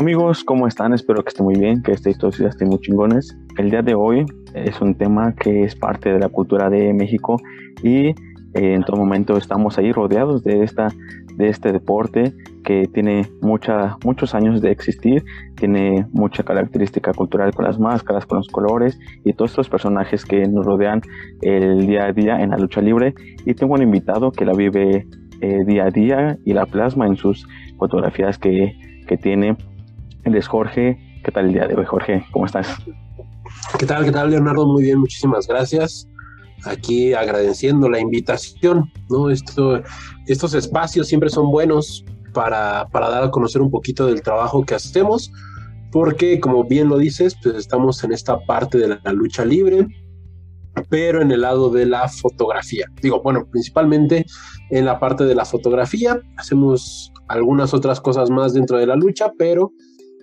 [0.00, 0.94] Amigos, ¿cómo están?
[0.94, 3.36] Espero que estén muy bien, que estéis todos y estén muy chingones.
[3.58, 4.24] El día de hoy
[4.54, 7.36] es un tema que es parte de la cultura de México
[7.82, 8.14] y eh,
[8.54, 10.88] en todo momento estamos ahí rodeados de, esta,
[11.36, 12.32] de este deporte
[12.64, 15.22] que tiene mucha, muchos años de existir,
[15.56, 20.48] tiene mucha característica cultural con las máscaras, con los colores y todos estos personajes que
[20.48, 21.02] nos rodean
[21.42, 23.12] el día a día en la lucha libre.
[23.44, 25.06] Y tengo un invitado que la vive
[25.42, 28.72] eh, día a día y la plasma en sus fotografías que,
[29.06, 29.56] que tiene
[30.24, 30.98] él es Jorge.
[31.24, 32.24] ¿Qué tal el día de hoy, Jorge?
[32.32, 32.66] ¿Cómo estás?
[33.78, 34.66] ¿Qué tal, qué tal, Leonardo?
[34.66, 36.08] Muy bien, muchísimas gracias.
[36.64, 39.30] Aquí agradeciendo la invitación, ¿no?
[39.30, 39.82] Esto,
[40.26, 44.74] estos espacios siempre son buenos para, para dar a conocer un poquito del trabajo que
[44.74, 45.32] hacemos,
[45.90, 49.86] porque como bien lo dices, pues estamos en esta parte de la lucha libre,
[50.88, 52.86] pero en el lado de la fotografía.
[53.02, 54.26] Digo, bueno, principalmente
[54.70, 59.32] en la parte de la fotografía, hacemos algunas otras cosas más dentro de la lucha,
[59.38, 59.72] pero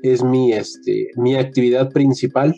[0.04, 2.56] es mi, este, mi actividad principal.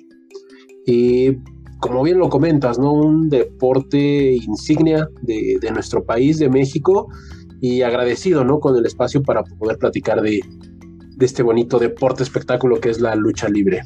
[0.86, 1.38] Y
[1.80, 2.94] como bien lo comentas, ¿no?
[2.94, 7.08] Un deporte insignia de, de, nuestro país, de México,
[7.62, 8.60] y agradecido, ¿no?
[8.60, 10.42] Con el espacio para poder platicar de,
[11.20, 13.82] de este bonito deporte espectáculo que es la lucha libre.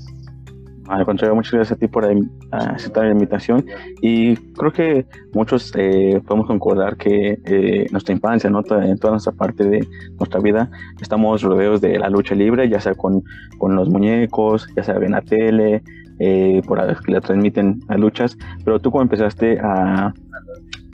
[0.87, 2.05] Al contrario, muchas gracias a ti por
[2.51, 3.65] aceptar la invitación.
[4.01, 8.59] Y creo que muchos eh, podemos concordar que eh, nuestra infancia, ¿no?
[8.59, 10.69] en toda nuestra parte de nuestra vida,
[11.01, 13.23] estamos rodeados de la lucha libre, ya sea con,
[13.57, 15.83] con los muñecos, ya sea en la tele,
[16.19, 20.13] eh, por que la transmiten las luchas, pero tú cómo empezaste a,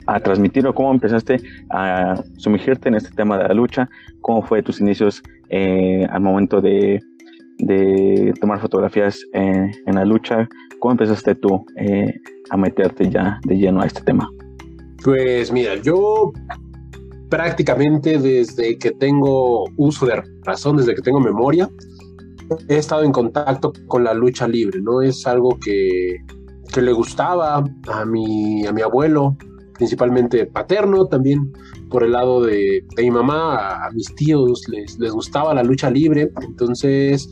[0.06, 3.88] a transmitir o cómo empezaste a sumergirte en este tema de la lucha,
[4.20, 7.00] cómo fue tus inicios eh, al momento de
[7.62, 10.48] de tomar fotografías en, la lucha.
[10.78, 12.12] ¿Cómo empezaste tú eh,
[12.50, 14.28] a meterte ya de lleno a este tema?
[15.04, 16.32] Pues mira, yo
[17.28, 21.70] prácticamente desde que tengo uso de razón, desde que tengo memoria,
[22.68, 25.00] he estado en contacto con la lucha libre, ¿no?
[25.00, 26.16] Es algo que,
[26.72, 29.36] que le gustaba a mi, a mi abuelo,
[29.74, 31.52] principalmente paterno, también
[31.88, 35.90] por el lado de, de mi mamá, a, mis tíos les, les gustaba la lucha
[35.90, 37.28] libre, entonces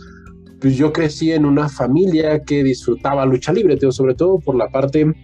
[0.60, 5.14] pues yo crecí en una familia que disfrutaba lucha libre, sobre todo por la parte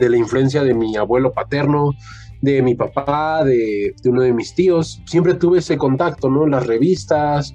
[0.00, 1.92] de la influencia de mi abuelo paterno,
[2.40, 5.00] de mi papá, de, uno de mis tíos.
[5.06, 6.46] Siempre tuve ese contacto, ¿no?
[6.46, 7.54] Las revistas.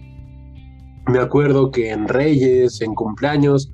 [1.07, 3.69] Me acuerdo que en Reyes, en cumpleaños,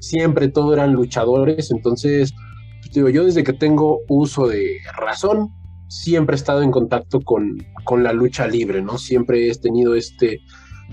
[0.00, 1.70] siempre todo eran luchadores.
[1.70, 2.32] Entonces,
[2.80, 5.50] pues, digo, yo desde que tengo uso de razón,
[5.88, 8.98] siempre he estado en contacto con, con la lucha libre, ¿no?
[8.98, 10.40] Siempre he tenido este,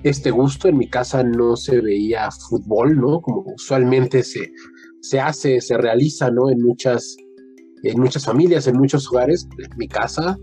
[0.03, 0.67] este gusto.
[0.67, 3.21] En mi casa no se veía fútbol, ¿no?
[3.21, 4.51] Como usualmente se,
[5.01, 6.49] se hace, se realiza, ¿no?
[6.49, 7.15] En muchas,
[7.83, 9.47] en muchas familias, en muchos hogares.
[9.57, 10.37] En mi casa,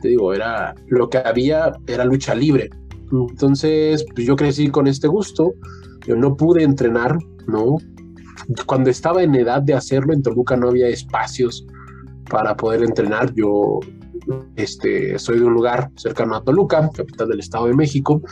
[0.00, 2.70] te digo, era lo que había, era lucha libre.
[3.12, 5.52] Entonces, pues yo crecí con este gusto.
[6.06, 7.76] Yo no pude entrenar, ¿no?
[8.66, 11.66] Cuando estaba en edad de hacerlo, en Toluca no había espacios
[12.30, 13.32] para poder entrenar.
[13.34, 13.80] Yo
[14.56, 18.22] este, soy de un lugar cercano a Toluca, capital del Estado de México,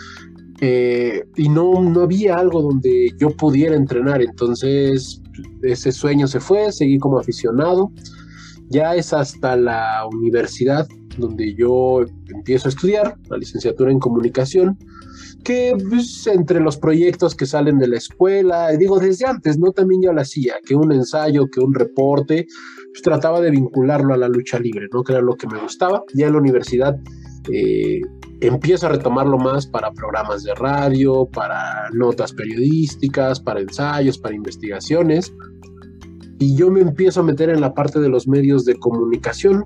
[0.60, 5.20] eh, y no, no había algo donde yo pudiera entrenar, entonces
[5.62, 7.90] ese sueño se fue, seguí como aficionado,
[8.68, 10.88] ya es hasta la universidad
[11.18, 14.78] donde yo empiezo a estudiar la licenciatura en comunicación,
[15.44, 19.72] que pues, entre los proyectos que salen de la escuela, digo desde antes, ¿no?
[19.72, 22.46] También ya lo hacía, que un ensayo, que un reporte,
[22.90, 25.02] pues trataba de vincularlo a la lucha libre, ¿no?
[25.02, 26.02] Que era lo que me gustaba.
[26.14, 26.98] Ya en la universidad
[27.52, 28.00] eh,
[28.40, 35.32] empiezo a retomarlo más para programas de radio, para notas periodísticas, para ensayos, para investigaciones.
[36.38, 39.64] Y yo me empiezo a meter en la parte de los medios de comunicación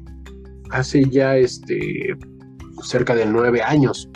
[0.70, 2.16] hace ya este,
[2.82, 4.08] cerca de nueve años.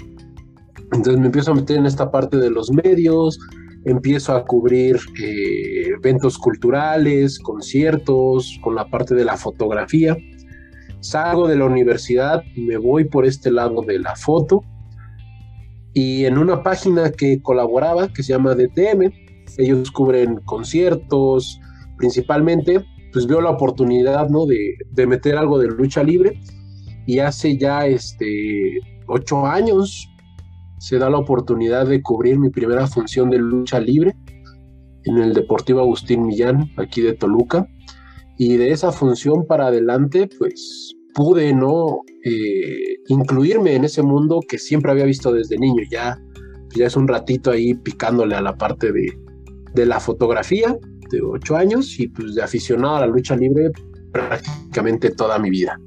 [0.92, 3.38] Entonces me empiezo a meter en esta parte de los medios,
[3.84, 10.16] empiezo a cubrir eh, eventos culturales, conciertos, con la parte de la fotografía
[11.02, 14.62] salgo de la universidad, me voy por este lado de la foto
[15.92, 19.12] y en una página que colaboraba que se llama DTM,
[19.59, 21.60] ellos cubren conciertos
[21.98, 24.47] principalmente, pues veo la oportunidad, ¿no?
[24.47, 26.41] De, de meter algo de lucha libre
[27.06, 30.09] y hace ya este ocho años
[30.78, 34.15] se da la oportunidad de cubrir mi primera función de lucha libre
[35.04, 37.66] en el Deportivo Agustín Millán, aquí de Toluca.
[38.38, 44.58] Y de esa función para adelante, pues pude no eh, incluirme en ese mundo que
[44.58, 45.82] siempre había visto desde niño.
[45.90, 46.18] Ya,
[46.74, 49.12] ya es un ratito ahí picándole a la parte de,
[49.74, 50.76] de la fotografía
[51.10, 53.70] de ocho años y pues de aficionado a la lucha libre
[54.12, 55.78] prácticamente toda mi vida.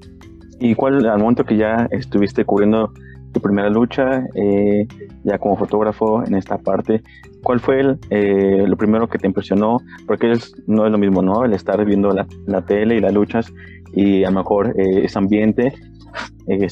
[0.60, 2.92] ¿Y cuál, al momento que ya estuviste cubriendo
[3.34, 4.88] tu primera lucha, eh,
[5.24, 7.04] ya como fotógrafo en esta parte,
[7.46, 9.78] ¿cuál fue el, eh, lo primero que te impresionó?
[10.08, 10.34] Porque
[10.66, 11.46] no es lo mismo, ¿no?
[11.46, 13.54] El estar viendo la, la tele y las luchas
[13.94, 15.74] y a lo mejor eh, ese ambiente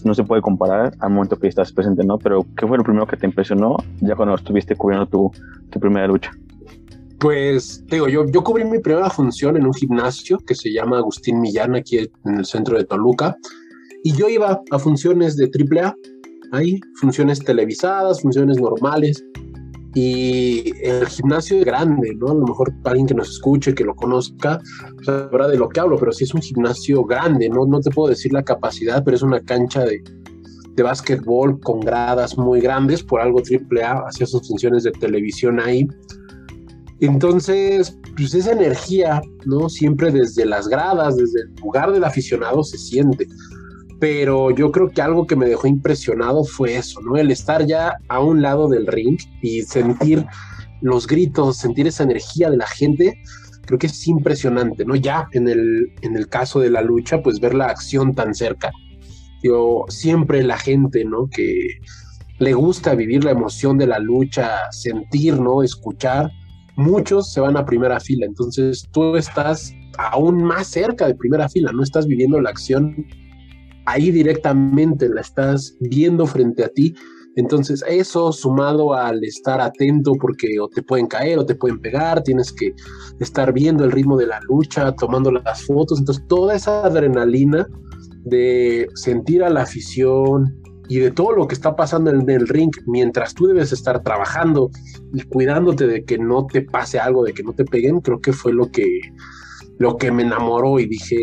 [0.03, 2.17] no se puede comparar al momento que estás presente, ¿no?
[2.17, 5.31] Pero ¿qué fue lo primero que te impresionó ya cuando estuviste cubriendo tu,
[5.69, 6.31] tu primera lucha?
[7.19, 11.39] Pues digo, yo, yo cubrí mi primera función en un gimnasio que se llama Agustín
[11.39, 13.37] Millán aquí en el centro de Toluca
[14.03, 15.95] y yo iba a funciones de AAA,
[16.51, 19.23] ahí, funciones televisadas, funciones normales
[19.95, 22.31] y el gimnasio es grande, ¿no?
[22.31, 24.59] A lo mejor alguien que nos escuche, que lo conozca,
[25.03, 27.65] sabrá de lo que hablo, pero sí es un gimnasio grande, ¿no?
[27.65, 30.03] No te puedo decir la capacidad, pero es una cancha de,
[30.75, 35.87] de básquetbol con gradas muy grandes, por algo AAA hacía sus funciones de televisión ahí.
[36.99, 39.69] Entonces, pues esa energía, ¿no?
[39.69, 43.27] Siempre desde las gradas, desde el lugar del aficionado se siente
[44.03, 47.15] pero yo creo que algo que me dejó impresionado fue eso, ¿no?
[47.15, 50.25] El estar ya a un lado del ring y sentir
[50.81, 53.17] los gritos, sentir esa energía de la gente,
[53.61, 54.97] creo que es impresionante, ¿no?
[54.97, 58.73] Ya en el, en el caso de la lucha, pues ver la acción tan cerca.
[59.41, 61.29] Yo siempre la gente, ¿no?
[61.29, 61.65] Que
[62.39, 65.63] le gusta vivir la emoción de la lucha, sentir, ¿no?
[65.63, 66.29] Escuchar,
[66.75, 71.71] muchos se van a primera fila, entonces tú estás aún más cerca de primera fila,
[71.71, 73.05] no estás viviendo la acción
[73.85, 76.93] ahí directamente la estás viendo frente a ti.
[77.35, 82.21] Entonces eso sumado al estar atento porque o te pueden caer o te pueden pegar,
[82.21, 82.73] tienes que
[83.19, 87.67] estar viendo el ritmo de la lucha, tomando las fotos, entonces toda esa adrenalina
[88.23, 92.71] de sentir a la afición y de todo lo que está pasando en el ring
[92.85, 94.69] mientras tú debes estar trabajando
[95.13, 98.33] y cuidándote de que no te pase algo, de que no te peguen, creo que
[98.33, 98.85] fue lo que
[99.79, 101.17] lo que me enamoró y dije,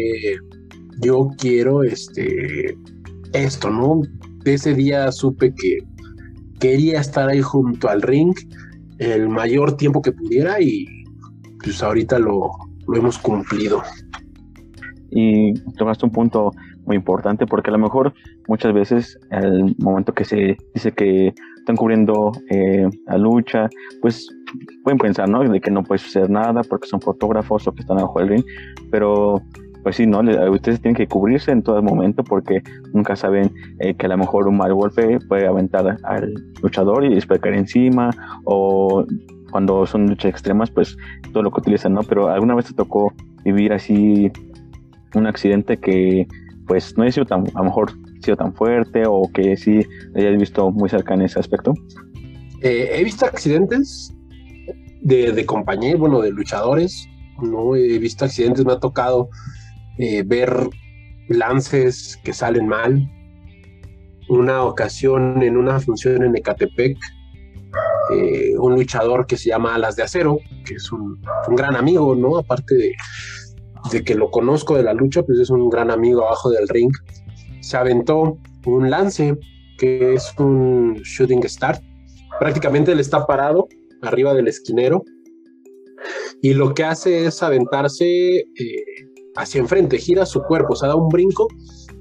[1.00, 2.76] yo quiero este,
[3.32, 4.02] esto, ¿no?
[4.44, 5.78] ese día supe que
[6.58, 8.34] quería estar ahí junto al ring
[8.98, 10.86] el mayor tiempo que pudiera y
[11.62, 12.50] pues ahorita lo,
[12.86, 13.82] lo hemos cumplido.
[15.10, 16.52] Y tomaste un punto
[16.84, 18.12] muy importante porque a lo mejor
[18.48, 23.68] muchas veces al momento que se dice que están cubriendo eh, la lucha,
[24.00, 24.28] pues
[24.82, 25.46] pueden pensar, ¿no?
[25.48, 28.44] De que no puede suceder nada porque son fotógrafos o que están abajo del ring,
[28.90, 29.42] pero
[29.82, 30.20] pues sí, ¿no?
[30.50, 32.62] Ustedes tienen que cubrirse en todo momento porque
[32.92, 37.14] nunca saben eh, que a lo mejor un mal golpe puede aventar al luchador y
[37.14, 38.10] después caer encima
[38.44, 39.04] o
[39.50, 40.96] cuando son luchas extremas, pues
[41.32, 42.02] todo lo que utilizan, ¿no?
[42.02, 43.12] Pero alguna vez te tocó
[43.44, 44.30] vivir así
[45.14, 46.26] un accidente que
[46.66, 47.92] pues no ha sido tan, a lo mejor
[48.22, 49.80] sido tan fuerte o que sí
[50.14, 51.74] hayas visto muy cerca en ese aspecto.
[52.62, 54.14] Eh, he visto accidentes
[55.00, 57.08] de, de compañeros, bueno, de luchadores,
[57.42, 59.30] no he visto accidentes, me ha tocado
[60.00, 60.50] eh, ver
[61.28, 63.08] lances que salen mal.
[64.28, 66.96] Una ocasión en una función en Ecatepec,
[68.14, 71.20] eh, un luchador que se llama Alas de Acero, que es un,
[71.50, 72.38] gran amigo, ¿no?
[72.38, 76.68] Aparte de, que lo conozco de la lucha, pues es un gran amigo abajo del
[76.68, 76.92] ring.
[77.60, 79.36] Se aventó un lance
[79.78, 81.82] que es un shooting start.
[82.38, 83.68] Prácticamente él está parado
[84.02, 85.02] arriba del esquinero
[86.40, 88.46] y lo que hace es aventarse eh,
[89.36, 91.48] hacia enfrente, gira su cuerpo, o sea, da un brinco,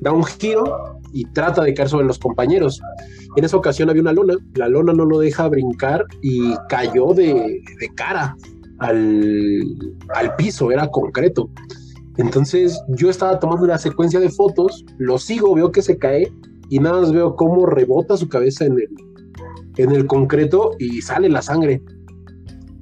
[0.02, 2.82] da un giro y trata de caer sobre los compañeros.
[3.36, 7.62] En esa ocasión había una lona, la lona no lo deja brincar y cayó de,
[7.96, 8.36] cara
[8.80, 9.64] al,
[10.16, 11.50] al piso, era concreto.
[12.18, 16.32] Entonces yo estaba tomando una secuencia de fotos, lo sigo, veo que se cae
[16.70, 18.90] y nada más veo cómo rebota su cabeza en el,
[19.78, 21.82] en el concreto y sale la sangre.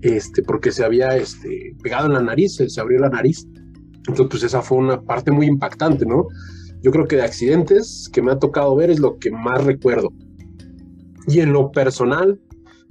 [0.01, 3.47] Este, porque se había este, pegado en la nariz, se abrió la nariz.
[4.07, 6.27] Entonces, pues esa fue una parte muy impactante, ¿no?
[6.81, 10.09] Yo creo que de accidentes que me ha tocado ver es lo que más recuerdo.
[11.27, 12.39] Y en lo personal,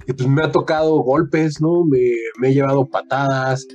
[0.05, 1.83] pues me ha tocado golpes, ¿no?
[1.85, 1.99] Me,
[2.47, 3.65] he llevado patadas,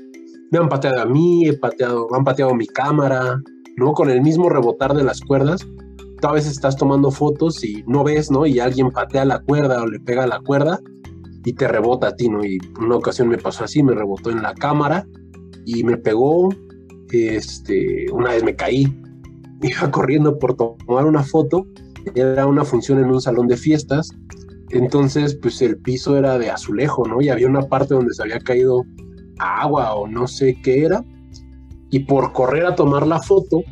[0.51, 3.41] me han pateado a mí, he pateado, me han pateado mi cámara,
[3.77, 3.93] ¿no?
[3.93, 5.67] Con el mismo rebotar de las cuerdas.
[6.21, 8.47] Tú a veces estás tomando fotos y no ves, ¿no?
[8.47, 10.79] Y alguien patea la cuerda o le pega la cuerda
[11.45, 12.45] y te rebota a ti, ¿no?
[12.45, 15.07] Y una ocasión me pasó así, me rebotó en la cámara
[15.67, 16.51] y me pegó,
[17.13, 18.87] este, una vez me caí,
[19.63, 21.67] iba corriendo por tomar una foto,
[22.15, 24.11] era una función en un salón de fiestas,
[24.71, 27.21] entonces pues el piso era de azulejo, ¿no?
[27.21, 28.85] Y había una parte donde se había caído
[29.39, 31.05] agua o no sé qué era,
[31.91, 33.63] y por correr a tomar la foto,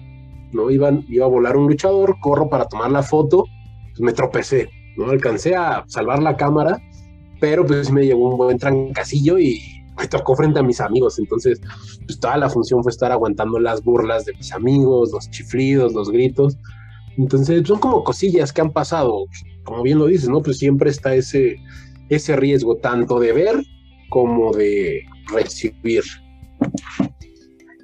[0.53, 0.71] ¿no?
[0.71, 3.45] Iban, iba a volar un luchador, corro para tomar la foto,
[3.91, 5.11] pues me tropecé, ¿no?
[5.11, 6.79] Alcancé a salvar la cámara,
[7.41, 11.61] pero pues me llevó un buen trancasillo y me tocó frente a mis amigos, entonces
[12.07, 16.11] pues toda la función fue estar aguantando las burlas de mis amigos, los chiflidos, los
[16.11, 16.57] gritos.
[17.19, 19.25] Entonces son como cosillas que han pasado,
[19.65, 20.43] como bien lo dices, ¿no?
[20.43, 21.57] Pues siempre está ese,
[22.09, 23.63] ese riesgo, tanto de ver
[24.09, 25.03] como de
[25.33, 26.03] recibir.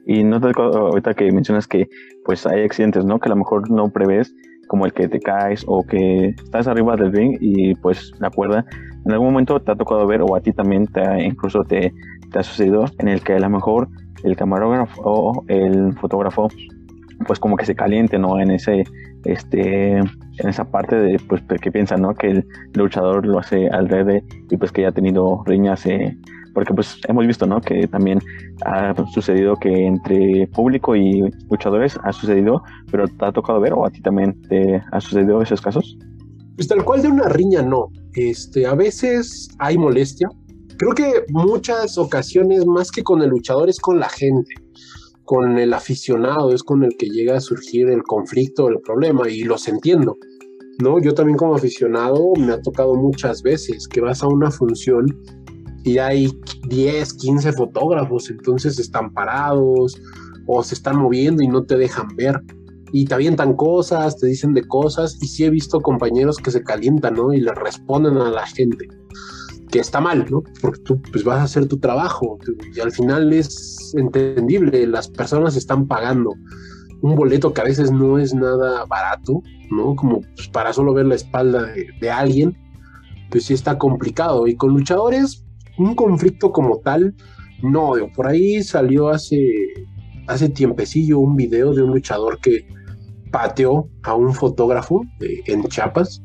[0.07, 1.89] Y no te ahorita que mencionas que
[2.25, 3.19] pues hay accidentes, ¿no?
[3.19, 4.33] Que a lo mejor no prevés,
[4.69, 8.65] como el que te caes o que estás arriba del ring y pues la cuerda,
[9.07, 11.95] en algún momento te ha tocado ver o a ti también te incluso te,
[12.33, 13.89] te ha sucedido en el que a lo mejor
[14.25, 16.49] el camarógrafo o el fotógrafo
[17.27, 18.39] pues como que se caliente, ¿no?
[18.39, 18.85] En ese,
[19.25, 22.15] este, en esa parte de, pues, que piensan, ¿no?
[22.15, 26.17] Que el luchador lo hace al revés y pues que ya ha tenido riñas, eh,
[26.53, 27.61] porque pues hemos visto, ¿no?
[27.61, 28.19] Que también
[28.65, 33.87] ha sucedido que entre público y luchadores ha sucedido, pero te ha tocado ver o
[33.87, 35.97] a ti también te ha sucedido esos casos.
[36.57, 40.29] Pues tal cual de una riña no, este, a veces hay molestia.
[40.79, 44.55] Creo que muchas ocasiones más que con el luchador es con la gente
[45.27, 49.43] con el aficionado es con el que llega a surgir el conflicto, el problema, y
[49.43, 50.17] los entiendo.
[50.79, 51.01] ¿no?
[51.01, 55.07] Yo también como aficionado me ha tocado muchas veces que vas a una función
[55.85, 56.31] y hay
[56.69, 60.01] 10, 15 fotógrafos, entonces están parados
[60.47, 62.41] o se están moviendo y no te dejan ver.
[62.93, 66.63] Y te avientan cosas, te dicen de cosas, y sí he visto compañeros que se
[66.63, 67.33] calientan, ¿no?
[67.33, 68.89] Y le responden a la gente
[69.71, 70.43] que está mal, ¿no?
[70.61, 72.39] Porque tú pues, vas a hacer tu trabajo
[72.75, 76.35] y al final es entendible, las personas están pagando
[77.03, 79.95] un boleto que a veces no es nada barato, ¿no?
[79.97, 81.67] Como pues, para solo ver la espalda
[82.01, 82.57] de, alguien,
[83.31, 84.47] pues sí está complicado.
[84.47, 85.45] Y con luchadores,
[85.79, 87.15] un conflicto como tal,
[87.63, 89.39] no, por ahí salió hace,
[90.27, 92.67] hace tiempecillo un video de un luchador que
[93.37, 96.23] pateó a un fotógrafo en Chiapas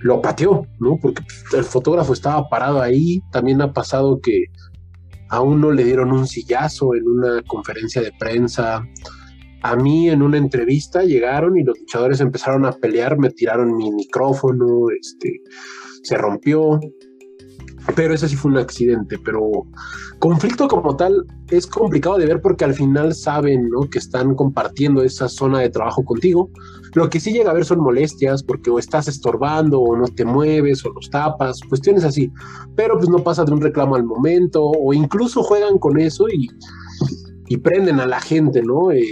[0.00, 0.98] lo pateó, ¿no?
[1.00, 1.22] Porque
[1.56, 3.20] el fotógrafo estaba parado ahí.
[3.30, 4.46] También ha pasado que
[5.28, 8.84] a uno le dieron un sillazo en una conferencia de prensa.
[9.62, 13.90] A mí en una entrevista llegaron y los luchadores empezaron a pelear, me tiraron mi
[13.92, 15.40] micrófono, este,
[16.02, 16.80] se rompió,
[17.96, 19.50] pero ese sí fue un accidente, pero
[20.18, 23.88] conflicto como tal es complicado de ver porque al final saben ¿no?
[23.88, 26.50] que están compartiendo esa zona de trabajo contigo.
[26.94, 30.24] Lo que sí llega a ver son molestias porque o estás estorbando o no te
[30.24, 32.30] mueves o los tapas, cuestiones así,
[32.76, 36.48] pero pues no pasa de un reclamo al momento o incluso juegan con eso y,
[37.58, 38.90] prenden a la gente, ¿no?
[38.90, 39.02] Eh,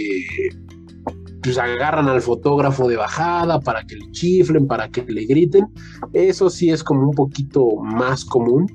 [1.45, 5.67] pues agarran al fotógrafo de bajada para que le chiflen, para que le griten.
[6.11, 8.65] Eso sí es como un poquito más común,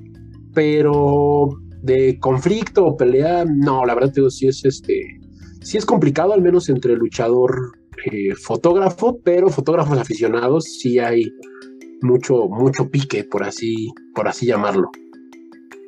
[0.53, 1.49] pero
[1.81, 5.19] de conflicto o pelea, no, la verdad digo, sí es este,
[5.61, 7.73] sí es complicado, al menos entre luchador
[8.09, 11.29] eh, fotógrafo, pero fotógrafos aficionados sí hay
[12.01, 14.89] mucho, mucho pique, por así, por así llamarlo.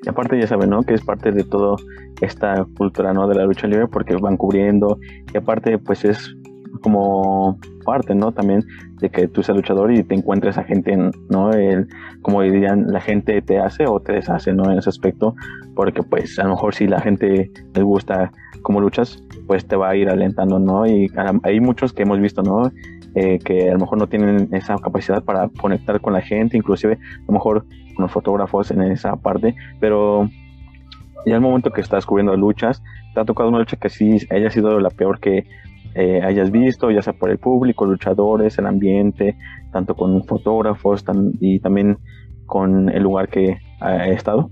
[0.05, 0.83] Y aparte ya saben, ¿no?
[0.83, 1.77] Que es parte de toda
[2.19, 3.25] esta cultura, ¿no?
[3.25, 4.97] De la lucha libre porque van cubriendo
[5.33, 6.35] y aparte pues es
[6.81, 8.31] como parte, ¿no?
[8.31, 8.63] También
[8.99, 10.97] de que tú seas luchador y te encuentres a gente,
[11.29, 11.51] ¿no?
[11.51, 11.87] El,
[12.21, 14.71] como dirían, la gente te hace o te deshace, ¿no?
[14.71, 15.35] En ese aspecto,
[15.75, 19.89] porque pues a lo mejor si la gente les gusta cómo luchas, pues te va
[19.89, 20.87] a ir alentando, ¿no?
[20.87, 21.11] Y
[21.43, 22.71] hay muchos que hemos visto, ¿no?
[23.15, 26.93] Eh, que a lo mejor no tienen esa capacidad para conectar con la gente, inclusive
[26.93, 27.65] a lo mejor
[27.95, 30.27] con los fotógrafos en esa parte, pero
[31.25, 32.81] ya el momento que estás cubriendo luchas,
[33.13, 35.45] te ha tocado una lucha que sí haya sido la peor que
[35.95, 39.37] eh, hayas visto, ya sea por el público, luchadores, el ambiente,
[39.71, 41.03] tanto con fotógrafos
[41.39, 41.97] y también
[42.45, 44.49] con el lugar que ha estado?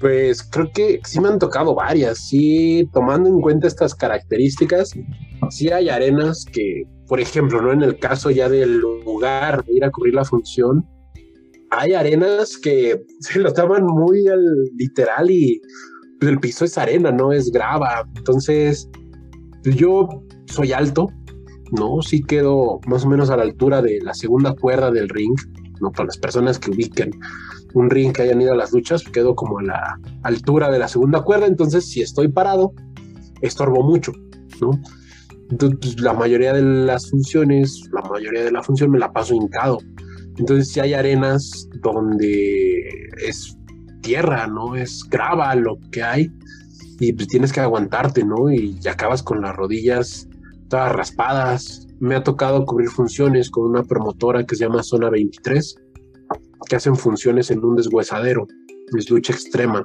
[0.00, 4.90] Pues creo que sí me han tocado varias, sí, tomando en cuenta estas características,
[5.50, 7.72] sí hay arenas que, por ejemplo, ¿no?
[7.72, 10.86] En el caso ya del lugar de ir a cubrir la función,
[11.70, 14.44] hay arenas que se lo toman muy al
[14.76, 15.60] literal y
[16.20, 18.06] pues, el piso es arena, no es grava.
[18.16, 18.90] Entonces,
[19.64, 20.08] yo
[20.46, 21.08] soy alto,
[21.72, 22.02] ¿no?
[22.02, 25.34] Sí quedo más o menos a la altura de la segunda cuerda del ring,
[25.80, 25.90] ¿no?
[25.92, 27.10] Para las personas que ubiquen
[27.74, 30.88] un ring que hayan ido a las luchas, quedo como a la altura de la
[30.88, 32.72] segunda cuerda, entonces si estoy parado,
[33.42, 34.12] estorbo mucho,
[34.60, 34.70] ¿no?
[35.50, 39.34] Entonces, pues, la mayoría de las funciones, la mayoría de la función me la paso
[39.34, 39.78] hincado.
[40.38, 42.82] Entonces, si hay arenas donde
[43.24, 43.56] es
[44.02, 44.74] tierra, ¿no?
[44.74, 46.30] Es grava lo que hay,
[46.98, 48.50] y pues tienes que aguantarte, ¿no?
[48.50, 50.25] Y acabas con las rodillas
[50.68, 51.86] todas raspadas.
[51.98, 55.76] Me ha tocado cubrir funciones con una promotora que se llama Zona 23,
[56.68, 58.46] que hacen funciones en un deshuesadero,
[58.96, 59.82] es lucha extrema.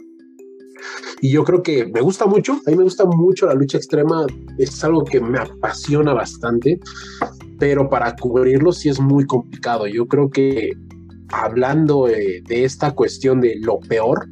[1.22, 4.26] Y yo creo que me gusta mucho, a mí me gusta mucho la lucha extrema,
[4.58, 6.80] es algo que me apasiona bastante,
[7.60, 9.86] pero para cubrirlo sí es muy complicado.
[9.86, 10.72] Yo creo que
[11.30, 14.28] hablando de esta cuestión de lo peor,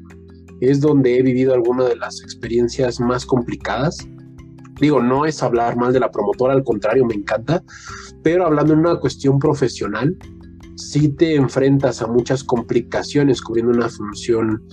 [0.61, 3.97] es donde he vivido alguna de las experiencias más complicadas.
[4.79, 7.63] Digo, no es hablar mal de la promotora, al contrario, me encanta,
[8.23, 10.17] pero hablando en una cuestión profesional,
[10.75, 14.63] sí te enfrentas a muchas complicaciones cubriendo una función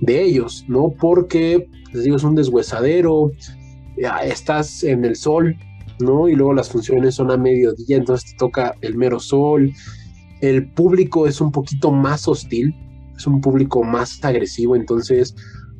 [0.00, 0.92] de ellos, ¿no?
[0.98, 3.30] Porque, les digo, es un deshuesadero,
[4.24, 5.56] estás en el sol,
[6.00, 6.28] ¿no?
[6.28, 9.72] Y luego las funciones son a mediodía, entonces te toca el mero sol.
[10.40, 12.74] El público es un poquito más hostil,
[13.16, 15.34] es un público más agresivo, entonces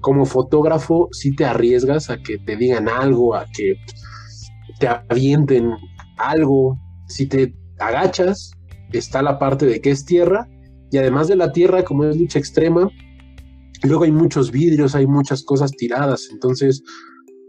[0.06, 3.74] como fotógrafo sí te arriesgas a que te digan algo, a que
[4.78, 5.72] te avienten
[6.18, 6.78] algo.
[7.08, 8.52] Si te agachas,
[8.92, 10.48] está la parte de que es tierra
[10.92, 12.88] y además de la tierra, como es lucha extrema,
[13.82, 16.84] luego hay muchos vidrios, hay muchas cosas tiradas, entonces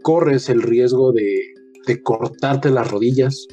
[0.02, 1.40] corres el riesgo de,
[1.86, 3.46] de cortarte las rodillas.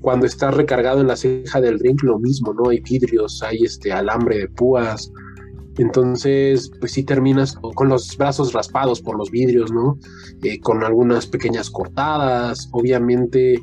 [0.00, 2.70] Cuando estás recargado en la ceja del ring, lo mismo, ¿no?
[2.70, 5.12] Hay vidrios, hay este alambre de púas.
[5.78, 9.98] Entonces, pues sí terminas con los brazos raspados por los vidrios, ¿no?
[10.42, 12.68] Eh, con algunas pequeñas cortadas.
[12.72, 13.60] Obviamente,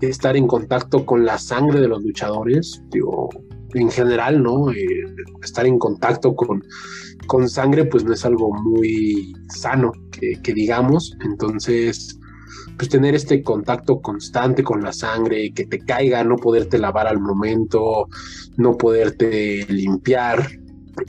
[0.00, 3.28] estar en contacto con la sangre de los luchadores, digo,
[3.74, 4.70] en general, ¿no?
[4.70, 5.04] Eh,
[5.42, 6.62] estar en contacto con,
[7.26, 11.16] con sangre, pues no es algo muy sano, que, digamos.
[11.24, 12.18] Entonces,
[12.76, 17.20] pues tener este contacto constante con la sangre, que te caiga, no poderte lavar al
[17.20, 18.06] momento,
[18.56, 20.48] no poderte limpiar,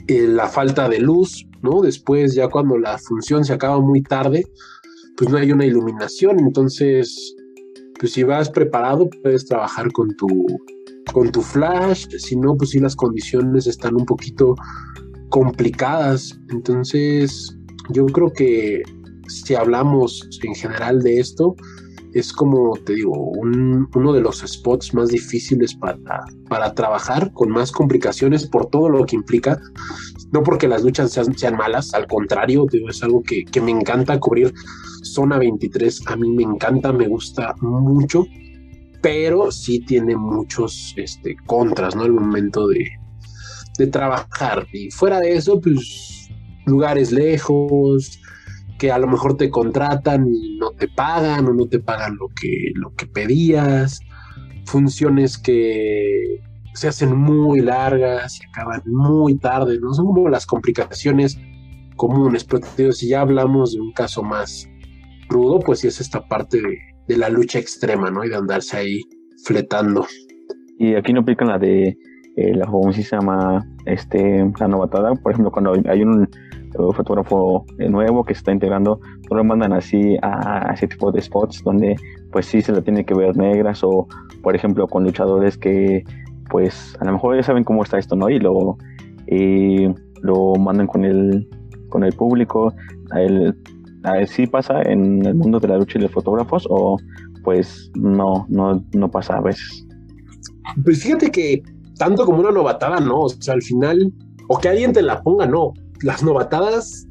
[0.08, 1.80] eh, la falta de luz, ¿no?
[1.80, 4.44] Después, ya cuando la función se acaba muy tarde,
[5.16, 7.34] pues no hay una iluminación, entonces,
[7.98, 10.28] pues si vas preparado, puedes trabajar con tu,
[11.12, 14.54] con tu flash, si no, pues si las condiciones están un poquito
[15.28, 16.38] complicadas.
[16.50, 17.56] Entonces,
[17.90, 18.82] yo creo que
[19.28, 21.54] si hablamos en general de esto,
[22.14, 25.98] es como te digo, uno de los spots más difíciles para,
[26.48, 29.60] para trabajar, con más complicaciones por todo lo que implica.
[30.32, 34.52] No porque las luchas sean, malas, al contrario, es algo que, que, me encanta cubrir.
[35.02, 38.26] Zona 23 a mí me encanta, me gusta mucho,
[39.02, 42.02] pero sí tiene muchos este, contras, ¿no?
[42.02, 42.86] Al momento de,
[43.78, 44.66] de trabajar.
[44.72, 46.28] Y fuera de eso, pues
[46.66, 48.19] lugares lejos,
[48.80, 52.28] que a lo mejor te contratan y no te pagan o no te pagan lo
[52.28, 54.00] que, lo que pedías,
[54.64, 56.40] funciones que
[56.72, 59.92] se hacen muy largas y acaban muy tarde, ¿no?
[59.92, 61.38] Son como las complicaciones
[61.96, 64.66] comunes, pero si ya hablamos de un caso más
[65.28, 68.24] rudo, pues sí es esta parte de, de la lucha extrema, ¿no?
[68.24, 69.02] Y de andarse ahí
[69.44, 70.06] fletando.
[70.78, 71.98] Y aquí no aplican la de
[72.36, 72.66] eh, la
[73.12, 75.14] llama este, la novatada.
[75.16, 76.26] Por ejemplo, cuando hay un
[76.74, 81.10] eh, fotógrafo eh, nuevo que se está integrando, no lo mandan así a, ese tipo
[81.12, 81.96] de spots donde
[82.32, 84.06] pues sí se la tiene que ver negras o
[84.42, 86.04] por ejemplo con luchadores que
[86.50, 88.28] pues a lo mejor ya saben cómo está esto, ¿no?
[88.28, 88.76] Y lo,
[90.22, 91.48] lo mandan con el,
[91.88, 92.74] con el público.
[93.12, 93.56] A él,
[94.26, 96.96] sí pasa en el mundo de la lucha y de fotógrafos o
[97.44, 99.86] pues no, no, no pasa a veces.
[100.84, 101.62] Pues fíjate que
[102.00, 103.20] tanto como una novatada, no.
[103.20, 104.12] O sea, al final,
[104.48, 105.74] o que alguien te la ponga, no.
[106.02, 107.06] Las novatadas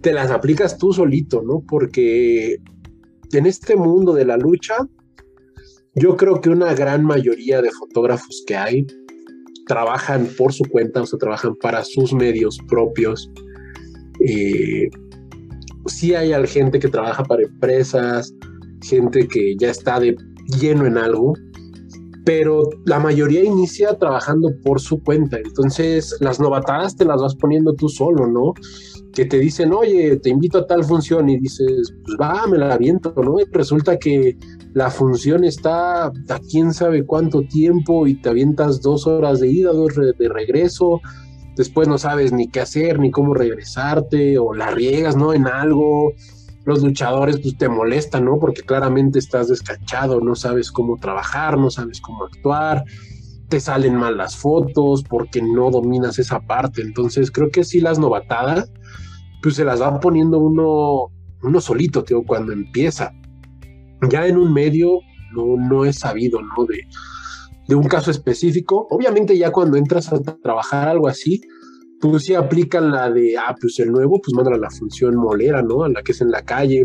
[0.00, 1.62] te las aplicas tú solito, ¿no?
[1.66, 2.58] Porque
[3.32, 4.76] en este mundo de la lucha,
[5.94, 8.86] yo creo que una gran mayoría de fotógrafos que hay
[9.66, 13.30] trabajan por su cuenta, o sea, trabajan para sus medios propios.
[14.20, 14.88] Eh,
[15.86, 18.34] sí hay gente que trabaja para empresas,
[18.82, 20.16] gente que ya está de
[20.60, 21.34] lleno en algo,
[22.24, 25.36] pero la mayoría inicia trabajando por su cuenta.
[25.36, 28.54] Entonces, las novatadas te las vas poniendo tú solo, ¿no?
[29.12, 32.72] Que te dicen, oye, te invito a tal función y dices, pues va, me la
[32.72, 33.38] aviento, ¿no?
[33.38, 34.36] Y resulta que
[34.72, 39.72] la función está a quién sabe cuánto tiempo y te avientas dos horas de ida,
[39.72, 41.00] dos de regreso.
[41.56, 45.34] Después no sabes ni qué hacer, ni cómo regresarte, o la riegas, ¿no?
[45.34, 46.14] En algo
[46.64, 48.38] los luchadores pues te molestan, ¿no?
[48.38, 52.84] Porque claramente estás descachado, no sabes cómo trabajar, no sabes cómo actuar,
[53.48, 56.82] te salen mal las fotos porque no dominas esa parte.
[56.82, 58.72] Entonces creo que sí las novatadas,
[59.42, 61.10] pues se las va poniendo uno,
[61.42, 63.12] uno solito, tío, cuando empieza.
[64.10, 65.00] Ya en un medio
[65.34, 66.64] no, no es sabido, ¿no?
[66.64, 66.80] De,
[67.68, 68.86] de un caso específico.
[68.90, 71.42] Obviamente ya cuando entras a trabajar algo así,
[72.10, 75.62] pues sí aplican la de, ah, pues el nuevo, pues mándala a la función molera,
[75.62, 75.84] ¿no?
[75.84, 76.84] A la que es en la calle,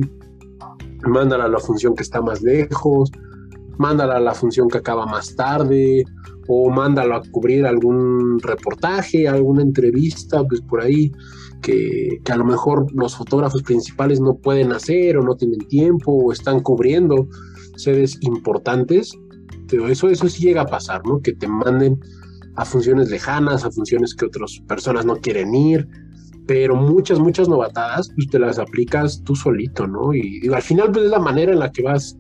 [1.03, 3.11] mándala a la función que está más lejos,
[3.77, 6.03] mándala a la función que acaba más tarde,
[6.47, 11.11] o mándalo a cubrir algún reportaje, alguna entrevista, pues por ahí,
[11.61, 16.11] que, que a lo mejor los fotógrafos principales no pueden hacer o no tienen tiempo
[16.11, 17.27] o están cubriendo
[17.75, 19.11] sedes importantes.
[19.67, 21.21] Pero eso, eso sí llega a pasar, ¿no?
[21.21, 21.99] Que te manden
[22.59, 25.87] a funciones lejanas, a funciones que otras personas no quieren ir,
[26.45, 30.13] pero muchas, muchas novatadas, pues te las aplicas tú solito, ¿no?
[30.13, 32.17] Y al final, pues es la manera en la que vas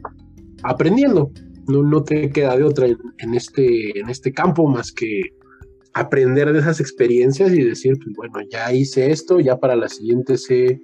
[0.63, 1.29] aprendiendo,
[1.67, 5.23] no, no te queda de otra en, este, en este campo más que
[5.93, 10.37] aprender de esas experiencias y decir, pues bueno, ya hice esto, ya para la siguiente
[10.37, 10.79] sé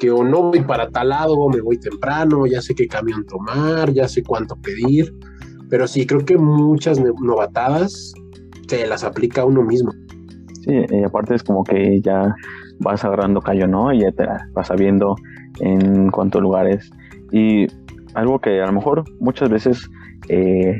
[0.00, 3.92] que o no voy para tal lado, me voy temprano, ya sé qué camión tomar,
[3.92, 5.14] ya sé cuánto pedir,
[5.68, 8.14] pero sí, creo que muchas novatadas
[8.70, 9.90] se las aplica a uno mismo.
[10.62, 12.34] Sí, y aparte es como que ya
[12.78, 13.92] vas agarrando callo, ¿no?
[13.92, 15.16] Y ya te vas sabiendo
[15.58, 16.90] en cuántos lugares.
[17.32, 17.66] Y
[18.14, 19.90] algo que a lo mejor muchas veces
[20.28, 20.78] eh,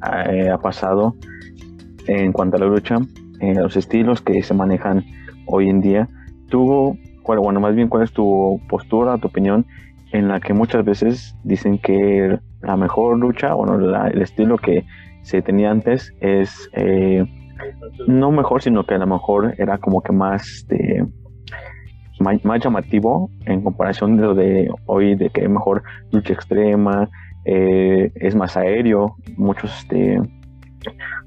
[0.00, 1.16] ha pasado
[2.06, 2.98] en cuanto a la lucha,
[3.40, 5.04] en los estilos que se manejan
[5.46, 6.08] hoy en día.
[6.50, 9.66] Tuvo, bueno, más bien, ¿cuál es tu postura, tu opinión,
[10.12, 13.74] en la que muchas veces dicen que la mejor lucha, bueno,
[14.06, 14.86] el estilo que
[15.24, 17.24] se tenía antes es eh,
[18.06, 20.66] no mejor, sino que a lo mejor era como que más,
[22.20, 25.82] más, llamativo en comparación de lo de hoy, de que mejor
[26.12, 27.08] lucha extrema,
[27.44, 30.20] eh, es más aéreo, muchos, este,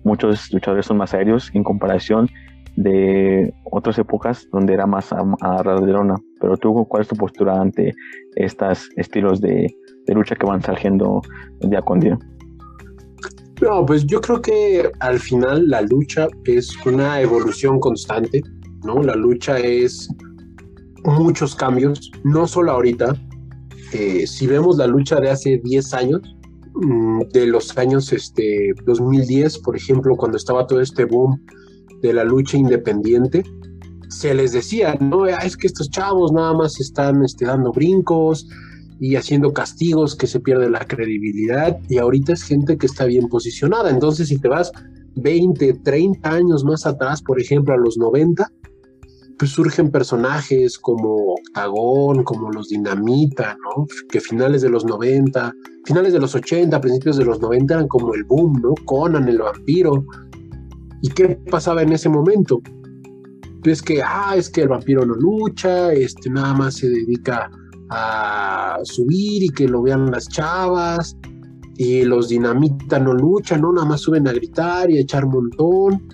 [0.04, 2.30] muchos luchadores son más aéreos en comparación
[2.76, 6.16] de otras épocas donde era más a, a de lona.
[6.40, 7.94] Pero tú, ¿cuál es tu postura ante
[8.36, 9.68] estos estilos de,
[10.08, 11.22] lucha que van surgiendo
[11.62, 12.18] día con día?
[13.62, 18.42] No, pues yo creo que al final la lucha es una evolución constante,
[18.84, 19.02] ¿no?
[19.02, 20.08] La lucha es
[21.04, 23.16] muchos cambios, no solo ahorita.
[23.94, 26.22] Eh, si vemos la lucha de hace 10 años,
[26.76, 31.42] mm, de los años este, 2010, por ejemplo, cuando estaba todo este boom
[32.02, 33.44] de la lucha independiente,
[34.10, 38.48] se les decía, no, es que estos chavos nada más están este, dando brincos,
[39.00, 43.28] y haciendo castigos que se pierde la credibilidad y ahorita es gente que está bien
[43.28, 43.90] posicionada.
[43.90, 44.72] Entonces, si te vas
[45.16, 48.52] 20, 30 años más atrás, por ejemplo, a los 90,
[49.38, 53.86] pues surgen personajes como Octagón, como los Dinamita, ¿no?
[54.10, 55.54] Que finales de los 90,
[55.86, 58.74] finales de los 80, principios de los 90 eran como el boom, ¿no?
[58.86, 60.06] Conan, el vampiro.
[61.04, 62.60] ¿Y qué pasaba en ese momento?
[63.64, 67.52] Pues que, ah, es que el vampiro no lucha, este, nada más se dedica
[67.90, 71.16] a subir y que lo vean las chavas.
[71.76, 73.72] Y los dinamita no luchan, ¿no?
[73.72, 76.08] Nada más suben a gritar y a echar montón.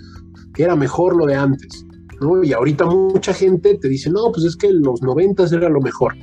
[0.53, 1.86] Que era mejor lo de antes,
[2.21, 2.43] ¿no?
[2.43, 6.15] Y ahorita mucha gente te dice, no, pues es que los noventas era lo mejor.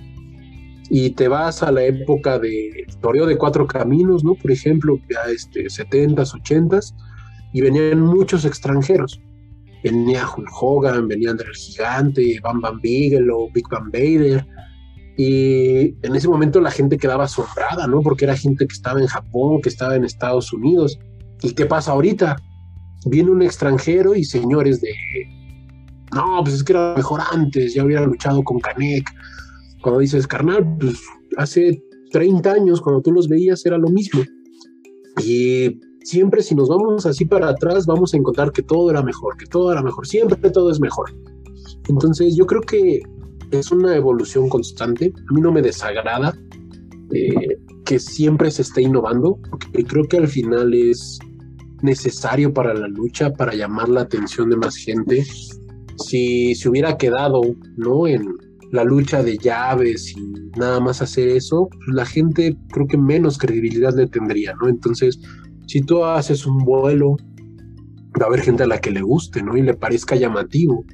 [0.89, 4.35] Y te vas a la época de Toreo de Cuatro Caminos, ¿no?
[4.35, 6.95] Por ejemplo, ya este, 70s, 80s,
[7.53, 9.21] y venían muchos extranjeros.
[9.83, 14.47] Venía Hulk Hogan, venía André el Gigante, Bam Bam Bigelow, Big Bang Vader,
[15.23, 18.01] y en ese momento la gente quedaba asombrada, ¿no?
[18.01, 20.99] Porque era gente que estaba en Japón, que estaba en Estados Unidos.
[21.43, 22.37] ¿Y qué pasa ahorita?
[23.05, 24.95] Viene un extranjero y señores de,
[26.15, 29.11] no, pues es que era mejor antes, ya hubiera luchado con Kanek.
[29.83, 30.99] Cuando dices, carnal, pues
[31.37, 34.23] hace 30 años, cuando tú los veías, era lo mismo.
[35.23, 39.37] Y siempre si nos vamos así para atrás, vamos a encontrar que todo era mejor,
[39.37, 41.15] que todo era mejor, siempre todo es mejor.
[41.91, 43.03] Entonces yo creo que
[43.51, 45.13] es una evolución constante.
[45.29, 46.37] A mí no me desagrada
[47.13, 51.19] eh, que siempre se esté innovando, porque creo que al final es
[51.83, 55.25] necesario para la lucha, para llamar la atención de más gente.
[55.97, 57.41] Si se hubiera quedado,
[57.77, 58.07] ¿no?
[58.07, 58.29] En
[58.71, 63.39] la lucha de llaves y nada más hacer eso, pues la gente creo que menos
[63.39, 64.69] credibilidad le tendría, ¿no?
[64.69, 65.19] Entonces,
[65.67, 67.17] si tú haces un vuelo,
[68.21, 69.57] va a haber gente a la que le guste, ¿no?
[69.57, 70.85] Y le parezca llamativo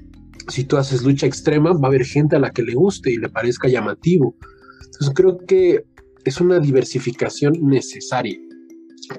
[0.49, 3.17] si tú haces lucha extrema, va a haber gente a la que le guste y
[3.17, 4.35] le parezca llamativo.
[4.85, 5.85] Entonces creo que
[6.25, 8.39] es una diversificación necesaria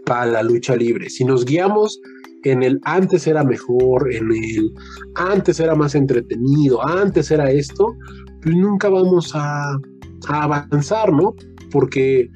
[0.06, 1.10] para la lucha libre.
[1.10, 2.00] Si nos guiamos
[2.44, 4.74] en el antes era mejor, en el
[5.16, 7.96] antes era más entretenido, antes era esto,
[8.42, 9.74] pues nunca vamos a,
[10.28, 11.34] a avanzar, ¿no?
[11.72, 12.30] Porque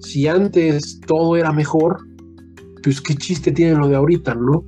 [0.00, 1.96] si antes todo era mejor,
[2.82, 4.64] pues qué chiste tiene lo de ahorita, ¿no?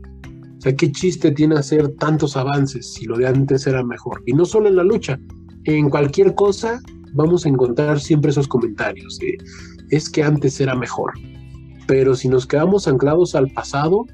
[0.58, 4.22] O sea, qué chiste tiene hacer tantos avances si lo de antes era mejor.
[4.26, 5.18] Y no solo en la lucha,
[5.64, 6.80] en cualquier cosa
[7.14, 9.18] vamos a encontrar siempre esos comentarios.
[9.90, 11.12] es que antes era mejor.
[11.86, 14.04] Pero si nos quedamos anclados al pasado,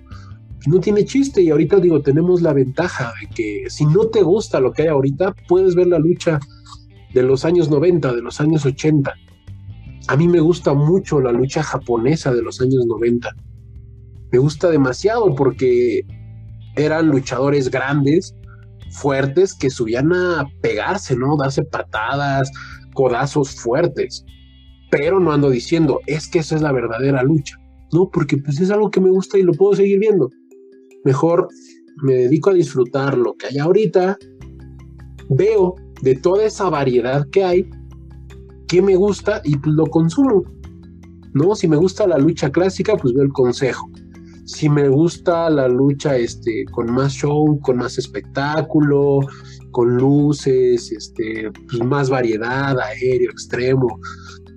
[0.66, 1.42] no tiene chiste.
[1.42, 4.88] Y ahorita digo, tenemos la ventaja de que si no te gusta lo que hay
[4.88, 6.38] ahorita, puedes ver la lucha
[7.14, 9.14] de los años 90, de los años 80.
[10.08, 13.34] A mí me gusta mucho la lucha japonesa de los años 90.
[14.30, 16.02] Me gusta demasiado porque
[16.76, 18.34] eran luchadores grandes,
[18.90, 21.36] fuertes, que subían a pegarse, ¿no?
[21.36, 22.50] Darse patadas,
[22.94, 24.24] codazos fuertes.
[24.90, 27.56] Pero no ando diciendo, es que esa es la verdadera lucha.
[27.92, 30.30] No, porque pues es algo que me gusta y lo puedo seguir viendo.
[31.04, 31.48] Mejor
[32.02, 34.16] me dedico a disfrutar lo que hay ahorita.
[35.28, 37.70] Veo de toda esa variedad que hay,
[38.68, 40.44] que me gusta y pues lo consumo.
[41.34, 41.54] ¿No?
[41.56, 43.88] Si me gusta la lucha clásica, pues veo el consejo
[44.44, 49.20] si me gusta la lucha este, con más show, con más espectáculo,
[49.70, 53.98] con luces, este, pues más variedad, aéreo, extremo,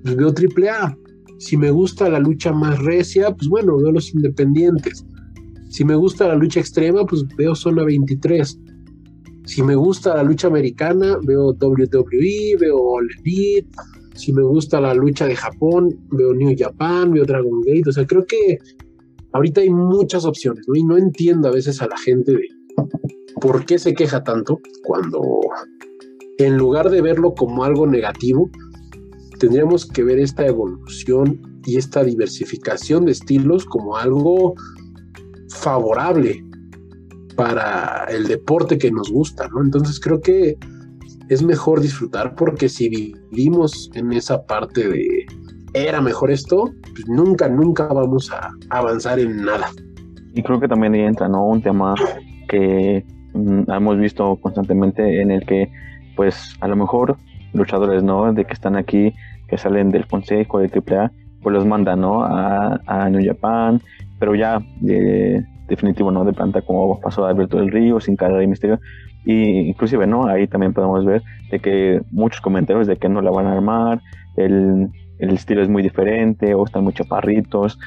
[0.03, 0.95] pues veo triple A.
[1.39, 5.05] Si me gusta la lucha más recia, pues bueno, veo los independientes.
[5.69, 8.59] Si me gusta la lucha extrema, pues veo Zona 23.
[9.45, 13.07] Si me gusta la lucha americana, veo WWE, veo All.
[14.15, 17.89] Si me gusta la lucha de Japón, veo New Japan, veo Dragon Gate.
[17.89, 18.57] O sea, creo que
[19.33, 20.75] ahorita hay muchas opciones, ¿no?
[20.75, 22.47] Y no entiendo a veces a la gente de
[23.41, 25.21] por qué se queja tanto cuando
[26.37, 28.49] en lugar de verlo como algo negativo,
[29.39, 34.55] tendríamos que ver esta evolución y esta diversificación de estilos como algo
[35.49, 36.43] favorable
[37.35, 39.61] para el deporte que nos gusta, ¿no?
[39.61, 40.57] Entonces creo que
[41.29, 45.25] es mejor disfrutar porque si vivimos en esa parte de
[45.73, 49.69] era mejor esto, pues nunca, nunca vamos a avanzar en nada.
[50.33, 51.45] Y creo que también entra, ¿no?
[51.45, 51.95] Un tema
[52.47, 55.71] que mm, hemos visto constantemente en el que,
[56.15, 57.17] pues, a lo mejor
[57.53, 58.33] luchadores, ¿no?
[58.33, 59.13] De que están aquí,
[59.47, 62.23] que salen del consejo de AAA, pues los mandan, ¿no?
[62.23, 63.81] A, a New Japan,
[64.19, 66.23] pero ya de, definitivo, ¿no?
[66.23, 68.79] De planta como pasó Alberto del Río, sin cara de misterio.
[69.25, 70.27] Y inclusive, ¿no?
[70.27, 74.01] Ahí también podemos ver de que muchos comentarios de que no la van a armar,
[74.37, 77.77] el, el estilo es muy diferente, o están muy chaparritos,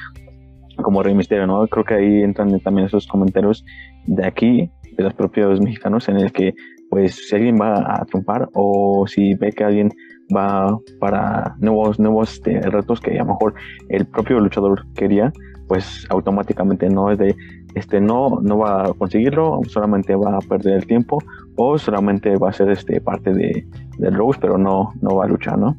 [0.83, 1.65] como Rey Misterio, ¿no?
[1.67, 3.63] Creo que ahí entran también esos comentarios
[4.05, 6.53] de aquí, de los propios mexicanos, en el que,
[6.89, 9.89] pues, si alguien va a triunfar o si ve que alguien
[10.35, 13.53] va para nuevos, nuevos este, retos que a lo mejor
[13.89, 15.31] el propio luchador quería,
[15.67, 17.33] pues automáticamente no es de
[17.75, 21.19] este no no va a conseguirlo solamente va a perder el tiempo
[21.55, 23.65] o solamente va a ser este parte de
[23.97, 25.77] del Rose pero no no va a luchar no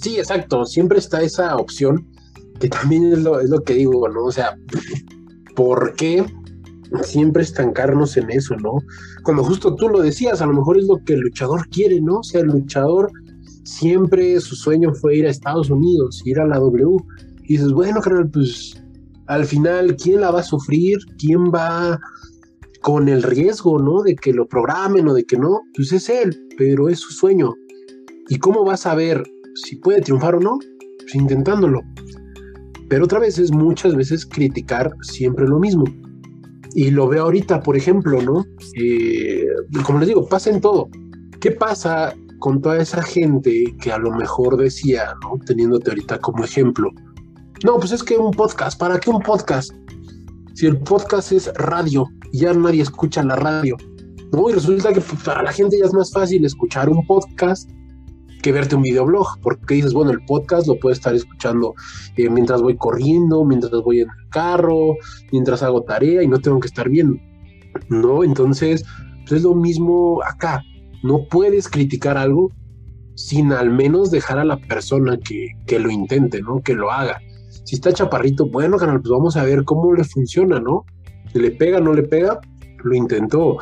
[0.00, 2.06] sí exacto siempre está esa opción
[2.60, 4.56] que también es lo, que digo no o sea
[5.54, 6.24] por qué
[7.02, 8.78] siempre estancarnos en eso no
[9.22, 12.18] cuando justo tú lo decías a lo mejor es lo que el luchador quiere no
[12.18, 13.10] o sea el luchador
[13.64, 16.96] siempre su sueño fue ir a Estados Unidos ir a la W
[17.44, 18.82] y dices bueno carnal pues
[19.28, 20.98] al final, ¿quién la va a sufrir?
[21.18, 22.00] ¿Quién va
[22.80, 24.02] con el riesgo, ¿no?
[24.02, 27.52] De que lo programen o de que no, pues es él, pero es su sueño.
[28.30, 29.22] ¿Y cómo va a saber
[29.64, 30.58] si puede triunfar o no?
[31.00, 31.80] Pues intentándolo.
[32.88, 35.84] Pero otra vez es muchas veces criticar siempre lo mismo.
[36.74, 38.44] Y lo veo ahorita, por ejemplo, ¿no?
[38.74, 39.46] Eh,
[39.84, 40.88] como les digo, pasa en todo.
[41.40, 45.38] ¿Qué pasa con toda esa gente que a lo mejor decía, ¿no?
[45.44, 46.90] Teniéndote ahorita como ejemplo,
[47.64, 49.72] no, pues es que un podcast, ¿para qué un podcast?
[50.54, 53.76] Si el podcast es radio y ya nadie escucha la radio,
[54.32, 54.48] ¿no?
[54.48, 57.68] Y resulta que pues, para la gente ya es más fácil escuchar un podcast
[58.42, 61.74] que verte un videoblog, porque dices, bueno, el podcast lo puedo estar escuchando
[62.16, 64.96] eh, mientras voy corriendo, mientras voy en el carro,
[65.32, 67.18] mientras hago tarea y no tengo que estar viendo,
[67.88, 68.24] ¿no?
[68.24, 68.84] Entonces,
[69.20, 70.62] pues es lo mismo acá.
[71.02, 72.50] No puedes criticar algo
[73.14, 76.60] sin al menos dejar a la persona que, que lo intente, ¿no?
[76.60, 77.20] Que lo haga.
[77.64, 80.84] Si está chaparrito, bueno, canal, pues vamos a ver cómo le funciona, ¿no?
[81.34, 82.40] ¿Le pega, no le pega?
[82.82, 83.58] Lo intentó.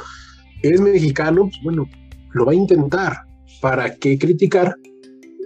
[0.62, 1.42] ¿Es mexicano?
[1.42, 1.88] Pues bueno,
[2.32, 3.25] lo va a intentar.
[3.60, 4.76] ¿Para qué criticar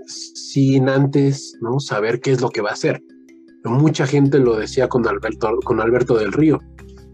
[0.06, 1.78] sin antes ¿no?
[1.78, 3.02] saber qué es lo que va a hacer?
[3.64, 6.58] Mucha gente lo decía con Alberto, con Alberto del Río.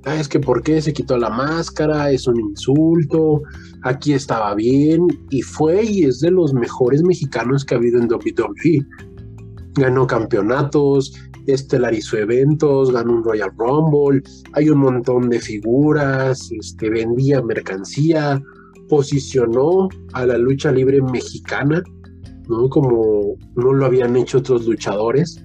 [0.04, 3.42] Ah, es que por qué se quitó la máscara, es un insulto,
[3.82, 8.08] aquí estaba bien, y fue y es de los mejores mexicanos que ha habido en
[8.08, 8.86] WWE.
[9.74, 11.12] Ganó campeonatos,
[11.48, 18.40] estelarizó eventos, ganó un Royal Rumble, hay un montón de figuras, este, vendía mercancía,
[18.88, 21.82] posicionó a la lucha libre mexicana,
[22.48, 22.68] ¿no?
[22.68, 25.42] Como no lo habían hecho otros luchadores.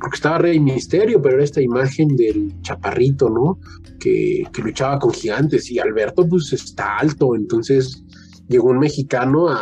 [0.00, 3.58] Porque estaba Rey Misterio, pero era esta imagen del chaparrito, ¿no?
[3.98, 5.70] Que, que luchaba con gigantes.
[5.70, 7.34] Y Alberto, pues está alto.
[7.34, 8.04] Entonces
[8.48, 9.58] llegó un mexicano a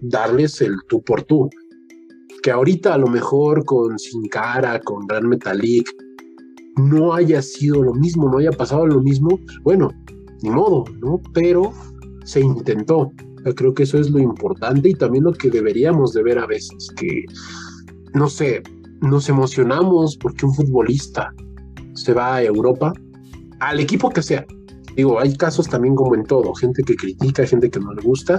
[0.00, 1.50] darles el tú por tú
[2.44, 5.90] que ahorita a lo mejor con Sin Cara, con Gran Metalik,
[6.76, 9.88] no haya sido lo mismo, no haya pasado lo mismo, bueno,
[10.42, 11.22] ni modo, ¿no?
[11.32, 11.72] Pero
[12.24, 13.12] se intentó.
[13.54, 16.88] creo que eso es lo importante y también lo que deberíamos de ver a veces,
[16.96, 17.24] que,
[18.14, 18.62] no sé,
[19.00, 21.32] nos emocionamos porque un futbolista
[21.94, 22.92] se va a Europa,
[23.60, 24.44] al equipo que sea.
[24.96, 28.38] Digo, hay casos también como en todo, gente que critica, gente que no le gusta,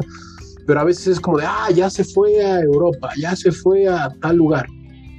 [0.66, 3.88] pero a veces es como de, ah, ya se fue a Europa, ya se fue
[3.88, 4.66] a tal lugar.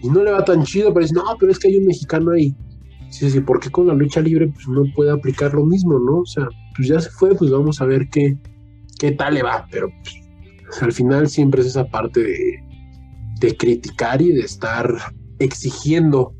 [0.02, 2.32] Y no le va tan chido, pero dice, no, pero es que hay un mexicano
[2.32, 2.54] ahí.
[3.10, 6.20] Sí, sí, ¿por qué con la lucha libre pues, no puede aplicar lo mismo, no?
[6.20, 8.36] O sea, pues ya se fue, pues vamos a ver qué,
[8.98, 9.66] qué tal le va.
[9.70, 9.88] Pero
[10.64, 14.88] pues, al final siempre es esa parte de, criticar y de estar
[15.38, 16.32] exigiendo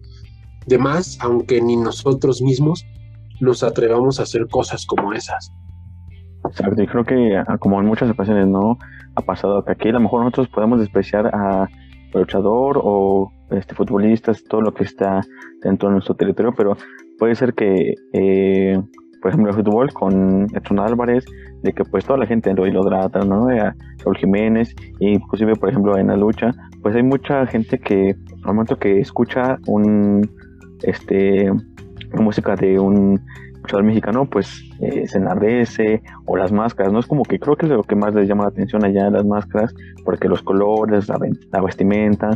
[0.66, 2.85] de más, aunque ni nosotros mismos
[3.40, 5.53] nos atrevamos a hacer cosas como esas.
[6.45, 8.79] Exacto, y creo que ah, como en muchas ocasiones no
[9.14, 11.69] ha pasado que aquí a lo mejor nosotros podemos despreciar a
[12.12, 15.21] luchador o este futbolistas, todo lo que está
[15.62, 16.77] dentro de nuestro territorio, pero
[17.19, 18.81] puede ser que eh,
[19.27, 21.25] por ejemplo, el fútbol con Edson Álvarez,
[21.72, 23.46] que pues toda la gente lo trata, ¿no?
[23.46, 26.52] De Raúl Jiménez, y inclusive, por ejemplo, en la lucha,
[26.83, 30.29] pues hay mucha gente que al momento que escucha un,
[30.83, 31.50] este,
[32.14, 33.20] música de un
[33.62, 37.00] luchador mexicano, pues eh, se enardece, o las máscaras, ¿no?
[37.00, 39.24] Es como que creo que es lo que más les llama la atención allá, las
[39.24, 39.74] máscaras,
[40.05, 41.18] porque los colores, la,
[41.52, 42.31] la vestimenta,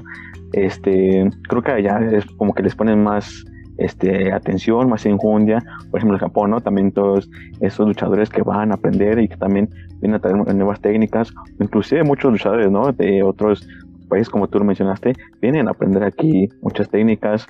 [0.53, 3.45] este, creo que allá es como que les ponen más
[3.81, 5.63] este, atención, más enjundia.
[5.91, 6.61] Por ejemplo, en Japón, ¿no?
[6.61, 7.29] También todos
[7.61, 9.69] esos luchadores que van a aprender y que también
[10.01, 12.93] vienen a traer nuevas técnicas, inclusive muchos luchadores, ¿no?
[12.93, 13.67] De otros
[14.09, 17.47] países, como tú lo mencionaste, vienen a aprender aquí muchas técnicas,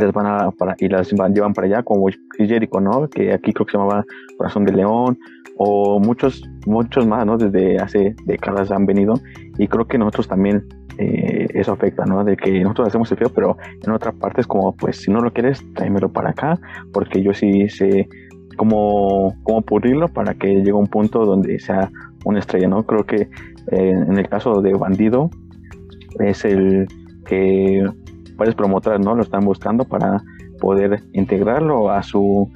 [0.00, 3.08] les van a para, y las van, llevan para allá, como Jericho, ¿no?
[3.08, 4.04] Que aquí creo que se llamaba
[4.38, 5.18] Corazón de León,
[5.56, 7.36] o muchos, muchos más, ¿no?
[7.36, 9.14] Desde hace décadas han venido,
[9.58, 10.64] y creo que nosotros también
[10.98, 12.24] eh, eso afecta, ¿no?
[12.24, 15.20] De que nosotros hacemos el feo, pero en otra parte es como, pues si no
[15.20, 16.58] lo quieres, tráemelo para acá,
[16.92, 18.08] porque yo sí sé
[18.56, 21.90] cómo, cómo pulirlo para que llegue a un punto donde sea
[22.24, 22.84] una estrella, ¿no?
[22.84, 23.28] Creo que
[23.72, 25.30] eh, en el caso de Bandido
[26.20, 26.86] es el
[27.26, 27.86] que
[28.36, 29.14] varios promotores, ¿no?
[29.14, 30.22] Lo están buscando para
[30.60, 32.50] poder integrarlo a su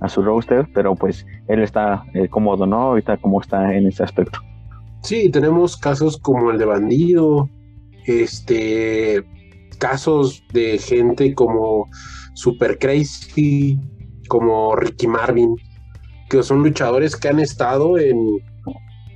[0.00, 2.80] a su roster, pero pues él está eh, cómodo, ¿no?
[2.80, 4.38] Ahorita como está en ese aspecto.
[5.02, 7.48] Sí, tenemos casos como el de Bandido,
[8.06, 9.24] este,
[9.78, 11.86] casos de gente como
[12.34, 13.78] Super Crazy,
[14.28, 15.56] como Ricky Marvin,
[16.28, 18.16] que son luchadores que han estado en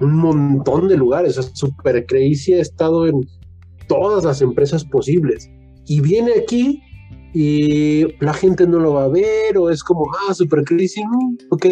[0.01, 1.37] un montón de lugares.
[1.55, 3.20] Super Crazy ha estado en
[3.88, 5.49] todas las empresas posibles.
[5.87, 6.83] Y viene aquí
[7.33, 11.03] y la gente no lo va a ver, o es como, ah, Super Crazy,
[11.51, 11.66] ok.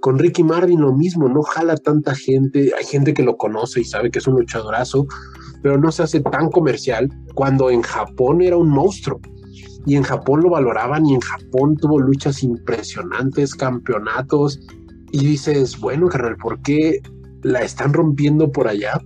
[0.00, 2.72] Con Ricky Marvin lo mismo, no jala tanta gente.
[2.78, 5.06] Hay gente que lo conoce y sabe que es un luchadorazo,
[5.66, 9.18] pero no se hace tan comercial cuando en Japón era un monstruo.
[9.84, 14.60] Y en Japón lo valoraban y en Japón tuvo luchas impresionantes, campeonatos.
[15.10, 17.00] Y dices, bueno, carnal, ¿por qué
[17.42, 19.00] la están rompiendo por allá?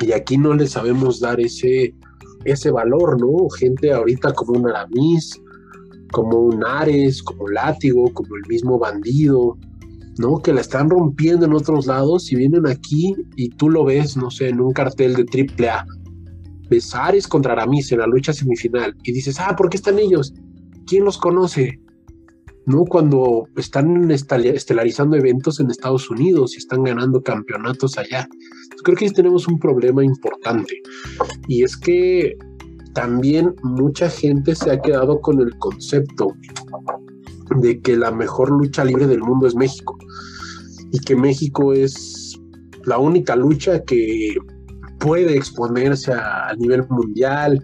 [0.00, 1.94] Y aquí no le sabemos dar ese,
[2.46, 3.50] ese valor, ¿no?
[3.50, 5.38] Gente ahorita como un Aramis,
[6.12, 9.58] como un Ares, como Látigo, como el mismo Bandido,
[10.16, 10.40] ¿no?
[10.40, 14.30] Que la están rompiendo en otros lados y vienen aquí y tú lo ves, no
[14.30, 15.84] sé, en un cartel de AAA
[16.68, 20.34] Besares contra Aramis en la lucha semifinal y dices, ah, ¿por qué están ellos?
[20.86, 21.80] ¿Quién los conoce?
[22.66, 22.84] ¿No?
[22.84, 28.28] Cuando están estelarizando eventos en Estados Unidos y están ganando campeonatos allá.
[28.82, 30.80] Creo que tenemos un problema importante
[31.48, 32.36] y es que
[32.94, 36.28] también mucha gente se ha quedado con el concepto
[37.60, 39.96] de que la mejor lucha libre del mundo es México
[40.92, 42.38] y que México es
[42.84, 44.34] la única lucha que
[44.98, 47.62] puede exponerse a, nivel mundial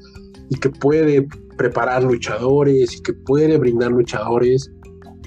[0.50, 4.70] y que puede preparar luchadores y que puede brindar luchadores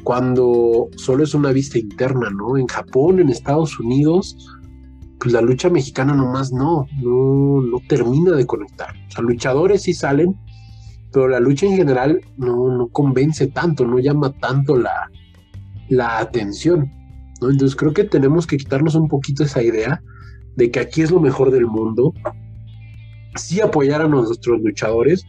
[0.03, 2.57] cuando solo es una vista interna, ¿no?
[2.57, 4.37] En Japón, en Estados Unidos,
[5.19, 8.93] pues la lucha mexicana nomás no, no, no termina de conectar.
[9.07, 10.35] O sea, luchadores sí salen,
[11.11, 15.09] pero la lucha en general no, no convence tanto, no llama tanto la,
[15.89, 16.91] la atención.
[17.41, 17.49] ¿no?
[17.49, 20.03] Entonces creo que tenemos que quitarnos un poquito esa idea
[20.55, 22.13] de que aquí es lo mejor del mundo,
[23.35, 25.25] sí apoyar a nuestros luchadores,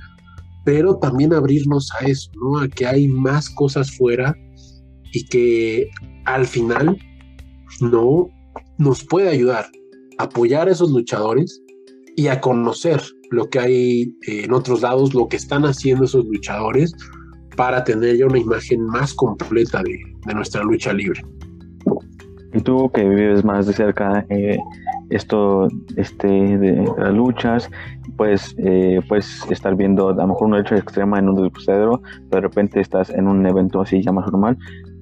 [0.64, 2.58] pero también abrirnos a eso, ¿no?
[2.58, 4.36] A que hay más cosas fuera
[5.12, 5.88] y que
[6.24, 6.98] al final
[7.80, 8.28] no
[8.78, 9.66] nos puede ayudar
[10.18, 11.62] a apoyar a esos luchadores
[12.16, 16.24] y a conocer lo que hay eh, en otros lados, lo que están haciendo esos
[16.26, 16.92] luchadores
[17.56, 21.20] para tener ya una imagen más completa de, de nuestra lucha libre.
[22.52, 24.58] Y tú que vives más de cerca, eh,
[25.10, 27.70] esto este de las luchas
[28.16, 32.00] pues eh, puedes estar viendo a lo mejor una lucha extrema en un crucero
[32.30, 34.57] pero de repente estás en un evento así ya más normal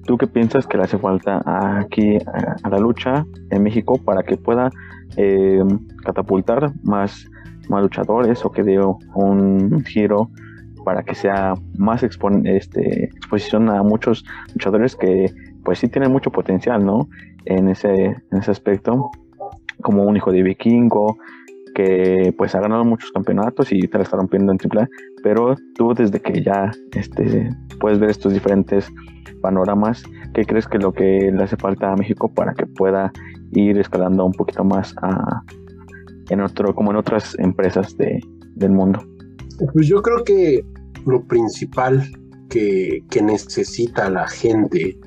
[0.05, 1.41] ¿Tú qué piensas que le hace falta
[1.79, 2.17] aquí
[2.63, 4.69] a, la lucha en México para que pueda
[5.17, 5.63] eh,
[6.03, 7.27] catapultar más,
[7.69, 10.29] más luchadores o que dé un giro
[10.83, 15.33] para que sea más este, exposición a muchos luchadores que
[15.63, 17.09] pues sí tienen mucho potencial, ¿no?
[17.45, 19.09] En ese, en ese aspecto
[19.81, 21.17] como un hijo de vikingo,
[21.73, 24.87] que pues ha ganado muchos campeonatos y te la está rompiendo en triple
[25.25, 27.49] pero tú desde que ya este,
[27.79, 28.87] puedes ver estos diferentes
[29.41, 30.03] panoramas,
[30.35, 33.11] ¿qué crees que lo que le hace falta a México para que pueda
[33.51, 35.41] ir escalando un poquito más a,
[36.29, 38.19] en otro, como en otras empresas de,
[38.53, 39.03] del mundo?
[39.73, 40.63] Pues yo creo que
[41.07, 42.03] lo principal
[42.49, 44.99] que, que necesita la gente,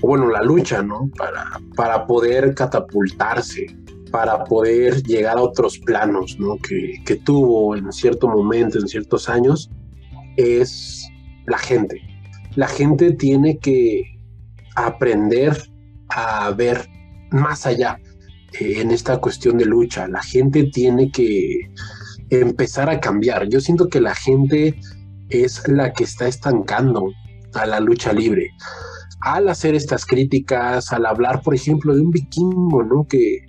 [0.00, 1.10] bueno, la lucha, ¿no?
[1.18, 1.44] Para,
[1.76, 3.66] para poder catapultarse,
[4.10, 6.56] para poder llegar a otros planos, ¿no?
[6.56, 9.70] Que, que tuvo en cierto momento, en ciertos años,
[10.36, 11.08] es
[11.46, 12.00] la gente.
[12.56, 14.18] La gente tiene que
[14.76, 15.56] aprender
[16.08, 16.88] a ver
[17.30, 17.98] más allá
[18.58, 20.08] eh, en esta cuestión de lucha.
[20.08, 21.70] La gente tiene que
[22.30, 23.48] empezar a cambiar.
[23.48, 24.78] Yo siento que la gente
[25.28, 27.12] es la que está estancando
[27.54, 28.50] a la lucha libre.
[29.20, 33.06] Al hacer estas críticas, al hablar, por ejemplo, de un vikingo, ¿no?
[33.06, 33.44] Que,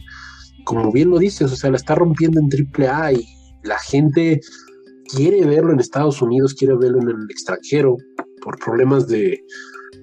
[0.65, 3.27] como bien lo dices, o sea, la está rompiendo en AAA y
[3.63, 4.39] la gente
[5.13, 7.97] quiere verlo en Estados Unidos, quiere verlo en el extranjero
[8.41, 9.39] por problemas de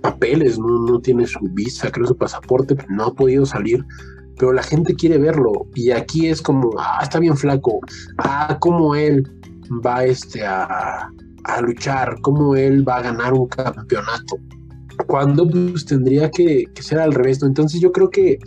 [0.03, 3.85] papeles, no, tiene su visa, creo su pasaporte, no ha podido salir,
[4.39, 7.81] pero la gente quiere verlo y aquí es como, ah, está bien flaco,
[8.19, 9.25] ah, como él
[9.85, 11.11] va este, a,
[11.45, 14.37] a luchar, cómo él va a ganar un campeonato,
[15.07, 17.49] cuando pues tendría que, que ser al revés, ¿no?
[17.49, 18.39] Entonces yo creo que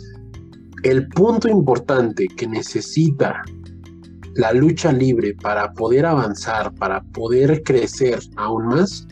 [0.82, 3.42] el punto importante que necesita
[4.34, 9.06] la lucha libre para poder avanzar, para poder crecer aún más,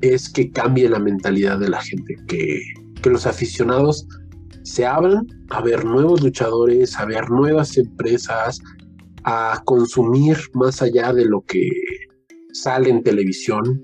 [0.00, 2.62] es que cambie la mentalidad de la gente, que,
[3.02, 4.06] que los aficionados
[4.62, 8.60] se abran a ver nuevos luchadores, a ver nuevas empresas,
[9.24, 11.68] a consumir más allá de lo que
[12.52, 13.82] sale en televisión,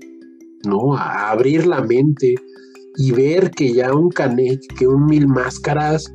[0.65, 0.95] ¿no?
[0.95, 2.35] A abrir la mente
[2.97, 6.13] y ver que ya un Canek, que un Mil Máscaras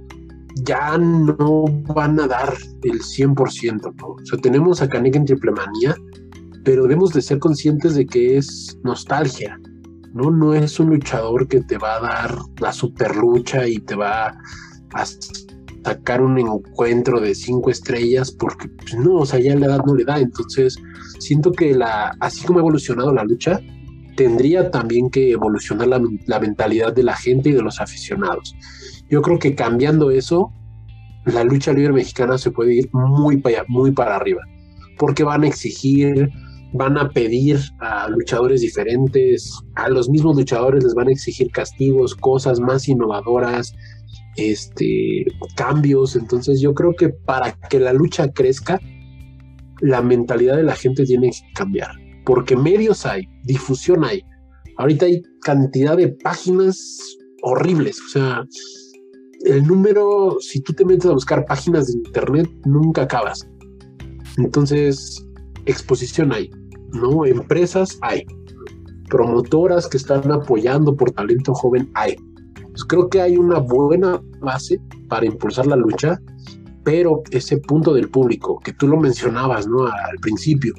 [0.64, 4.06] ya no van a dar el 100%, ¿no?
[4.08, 5.94] O sea, tenemos a Canek en triple manía,
[6.64, 9.58] pero debemos de ser conscientes de que es nostalgia,
[10.14, 10.30] ¿no?
[10.30, 14.28] No es un luchador que te va a dar la super lucha y te va
[14.94, 15.04] a
[15.84, 19.94] sacar un encuentro de cinco estrellas porque pues, no, o sea, ya la edad no
[19.94, 20.18] le da.
[20.18, 20.76] Entonces,
[21.18, 23.60] siento que la, así como ha evolucionado la lucha,
[24.18, 28.52] tendría también que evolucionar la, mentalidad de la gente y de los aficionados.
[29.08, 30.52] Yo creo que cambiando eso,
[31.24, 34.42] la lucha libre mexicana se puede ir muy para, muy para arriba,
[34.98, 36.28] porque van a exigir
[36.72, 42.14] van a pedir a luchadores diferentes, a los mismos luchadores les van a exigir castigos,
[42.14, 43.72] cosas más innovadoras,
[44.36, 45.24] este,
[45.56, 46.14] cambios.
[46.14, 48.80] Entonces yo creo que para que la lucha crezca,
[49.80, 51.92] la mentalidad de la gente tiene que cambiar,
[52.28, 54.22] porque medios hay, difusión hay.
[54.76, 57.00] Ahorita hay cantidad de páginas
[57.40, 58.44] horribles, o sea,
[59.46, 63.48] el número, si tú te metes a buscar páginas de internet, nunca acabas.
[64.36, 65.26] Entonces,
[65.64, 66.50] exposición hay,
[66.92, 67.24] ¿no?
[67.24, 68.26] Empresas hay,
[69.08, 72.14] promotoras que están apoyando por talento joven hay.
[72.60, 76.20] Pues creo que hay una buena base para impulsar la lucha,
[76.84, 79.86] pero ese punto del público que tú lo mencionabas, ¿no?
[79.86, 80.74] Al principio,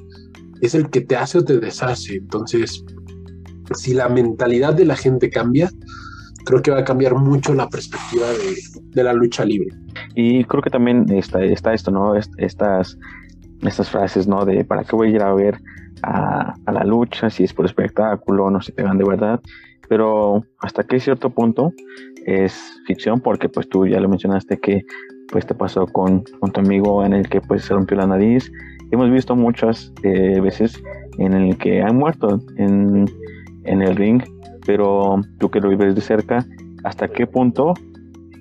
[0.62, 2.16] es el que te hace o te deshace.
[2.16, 2.84] Entonces,
[3.76, 5.70] si la mentalidad de la gente cambia,
[6.46, 8.28] creo que va a cambiar mucho la perspectiva
[8.94, 9.70] de, la lucha libre.
[10.16, 12.16] Y creo que también está, está esto, ¿no?
[12.16, 12.98] Estas
[13.68, 14.46] estas frases, ¿no?
[14.46, 15.60] De para qué voy a ir a ver
[16.02, 19.40] a, la lucha, si es por espectáculo, no se pegan de verdad.
[19.88, 21.74] Pero hasta que cierto punto
[22.26, 22.54] es
[22.86, 24.84] ficción, porque pues tú ya lo mencionaste que
[25.32, 28.52] pues te pasó con, con tu amigo en el que pues se rompió la nariz.
[28.92, 30.82] Hemos visto muchas eh, veces
[31.18, 33.10] en el que han muerto en,
[33.66, 34.24] en el ring,
[34.66, 36.46] pero tú que lo vives de cerca,
[36.84, 37.74] ¿hasta qué punto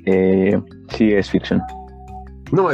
[0.06, 1.60] eh, sí es ficción?
[2.52, 2.68] No,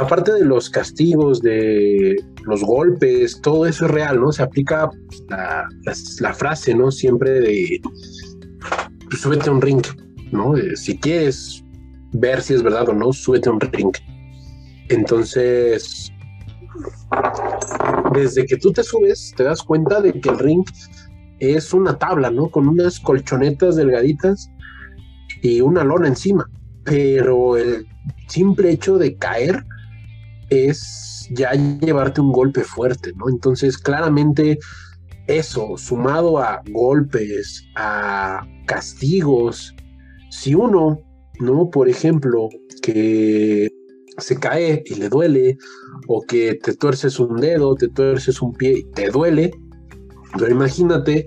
[0.00, 4.32] aparte de los castigos, de los golpes, todo eso es real, ¿no?
[4.32, 4.90] Se aplica
[5.28, 6.90] la, frase, ¿no?
[6.90, 9.82] Siempre de pues, súbete a un ring,
[10.32, 10.54] ¿no?
[10.76, 11.62] si quieres
[12.12, 13.92] ver si es verdad o no, súbete a un ring.
[14.88, 16.10] Entonces,
[18.14, 20.64] desde que tú te subes, te das cuenta de que el ring
[21.38, 22.50] es una tabla, ¿no?
[22.50, 24.50] Con unas colchonetas delgaditas
[25.42, 26.50] y una lona encima.
[26.84, 27.86] Pero el
[28.28, 29.64] simple hecho de caer
[30.50, 33.28] es ya llevarte un golpe fuerte, ¿no?
[33.28, 34.58] Entonces, claramente
[35.26, 39.74] eso, sumado a golpes, a castigos,
[40.30, 41.00] si uno,
[41.40, 41.70] ¿no?
[41.70, 42.48] Por ejemplo,
[42.82, 43.68] que
[44.16, 45.58] se cae y le duele,
[46.08, 49.52] o que te tuerces un dedo, te tuerces un pie y te duele,
[50.38, 51.26] pero imagínate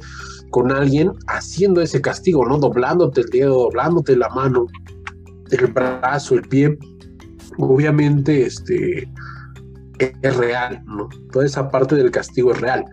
[0.50, 2.58] con alguien haciendo ese castigo, ¿no?
[2.58, 4.66] Doblándote el dedo, doblándote la mano,
[5.52, 6.78] el brazo, el pie,
[7.60, 9.08] obviamente este,
[10.00, 11.08] es real, ¿no?
[11.32, 12.84] Toda esa parte del castigo es real.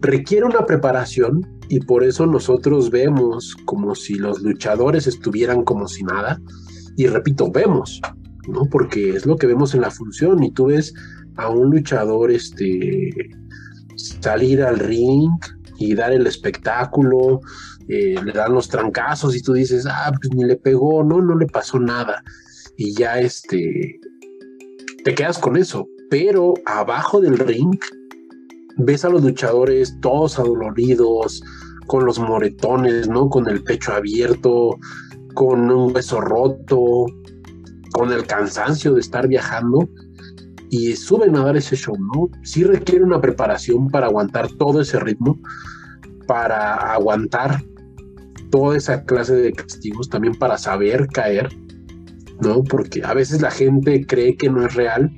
[0.00, 6.04] Requiere una preparación y por eso nosotros vemos como si los luchadores estuvieran como si
[6.04, 6.40] nada.
[6.96, 8.00] Y repito, vemos,
[8.46, 8.64] ¿no?
[8.66, 10.94] Porque es lo que vemos en la función y tú ves
[11.36, 13.10] a un luchador este,
[13.96, 15.30] salir al ring
[15.78, 17.40] y dar el espectáculo,
[17.88, 21.36] eh, le dan los trancazos y tú dices, ah, pues ni le pegó, no, no
[21.36, 22.22] le pasó nada.
[22.76, 24.00] Y ya este,
[25.04, 25.86] te quedas con eso.
[26.10, 27.78] Pero abajo del ring,
[28.76, 31.42] ves a los luchadores todos adoloridos,
[31.86, 33.28] con los moretones, ¿no?
[33.28, 34.78] Con el pecho abierto,
[35.34, 37.06] con un hueso roto,
[37.92, 39.88] con el cansancio de estar viajando
[40.72, 42.30] y suben a dar ese show, ¿no?
[42.44, 45.38] Sí requiere una preparación para aguantar todo ese ritmo,
[46.26, 47.62] para aguantar
[48.50, 51.50] toda esa clase de castigos, también para saber caer,
[52.40, 52.64] ¿no?
[52.64, 55.12] Porque a veces la gente cree que no es real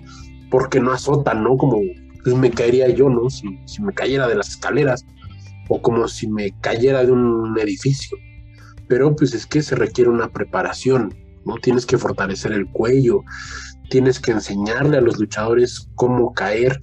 [0.51, 1.57] porque no azotan, ¿no?
[1.57, 1.79] Como
[2.25, 3.31] pues, me caería yo, ¿no?
[3.31, 5.07] Si, si me cayera de las escaleras
[5.69, 8.19] o como si me cayera de un edificio.
[8.89, 11.15] Pero pues es que se requiere una preparación,
[11.47, 11.55] ¿no?
[11.59, 13.23] Tienes que fortalecer el cuello,
[13.91, 16.79] tienes que enseñarle a los luchadores cómo caer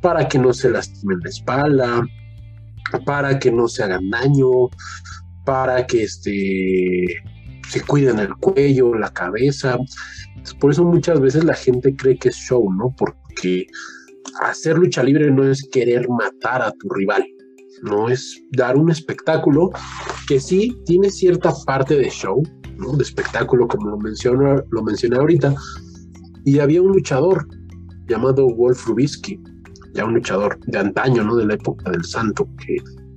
[0.00, 2.06] para que no se lastimen la espalda,
[3.06, 4.50] para que no se hagan daño,
[5.44, 7.06] para que este,
[7.68, 9.78] se cuiden el cuello, la cabeza.
[10.60, 12.94] Por eso muchas veces la gente cree que es show, ¿no?
[12.96, 13.66] Porque
[14.42, 17.24] hacer lucha libre no es querer matar a tu rival,
[17.82, 19.70] no es dar un espectáculo
[20.26, 22.42] que sí tiene cierta parte de show,
[22.76, 22.92] ¿no?
[22.96, 25.54] de espectáculo, como lo, menciono, lo mencioné ahorita.
[26.44, 27.46] Y había un luchador
[28.08, 29.40] llamado Wolf Rubisky,
[29.94, 31.36] ya un luchador de antaño, ¿no?
[31.36, 32.76] de la época del santo, que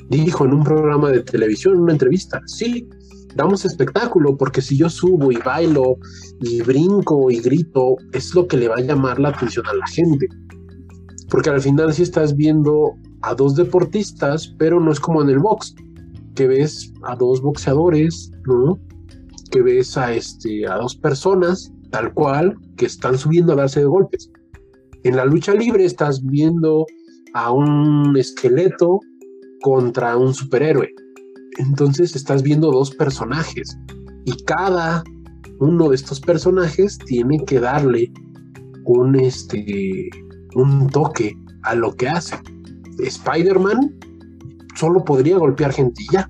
[0.09, 2.88] dijo en un programa de televisión, en una entrevista, sí,
[3.36, 5.97] damos espectáculo, porque si yo subo y bailo
[6.41, 9.88] y brinco y grito, es lo que le va a llamar la atención a la
[9.88, 10.28] gente.
[11.30, 15.39] Porque al final si estás viendo a dos deportistas, pero no es como en el
[15.39, 15.75] box,
[16.36, 18.80] que ves a dos boxeadores, ¿no?
[19.51, 23.88] Que ves a, este, a dos personas, tal cual, que están subiendo a darse de
[23.88, 24.32] golpes.
[25.03, 26.86] En la lucha libre estás viendo
[27.34, 28.99] a un esqueleto
[29.61, 30.89] contra un superhéroe.
[31.57, 33.78] Entonces estás viendo dos personajes
[34.25, 35.03] y cada
[35.59, 38.11] uno de estos personajes tiene que darle
[38.86, 40.09] un, este,
[40.55, 42.36] un toque a lo que hace.
[42.99, 43.95] Spider-Man
[44.75, 46.30] solo podría golpear gente y ya,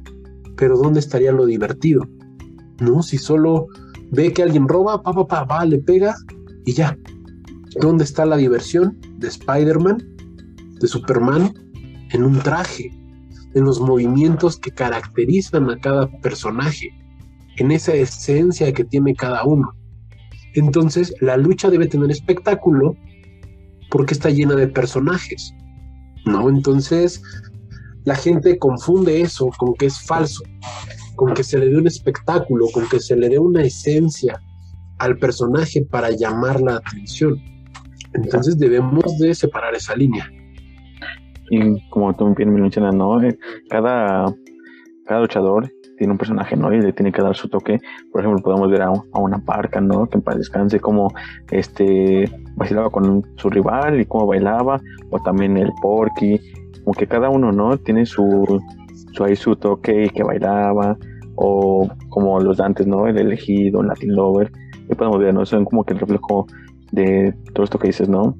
[0.56, 2.04] pero ¿dónde estaría lo divertido?
[2.80, 3.02] ¿No?
[3.04, 3.68] Si solo
[4.12, 6.16] ve que alguien roba, pa, pa, pa, va, le pega
[6.68, 6.96] y ya.
[7.80, 9.98] ¿Dónde está la diversión de Spider-Man,
[10.80, 11.54] de Superman,
[12.12, 12.92] en un traje,
[13.56, 16.90] en los movimientos que caracterizan a cada personaje,
[17.56, 19.72] en esa esencia que tiene cada uno?
[20.56, 22.96] Entonces, la lucha debe tener espectáculo
[23.90, 25.54] porque está llena de personajes,
[26.26, 26.50] ¿no?
[26.50, 27.22] Entonces,
[28.04, 30.44] la gente confunde eso con que es falso,
[31.16, 34.42] con que se le dé un espectáculo, con que se le dé una esencia
[35.00, 37.38] al personaje para llamar la atención.
[38.14, 40.32] Entonces debemos de separar esa línea.
[41.50, 43.22] Y como tú bien me mencionas, ¿no?
[43.22, 43.38] Eh,
[43.70, 44.34] cada,
[45.06, 46.74] cada luchador tiene un personaje, ¿no?
[46.74, 47.80] Y le tiene que dar su toque.
[48.12, 50.08] Por ejemplo, podemos ver a, una parca, ¿no?
[50.08, 51.12] Que para descanse como
[51.52, 54.80] este bailaba con su rival y cómo bailaba,
[55.10, 56.40] o también el Porky,
[56.84, 57.78] como que cada uno, ¿no?
[57.78, 58.62] Tiene su,
[59.20, 60.98] ahí su toque y que bailaba,
[61.36, 63.08] o como los Dantes, ¿no?
[63.08, 64.52] El elegido, el Latin Lover,
[64.90, 65.46] y podemos ver, ¿no?
[65.46, 66.48] Son como que el reflejo
[66.92, 68.36] de todo esto que dices, ¿no?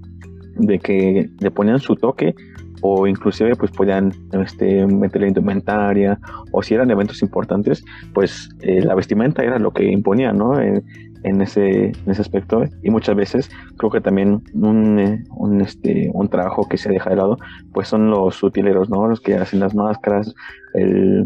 [0.56, 2.34] De que le ponían su toque
[2.82, 6.20] o inclusive pues podían este, meter la indumentaria
[6.52, 7.84] o si eran eventos importantes
[8.14, 10.60] pues eh, la vestimenta era lo que imponía ¿no?
[10.60, 16.10] En, ese, en ese aspecto y muchas veces creo que también un, eh, un, este,
[16.14, 17.38] un trabajo que se deja de lado
[17.74, 19.08] pues son los utileros ¿no?
[19.08, 20.34] los que hacen las máscaras
[20.74, 21.26] el,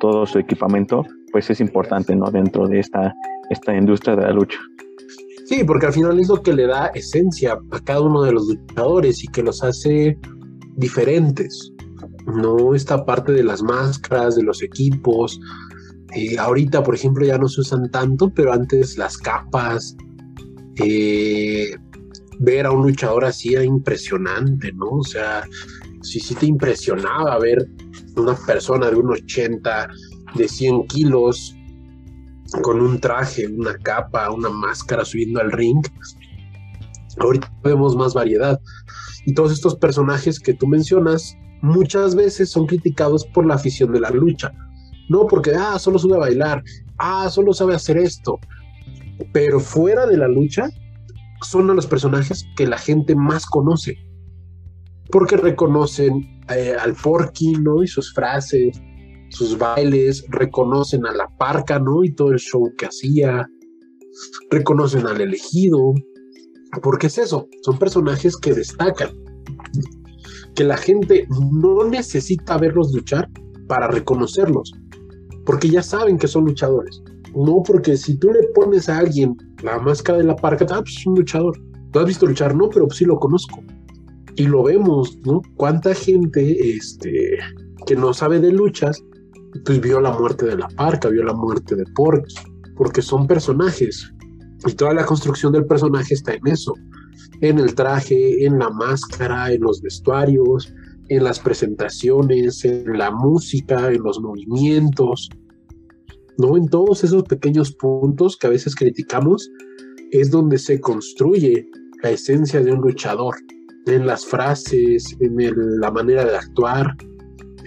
[0.00, 2.30] todo su equipamiento pues es importante ¿no?
[2.30, 3.12] dentro de esta,
[3.50, 4.58] esta industria de la lucha
[5.44, 8.46] Sí, porque al final es lo que le da esencia a cada uno de los
[8.48, 10.18] luchadores y que los hace
[10.76, 11.70] diferentes.
[12.26, 15.38] No esta parte de las máscaras, de los equipos.
[16.14, 19.94] Eh, ahorita, por ejemplo, ya no se usan tanto, pero antes las capas.
[20.76, 21.76] Eh,
[22.38, 24.88] ver a un luchador así era impresionante, ¿no?
[24.88, 25.44] O sea,
[26.00, 27.68] sí, sí te impresionaba ver
[28.16, 29.88] una persona de un 80,
[30.36, 31.54] de 100 kilos,
[32.62, 35.84] con un traje, una capa, una máscara subiendo al ring.
[37.18, 38.60] Ahorita vemos más variedad.
[39.26, 44.00] Y todos estos personajes que tú mencionas muchas veces son criticados por la afición de
[44.00, 44.52] la lucha.
[45.08, 46.62] No porque, ah, solo sube a bailar,
[46.98, 48.38] ah, solo sabe hacer esto.
[49.32, 50.68] Pero fuera de la lucha,
[51.42, 53.96] son los personajes que la gente más conoce.
[55.10, 57.82] Porque reconocen eh, al Porky, ¿no?
[57.82, 58.80] Y sus frases,
[59.30, 62.04] sus bailes, reconocen a la parca, ¿no?
[62.04, 63.48] Y todo el show que hacía.
[64.50, 65.92] Reconocen al elegido,
[66.82, 69.10] porque es eso, son personajes que destacan,
[70.54, 73.28] que la gente no necesita verlos luchar
[73.68, 74.72] para reconocerlos.
[75.46, 77.02] porque ya saben que son luchadores.
[77.34, 80.96] No, porque si tú le pones a alguien la máscara de la parca, ah, pues
[80.96, 81.60] es un luchador.
[81.92, 82.54] ¿Lo has visto luchar?
[82.54, 83.62] No, pero sí lo conozco.
[84.36, 85.42] Y lo vemos, ¿no?
[85.56, 87.38] Cuánta gente este,
[87.86, 89.02] que no sabe de luchas,
[89.64, 92.34] pues vio la muerte de la parca, vio la muerte de Porky,
[92.76, 94.12] porque son personajes.
[94.66, 96.74] Y toda la construcción del personaje está en eso,
[97.40, 100.72] en el traje, en la máscara, en los vestuarios,
[101.08, 105.28] en las presentaciones, en la música, en los movimientos,
[106.38, 106.56] ¿no?
[106.56, 109.50] En todos esos pequeños puntos que a veces criticamos
[110.10, 111.68] es donde se construye
[112.02, 113.34] la esencia de un luchador,
[113.86, 115.36] en las frases, en
[115.80, 116.96] la manera de actuar,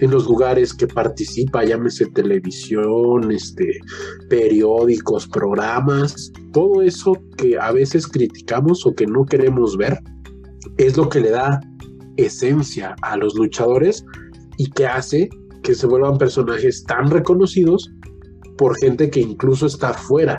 [0.00, 3.80] en los lugares que participa, llámese televisión, este,
[4.28, 9.98] periódicos, programas, todo eso que a veces criticamos o que no queremos ver,
[10.76, 11.60] es lo que le da
[12.16, 14.04] esencia a los luchadores
[14.56, 15.28] y que hace
[15.62, 17.92] que se vuelvan personajes tan reconocidos
[18.56, 20.38] por gente que incluso está fuera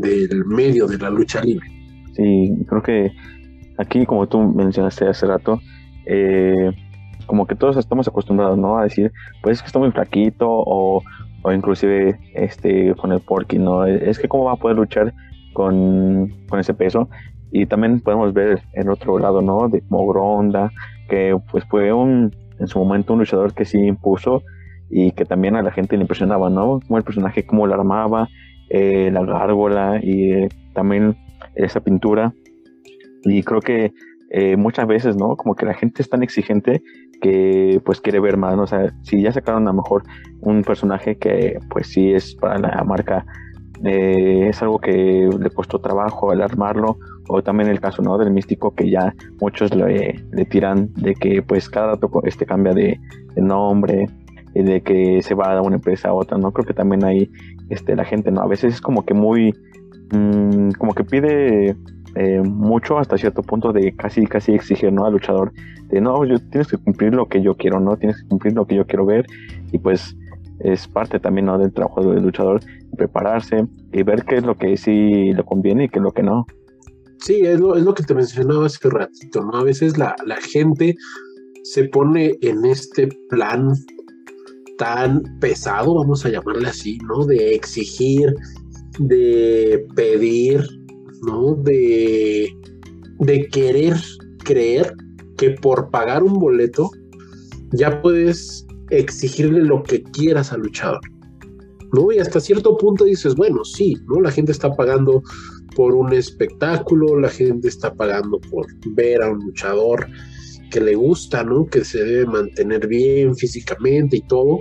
[0.00, 1.66] del medio de la lucha libre.
[2.14, 3.12] Sí, creo que
[3.78, 5.60] aquí, como tú mencionaste hace rato,
[6.06, 6.70] eh,
[7.24, 8.78] como que todos estamos acostumbrados, ¿no?
[8.78, 9.12] A decir,
[9.42, 11.02] pues es que está muy flaquito o,
[11.42, 13.84] o inclusive este con el porky, ¿no?
[13.86, 15.12] Es que cómo va a poder luchar
[15.52, 17.08] con, con ese peso.
[17.52, 19.68] Y también podemos ver el otro lado, ¿no?
[19.68, 20.70] De como Gronda,
[21.08, 24.42] que pues fue un, en su momento un luchador que sí impuso
[24.90, 26.80] y que también a la gente le impresionaba, ¿no?
[26.86, 28.28] Como el personaje, cómo la armaba,
[28.70, 31.16] eh, la gárgola y eh, también
[31.54, 32.32] esa pintura.
[33.24, 33.92] Y creo que
[34.30, 35.36] eh, muchas veces, ¿no?
[35.36, 36.82] Como que la gente es tan exigente
[37.24, 38.64] que pues quiere ver más, ¿no?
[38.64, 40.02] O sea, si ya sacaron a lo mejor
[40.42, 43.24] un personaje que pues sí es para la marca,
[43.82, 46.98] es algo que le costó trabajo el armarlo,
[47.28, 48.18] o también el caso, ¿no?
[48.18, 52.74] Del místico que ya muchos le, le tiran de que pues cada rato este cambia
[52.74, 53.00] de,
[53.34, 54.06] de nombre,
[54.52, 56.52] de que se va de una empresa a otra, ¿no?
[56.52, 57.30] Creo que también ahí
[57.70, 58.42] este, la gente, ¿no?
[58.42, 59.54] A veces es como que muy,
[60.12, 61.74] mm, como que pide
[62.16, 65.04] eh, mucho hasta cierto punto de casi, casi exigir, ¿no?
[65.04, 65.52] Al luchador,
[65.88, 67.96] de no, yo, tienes que cumplir lo que yo quiero, ¿no?
[67.96, 69.26] Tienes que cumplir lo que yo quiero ver
[69.72, 70.16] y pues
[70.60, 71.58] es parte también, ¿no?
[71.58, 72.60] Del trabajo del luchador,
[72.96, 76.22] prepararse y ver qué es lo que sí le conviene y qué es lo que
[76.22, 76.46] no.
[77.18, 79.58] Sí, es lo, es lo que te mencionaba hace ratito, ¿no?
[79.58, 80.94] A veces la, la gente
[81.64, 83.72] se pone en este plan
[84.78, 87.24] tan pesado, vamos a llamarle así, ¿no?
[87.24, 88.34] De exigir,
[88.98, 90.62] de pedir,
[91.26, 91.54] ¿no?
[91.54, 92.52] De,
[93.20, 93.96] de querer
[94.44, 94.94] creer
[95.36, 96.90] que por pagar un boleto
[97.72, 101.00] ya puedes exigirle lo que quieras al luchador.
[101.92, 102.10] ¿No?
[102.10, 104.20] Y hasta cierto punto dices, bueno, sí, ¿no?
[104.20, 105.22] La gente está pagando
[105.76, 110.08] por un espectáculo, la gente está pagando por ver a un luchador
[110.70, 111.66] que le gusta, ¿no?
[111.66, 114.60] Que se debe mantener bien físicamente y todo,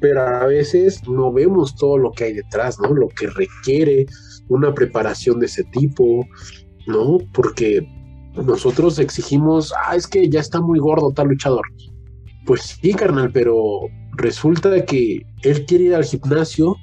[0.00, 2.92] pero a veces no vemos todo lo que hay detrás, ¿no?
[2.92, 4.06] Lo que requiere
[4.48, 6.26] una preparación de ese tipo,
[6.86, 7.18] ¿no?
[7.32, 7.86] Porque
[8.34, 11.66] nosotros exigimos, ah, es que ya está muy gordo tal luchador.
[12.46, 13.80] Pues sí, carnal, pero
[14.16, 16.76] resulta que él quiere ir al gimnasio,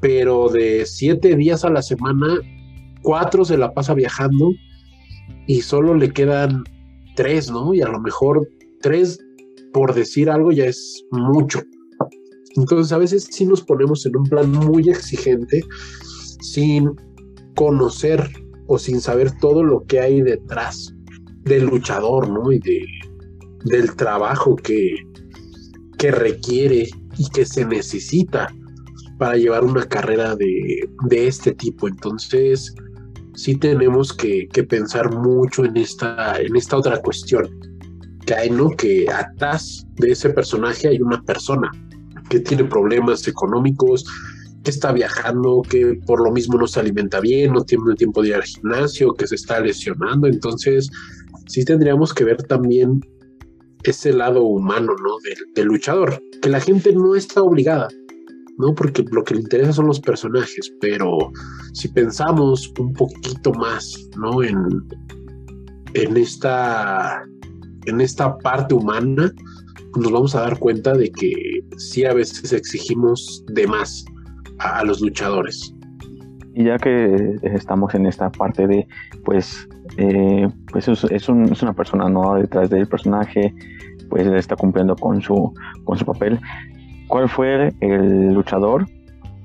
[0.00, 2.38] pero de siete días a la semana,
[3.02, 4.52] cuatro se la pasa viajando
[5.46, 6.64] y solo le quedan
[7.16, 7.74] tres, ¿no?
[7.74, 8.48] Y a lo mejor
[8.80, 9.18] tres,
[9.72, 11.60] por decir algo, ya es mucho.
[12.56, 15.62] Entonces a veces sí nos ponemos en un plan muy exigente
[16.40, 16.90] sin
[17.56, 18.28] conocer
[18.66, 20.94] o sin saber todo lo que hay detrás
[21.42, 22.52] del luchador, ¿no?
[22.52, 22.84] Y de,
[23.64, 24.94] del trabajo que,
[25.98, 26.88] que requiere
[27.18, 28.52] y que se necesita
[29.18, 31.88] para llevar una carrera de, de este tipo.
[31.88, 32.74] Entonces,
[33.34, 37.48] sí tenemos que, pensar mucho en esta, en esta otra cuestión.
[38.26, 38.70] Que hay, ¿no?
[38.70, 41.70] Que atrás de ese personaje hay una persona
[42.28, 44.10] que tiene problemas económicos, que
[44.64, 48.34] está viajando, que por lo mismo no se alimenta bien, no tiene tiempo de ir
[48.34, 50.26] al gimnasio, que se está lesionando.
[50.26, 50.90] Entonces,
[51.46, 53.00] sí tendríamos que ver también
[53.84, 55.16] ese lado humano, ¿no?
[55.54, 57.88] del luchador, que la gente no está obligada
[58.60, 58.74] ¿no?
[58.74, 61.32] Porque lo que le interesa son los personajes, pero
[61.72, 64.42] si pensamos un poquito más, ¿no?
[64.42, 64.56] En,
[65.94, 67.24] en esta
[67.86, 69.32] en esta parte humana,
[69.96, 71.32] nos vamos a dar cuenta de que
[71.78, 74.04] sí a veces exigimos de más
[74.60, 75.74] a, los luchadores.
[76.54, 78.86] Y ya que estamos en esta parte de,
[79.24, 82.34] pues, eh, pues es, es, una persona, ¿no?
[82.34, 83.54] Detrás del personaje,
[84.08, 85.52] pues está cumpliendo con su,
[85.84, 86.38] con su papel.
[87.08, 88.86] ¿Cuál fue el luchador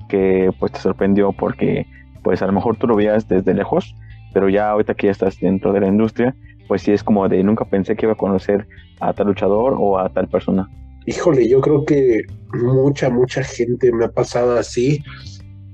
[0.08, 1.86] que pues te sorprendió porque
[2.22, 3.94] pues a lo mejor tú lo veías desde lejos,
[4.32, 6.34] pero ya ahorita que estás dentro de la industria,
[6.68, 8.66] pues sí es como de nunca pensé que iba a conocer
[9.00, 10.68] a tal luchador o a tal persona.
[11.06, 15.02] Híjole, yo creo que mucha, mucha gente me ha pasado así.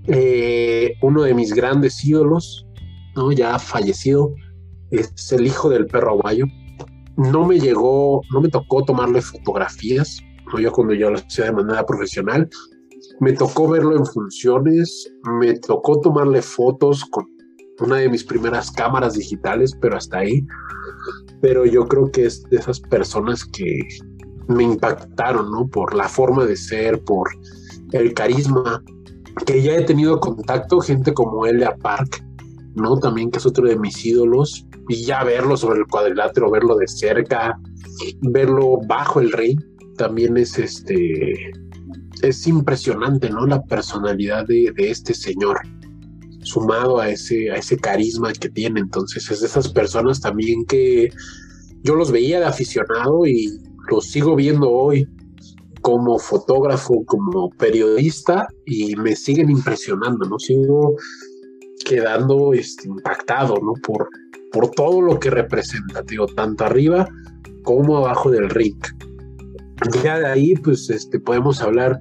[0.07, 2.66] Eh, uno de mis grandes ídolos,
[3.16, 3.33] ¿no?
[3.33, 4.35] ya fallecido,
[4.91, 6.45] es el hijo del perro aguayo.
[7.16, 10.20] No me llegó, no me tocó tomarle fotografías,
[10.53, 10.61] ¿no?
[10.61, 12.49] yo cuando yo lo hacía de manera profesional,
[13.20, 17.26] me tocó verlo en funciones, me tocó tomarle fotos con
[17.80, 20.45] una de mis primeras cámaras digitales, pero hasta ahí.
[21.41, 23.80] Pero yo creo que es de esas personas que
[24.49, 25.68] me impactaron, ¿no?
[25.68, 27.28] Por la forma de ser, por
[27.93, 28.82] el carisma,
[29.47, 32.24] que ya he tenido contacto, gente como Elia Park,
[32.74, 32.99] ¿no?
[32.99, 36.88] También que es otro de mis ídolos, y ya verlo sobre el cuadrilátero, verlo de
[36.88, 37.59] cerca,
[38.20, 39.57] verlo bajo el rey,
[39.97, 41.53] también es este,
[42.22, 43.47] es impresionante, ¿no?
[43.47, 45.61] La personalidad de, este señor
[46.43, 48.80] sumado a ese, a ese carisma que tiene.
[48.80, 51.11] Entonces es de esas personas también que
[51.82, 55.09] yo los veía de aficionado y los sigo viendo hoy
[55.83, 60.39] como fotógrafo, como periodista y me siguen impresionando, ¿no?
[60.39, 60.97] Sigo
[61.85, 63.72] quedando este, impactado, ¿no?
[63.83, 64.09] Por,
[64.53, 67.09] por todo lo que representa, digo, tanto arriba
[67.64, 68.80] como abajo del ring.
[70.05, 71.99] Ya de ahí, pues, este, podemos hablar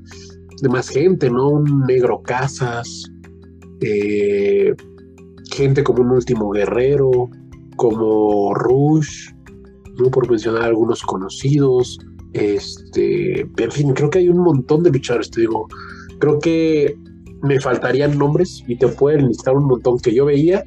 [0.62, 1.50] de más gente, ¿no?
[1.50, 3.12] Un negro Casas,
[3.82, 4.76] eh,
[5.52, 7.30] gente como un último guerrero,
[7.76, 9.32] como Rush,
[10.02, 10.10] ¿no?
[10.10, 12.00] por mencionar algunos conocidos.
[12.34, 15.68] Este, en fin, creo que hay un montón de luchadores, te digo.
[16.20, 16.96] Creo que
[17.42, 20.64] me faltarían nombres y te pueden listar un montón que yo veía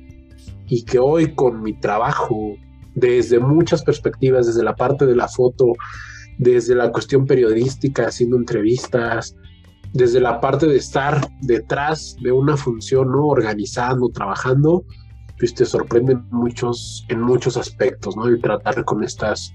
[0.67, 2.55] y que hoy con mi trabajo,
[2.95, 5.73] desde muchas perspectivas, desde la parte de la foto,
[6.39, 9.37] desde la cuestión periodística, haciendo entrevistas,
[9.93, 13.29] desde la parte de estar detrás de una función, ¿no?
[13.29, 14.85] Organizando, trabajando,
[15.39, 18.27] pues te sorprenden muchos, en muchos aspectos, ¿no?
[18.27, 19.53] El tratar con estas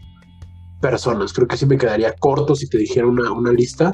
[0.82, 1.34] personas.
[1.34, 3.94] Creo que sí me quedaría corto si te dijera una, una lista,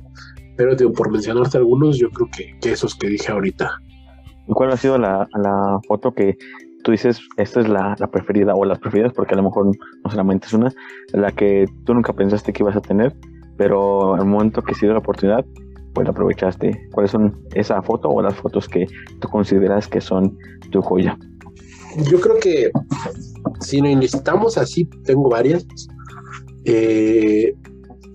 [0.58, 3.80] pero digo, por mencionarte algunos, yo creo que, que esos que dije ahorita.
[4.48, 6.38] ¿Cuál ha sido la, la foto que
[6.84, 10.12] tú dices, esta es la, la, preferida o las preferidas, porque a lo mejor no
[10.12, 10.72] solamente es una,
[11.14, 13.16] la que tú nunca pensaste que ibas a tener,
[13.58, 15.44] pero al momento que se dio la oportunidad,
[15.96, 16.90] pues aprovechaste.
[16.92, 18.86] ¿Cuáles son esa foto o las fotos que
[19.20, 20.38] tú consideras que son
[20.70, 21.18] tu joya?
[22.04, 22.72] Yo creo que
[23.62, 25.66] si nos necesitamos así, tengo varias.
[26.66, 27.54] Eh,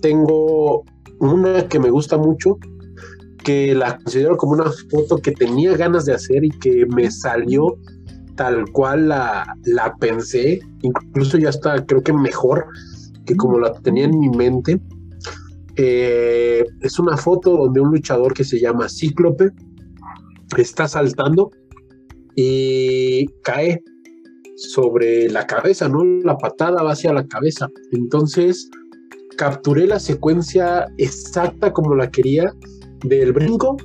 [0.01, 0.83] tengo
[1.19, 2.57] una que me gusta mucho,
[3.43, 7.77] que la considero como una foto que tenía ganas de hacer y que me salió
[8.35, 12.65] tal cual la, la pensé, incluso ya está, creo que mejor
[13.25, 14.79] que como la tenía en mi mente
[15.75, 19.51] eh, es una foto donde un luchador que se llama Cíclope
[20.57, 21.51] está saltando
[22.35, 23.83] y cae
[24.55, 26.03] sobre la cabeza, ¿no?
[26.23, 27.69] La patada va hacia la cabeza.
[27.91, 28.69] Entonces
[29.37, 32.53] capturé la secuencia exacta como la quería
[33.05, 33.77] del brinco,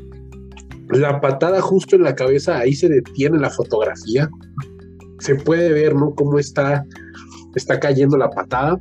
[0.91, 4.29] la patada justo en la cabeza, ahí se detiene la fotografía.
[5.19, 6.15] Se puede ver, ¿no?
[6.15, 6.85] Cómo está,
[7.55, 8.79] está cayendo la patada.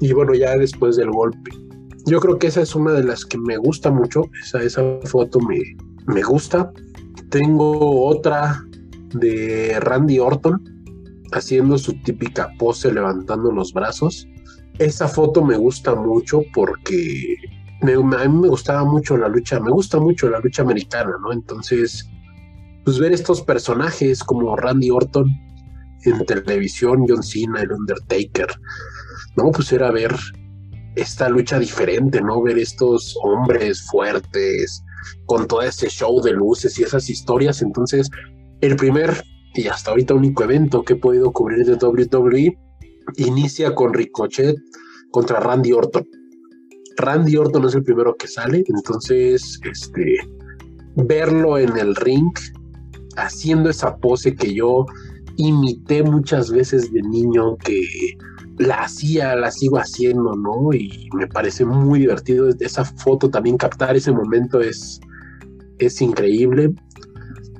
[0.00, 1.50] Y bueno, ya después del golpe
[2.06, 4.22] yo creo que esa es una de las que me gusta mucho.
[4.42, 5.58] Esa, esa foto me,
[6.06, 6.72] me gusta.
[7.30, 8.64] Tengo otra
[9.14, 10.62] de Randy Orton
[11.32, 14.26] haciendo su típica pose levantando los brazos.
[14.78, 17.36] Esa foto me gusta mucho porque
[17.82, 21.32] me, a mí me gustaba mucho la lucha, me gusta mucho la lucha americana, ¿no?
[21.32, 22.08] Entonces,
[22.84, 25.26] pues ver estos personajes como Randy Orton
[26.04, 28.48] en televisión, John Cena, el Undertaker,
[29.36, 29.50] ¿no?
[29.50, 30.14] Pues era ver
[30.96, 32.42] esta lucha diferente, ¿no?
[32.42, 34.82] Ver estos hombres fuertes
[35.26, 37.62] con todo ese show de luces y esas historias.
[37.62, 38.08] Entonces,
[38.62, 39.22] el primer
[39.54, 42.56] y hasta ahorita único evento que he podido cubrir de WWE
[43.16, 44.56] inicia con Ricochet
[45.10, 46.06] contra Randy Orton.
[46.96, 50.16] Randy Orton es el primero que sale, entonces, este,
[50.96, 52.32] verlo en el ring
[53.16, 54.86] haciendo esa pose que yo
[55.36, 57.82] imité muchas veces de niño que
[58.58, 60.72] la hacía, la sigo haciendo, ¿no?
[60.72, 65.00] Y me parece muy divertido esa foto también captar ese momento es,
[65.78, 66.72] es increíble.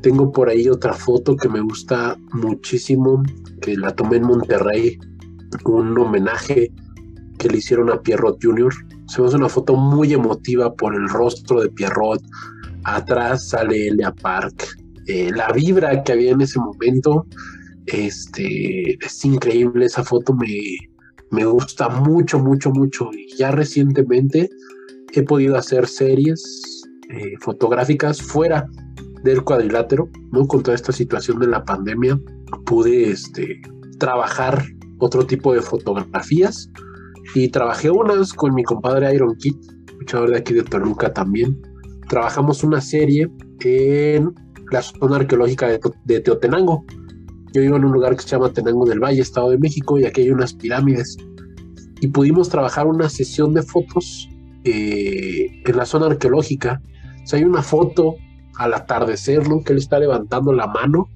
[0.03, 3.23] Tengo por ahí otra foto que me gusta muchísimo,
[3.61, 4.99] que la tomé en Monterrey,
[5.65, 6.73] un homenaje
[7.39, 8.73] que le hicieron a Pierrot Jr.
[9.07, 12.21] Se me hace una foto muy emotiva por el rostro de Pierrot.
[12.85, 14.77] Atrás sale Elia Park.
[15.07, 17.27] Eh, la vibra que había en ese momento
[17.87, 20.49] este, es increíble, esa foto me,
[21.31, 23.11] me gusta mucho, mucho, mucho.
[23.13, 24.51] Y ya recientemente
[25.13, 26.43] he podido hacer series
[27.11, 28.67] eh, fotográficas fuera
[29.23, 30.47] del cuadrilátero, ¿no?
[30.47, 32.18] Con toda esta situación de la pandemia,
[32.66, 33.61] pude este,
[33.99, 34.64] trabajar
[34.99, 36.70] otro tipo de fotografías
[37.35, 39.57] y trabajé unas con mi compadre Iron Kid,
[39.99, 41.61] luchador de aquí de Toluca también.
[42.09, 44.33] Trabajamos una serie en
[44.70, 45.68] la zona arqueológica
[46.05, 46.85] de, Teotenango.
[47.53, 50.05] Yo vivo en un lugar que se llama Tenango del Valle, Estado de México, y
[50.05, 51.16] aquí hay unas pirámides.
[52.01, 54.29] Y pudimos trabajar una sesión de fotos
[54.64, 56.83] eh, en la zona arqueológica.
[57.23, 58.16] O sea, hay una foto
[58.59, 59.63] al atardecer, ¿no?
[59.63, 61.09] Que él está levantando la mano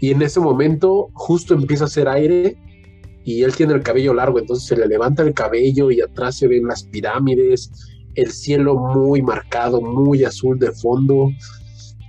[0.00, 2.58] y en ese momento justo empieza a hacer aire
[3.24, 6.46] y él tiene el cabello largo, entonces se le levanta el cabello y atrás se
[6.46, 7.70] ven las pirámides,
[8.14, 11.30] el cielo muy marcado, muy azul de fondo.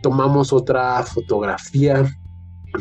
[0.03, 2.03] Tomamos otra fotografía,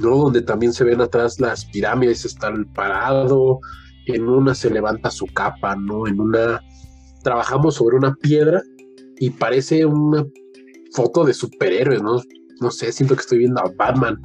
[0.02, 0.16] ¿no?
[0.16, 3.60] Donde también se ven atrás las pirámides, está el parado,
[4.06, 6.08] en una se levanta su capa, ¿no?
[6.08, 6.60] En una
[7.22, 8.62] trabajamos sobre una piedra
[9.18, 10.26] y parece una
[10.94, 12.20] foto de superhéroes, ¿no?
[12.60, 14.20] No sé, siento que estoy viendo a Batman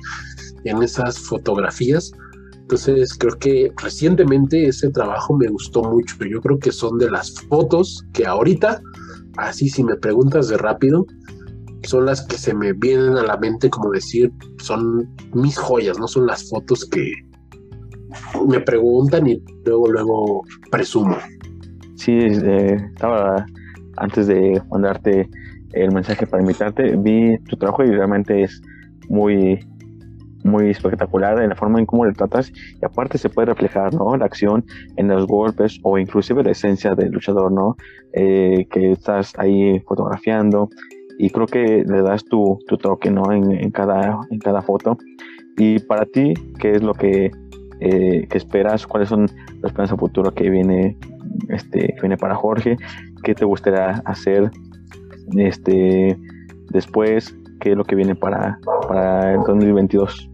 [0.63, 2.11] en esas fotografías.
[2.53, 6.15] Entonces creo que recientemente ese trabajo me gustó mucho.
[6.23, 8.81] Yo creo que son de las fotos que ahorita,
[9.37, 11.05] así si me preguntas de rápido,
[11.83, 16.07] son las que se me vienen a la mente como decir, son mis joyas, no
[16.07, 17.11] son las fotos que
[18.47, 21.17] me preguntan y luego, luego presumo.
[21.95, 23.45] Sí, eh, estaba
[23.97, 25.27] antes de mandarte
[25.73, 28.61] el mensaje para invitarte, vi tu trabajo y realmente es
[29.09, 29.59] muy
[30.43, 32.51] muy espectacular en la forma en cómo le tratas
[32.81, 34.15] y aparte se puede reflejar ¿no?
[34.15, 34.65] la acción
[34.95, 37.75] en los golpes o inclusive la esencia del luchador ¿no?
[38.13, 40.69] Eh, que estás ahí fotografiando
[41.17, 43.31] y creo que le das tu, tu toque ¿no?
[43.31, 44.97] en, en, cada, en cada foto
[45.57, 47.31] y para ti qué es lo que,
[47.81, 49.27] eh, que esperas cuáles son
[49.61, 50.97] los planes a futuro que viene
[51.49, 52.77] este que viene para Jorge
[53.23, 54.49] qué te gustaría hacer
[55.37, 56.17] este
[56.69, 60.29] después qué es lo que viene para, para el 2022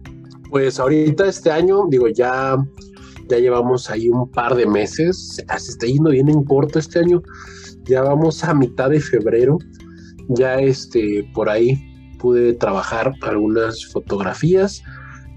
[0.50, 2.56] pues ahorita este año, digo, ya,
[3.28, 7.22] ya llevamos ahí un par de meses, se está yendo bien en corto este año,
[7.84, 9.58] ya vamos a mitad de febrero,
[10.28, 11.76] ya este, por ahí
[12.18, 14.82] pude trabajar algunas fotografías.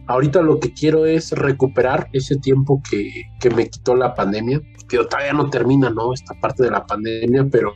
[0.07, 4.97] Ahorita lo que quiero es recuperar ese tiempo que, que me quitó la pandemia, que
[4.97, 6.13] todavía no termina, ¿no?
[6.13, 7.73] Esta parte de la pandemia, pero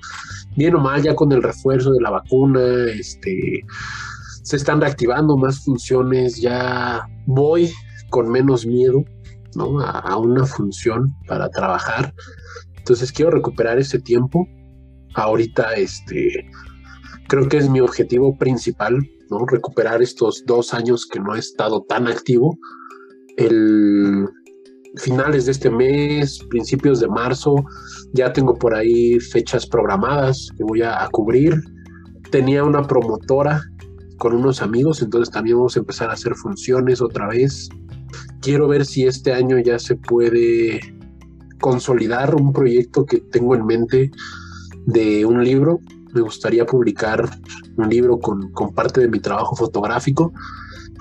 [0.55, 3.65] bien o mal, ya con el refuerzo de la vacuna, este,
[4.43, 7.71] se están reactivando más funciones, ya voy
[8.09, 9.03] con menos miedo
[9.55, 9.79] ¿no?
[9.79, 12.13] a, una función para trabajar.
[12.77, 14.47] Entonces quiero recuperar ese tiempo.
[15.15, 16.45] Ahorita este,
[17.27, 18.97] creo que es mi objetivo principal,
[19.29, 19.45] ¿no?
[19.45, 22.57] recuperar estos dos años que no he estado tan activo.
[23.37, 24.27] El
[24.97, 27.55] finales de este mes, principios de marzo,
[28.13, 31.61] ya tengo por ahí fechas programadas que voy a cubrir.
[32.31, 33.61] Tenía una promotora
[34.17, 37.69] con unos amigos, entonces también vamos a empezar a hacer funciones otra vez.
[38.41, 40.79] Quiero ver si este año ya se puede
[41.59, 44.11] consolidar un proyecto que tengo en mente
[44.85, 45.79] de un libro.
[46.13, 47.27] Me gustaría publicar
[47.77, 50.31] un libro con, con parte de mi trabajo fotográfico.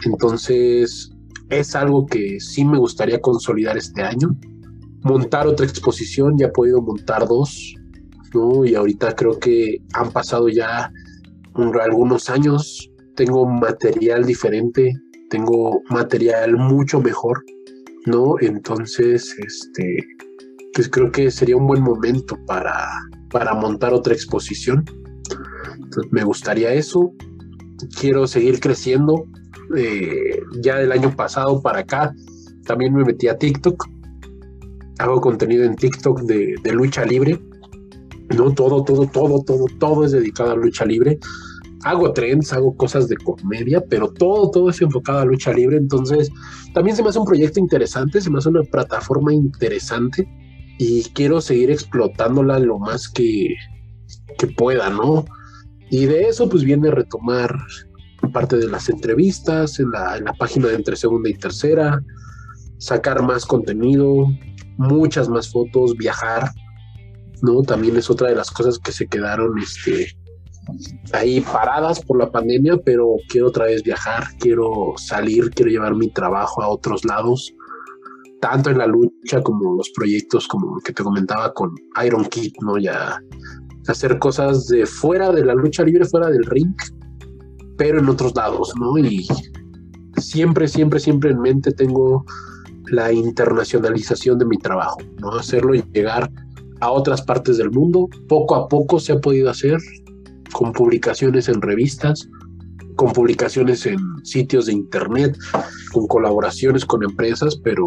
[0.07, 1.13] Entonces
[1.51, 4.35] es algo que sí me gustaría consolidar este año.
[5.03, 7.75] Montar otra exposición, ya he podido montar dos,
[8.35, 8.65] ¿no?
[8.65, 10.91] Y ahorita creo que han pasado ya
[11.55, 14.93] algunos años tengo material diferente,
[15.29, 17.45] tengo material mucho mejor,
[18.07, 18.37] ¿no?
[18.41, 19.99] Entonces, este,
[20.75, 22.89] pues creo que sería un buen momento para,
[23.31, 24.85] para montar otra exposición.
[25.75, 27.13] Entonces, me gustaría eso.
[27.99, 29.27] Quiero seguir creciendo.
[29.77, 32.15] Eh, ya del año pasado para acá,
[32.67, 33.87] también me metí a TikTok.
[34.99, 37.41] Hago contenido en TikTok de, de lucha libre.
[38.37, 41.19] No, todo, todo, todo, todo, todo es dedicado a lucha libre
[41.85, 45.77] hago trends, hago cosas de comedia, pero todo, todo es enfocado a lucha libre.
[45.77, 46.31] Entonces,
[46.75, 50.29] también se me hace un proyecto interesante, se me hace una plataforma interesante
[50.79, 53.55] y quiero seguir explotándola lo más que,
[54.39, 55.25] que pueda, ¿no?
[55.91, 57.55] Y de eso, pues viene a retomar
[58.33, 62.03] parte de las entrevistas en la, en la página de entre segunda y tercera,
[62.79, 64.27] sacar más contenido,
[64.77, 66.51] muchas más fotos, viajar,
[67.43, 67.63] ¿no?
[67.63, 70.09] También es otra de las cosas que se quedaron, este,
[71.13, 76.09] ahí paradas por la pandemia, pero quiero otra vez viajar, quiero salir, quiero llevar mi
[76.09, 77.53] trabajo a otros lados,
[78.41, 82.79] tanto en la lucha como los proyectos como que te comentaba con Iron Kid, ¿no?
[82.79, 83.19] Ya
[83.89, 86.75] hacer cosas de fuera de la lucha libre, fuera del ring,
[87.77, 88.97] pero en otros lados, ¿no?
[88.99, 89.27] Y
[90.17, 92.25] siempre, siempre, siempre en mente tengo
[92.93, 95.31] la internacionalización de mi trabajo, ¿no?
[95.31, 96.31] Hacerlo llegar
[96.81, 98.07] a otras partes del mundo.
[98.29, 99.79] Poco a poco se ha podido hacer,
[100.53, 102.29] con publicaciones en revistas,
[102.97, 105.39] con publicaciones en sitios de internet,
[105.93, 107.87] con colaboraciones con empresas, pero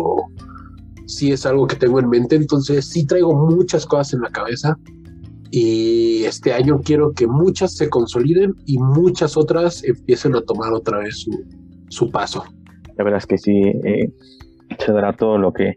[1.06, 4.76] sí es algo que tengo en mente, entonces sí traigo muchas cosas en la cabeza
[5.51, 10.97] y este año quiero que muchas se consoliden y muchas otras empiecen a tomar otra
[10.97, 11.32] vez su,
[11.89, 12.43] su paso.
[12.97, 14.12] La verdad es que sí, eh,
[14.80, 15.76] se dará todo lo que,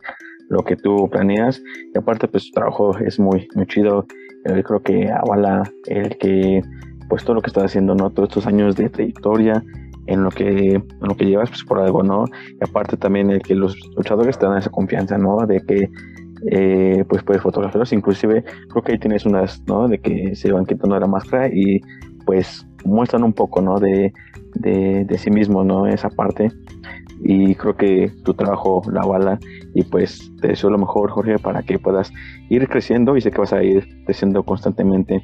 [0.49, 1.62] lo que tú planeas
[1.95, 4.07] y aparte pues tu trabajo es muy, muy chido.
[4.45, 6.62] Yo creo que avala el que
[7.09, 8.11] pues todo lo que estás haciendo, ¿no?
[8.11, 9.62] Todos estos años de trayectoria,
[10.07, 12.24] en lo que, en lo que llevas pues por algo, ¿no?
[12.61, 15.47] Y aparte también el que los luchadores te dan esa confianza, ¿no?
[15.47, 15.89] De que
[16.51, 19.89] eh, pues puedes fotografiarlos, inclusive creo que ahí tienes unas, ¿no?
[19.89, 21.80] De que se van quitando la máscara y
[22.24, 23.78] pues muestran un poco, ¿no?
[23.78, 24.12] De,
[24.55, 25.86] de, de sí mismo, ¿no?
[25.86, 26.51] Esa parte.
[27.20, 29.39] Y creo que tu trabajo la bala
[29.74, 32.12] y pues te deseo lo mejor Jorge para que puedas
[32.49, 33.16] ir creciendo.
[33.16, 35.22] Y sé que vas a ir creciendo constantemente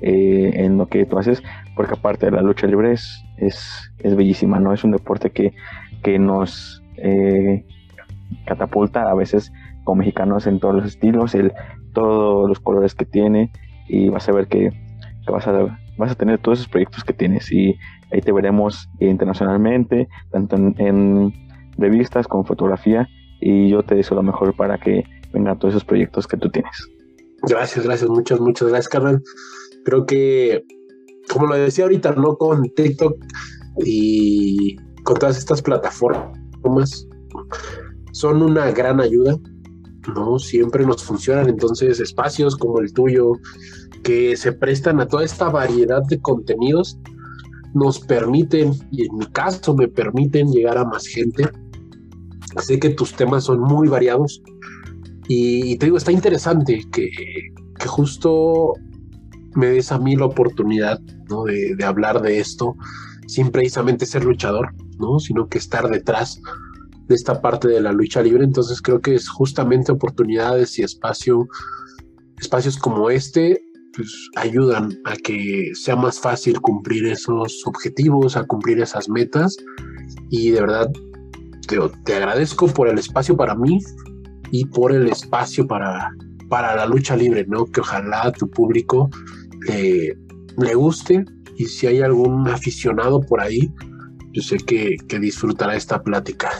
[0.00, 1.42] eh, en lo que tú haces.
[1.76, 5.52] Porque aparte de la lucha libre es, es, bellísima no es un deporte que,
[6.02, 7.64] que nos eh,
[8.46, 9.52] catapulta a veces
[9.84, 11.52] como mexicanos en todos los estilos el
[11.92, 13.50] todos los colores que tiene.
[13.88, 14.70] Y vas a ver que,
[15.26, 17.74] vas a vas a tener todos esos proyectos que tienes y
[18.12, 21.32] ahí te veremos internacionalmente, tanto en,
[21.76, 23.08] revistas como fotografía
[23.40, 26.88] y yo te deseo lo mejor para que vengan todos esos proyectos que tú tienes.
[27.42, 29.22] Gracias, gracias, muchas, muchas gracias, carnal.
[29.84, 30.64] Creo que,
[31.28, 32.36] como lo decía ahorita, ¿no?
[32.36, 33.16] Con TikTok
[33.84, 37.06] y con todas estas plataformas,
[38.12, 39.36] son una gran ayuda,
[40.14, 40.38] ¿no?
[40.38, 43.32] Siempre nos funcionan, entonces espacios como el tuyo,
[44.02, 46.98] que se prestan a toda esta variedad de contenidos,
[47.74, 51.48] nos permiten, y en mi caso me permiten llegar a más gente.
[52.62, 54.42] Sé que tus temas son muy variados
[55.26, 57.08] y te digo, está interesante que,
[57.78, 58.74] que justo
[59.54, 61.44] me des a mí la oportunidad ¿no?
[61.44, 62.76] de, de, hablar de esto
[63.26, 65.18] sin precisamente ser luchador, ¿no?
[65.18, 66.40] sino que estar detrás
[67.06, 68.44] de esta parte de la lucha libre.
[68.44, 71.46] Entonces creo que es justamente oportunidades y espacio,
[72.38, 73.60] espacios como este
[73.96, 79.56] pues ayudan a que sea más fácil cumplir esos objetivos, a cumplir esas metas.
[80.30, 80.90] Y de verdad,
[81.68, 83.78] te, te agradezco por el espacio para mí
[84.50, 86.10] y por el espacio para,
[86.48, 87.66] para la lucha libre, ¿no?
[87.66, 89.10] Que ojalá tu público
[89.68, 90.16] le,
[90.58, 91.24] le guste
[91.56, 93.72] y si hay algún aficionado por ahí,
[94.34, 96.50] yo sé que, que disfrutará esta plática.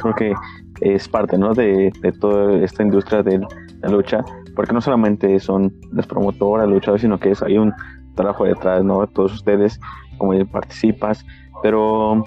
[0.00, 0.34] Creo que
[0.80, 1.54] es parte, ¿no?
[1.54, 3.40] De, de toda esta industria de
[3.82, 4.24] la lucha
[4.54, 7.72] porque no solamente son las promotoras, luchadores, sino que es, hay un
[8.14, 9.06] trabajo detrás, ¿no?
[9.08, 9.80] Todos ustedes,
[10.18, 11.24] como participas,
[11.62, 12.24] pero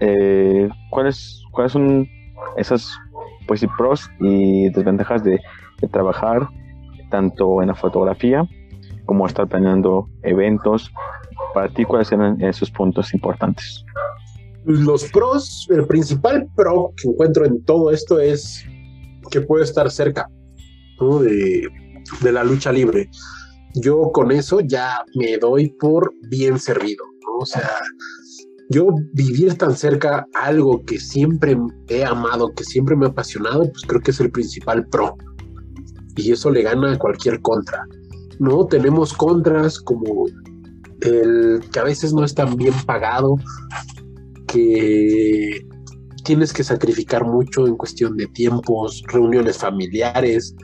[0.00, 2.06] eh, ¿cuáles, ¿cuáles son
[2.56, 2.98] esas
[3.46, 5.40] pues, pros y desventajas de,
[5.90, 6.48] trabajar
[7.10, 8.48] tanto en la fotografía
[9.04, 10.90] como estar planeando eventos?
[11.54, 13.84] Para ti, ¿cuáles eran esos puntos importantes?
[14.64, 18.64] Los pros, el principal pro que encuentro en todo esto es
[19.30, 20.28] que puedo estar cerca
[21.20, 21.68] de,
[22.22, 23.08] de, la lucha libre.
[23.74, 27.04] Yo con eso ya me doy por bien servido,
[27.38, 27.68] O sea,
[28.70, 31.56] yo vivir tan cerca algo que siempre
[31.88, 35.16] he amado, que siempre me ha apasionado, pues creo que es el principal pro.
[36.16, 37.86] Y eso le gana a cualquier contra.
[38.38, 38.66] ¿no?
[38.66, 40.26] Tenemos contras como
[41.04, 43.36] el que a veces no es tan bien pagado,
[44.46, 45.66] que
[46.24, 50.54] tienes que sacrificar mucho en cuestión de tiempos, reuniones familiares,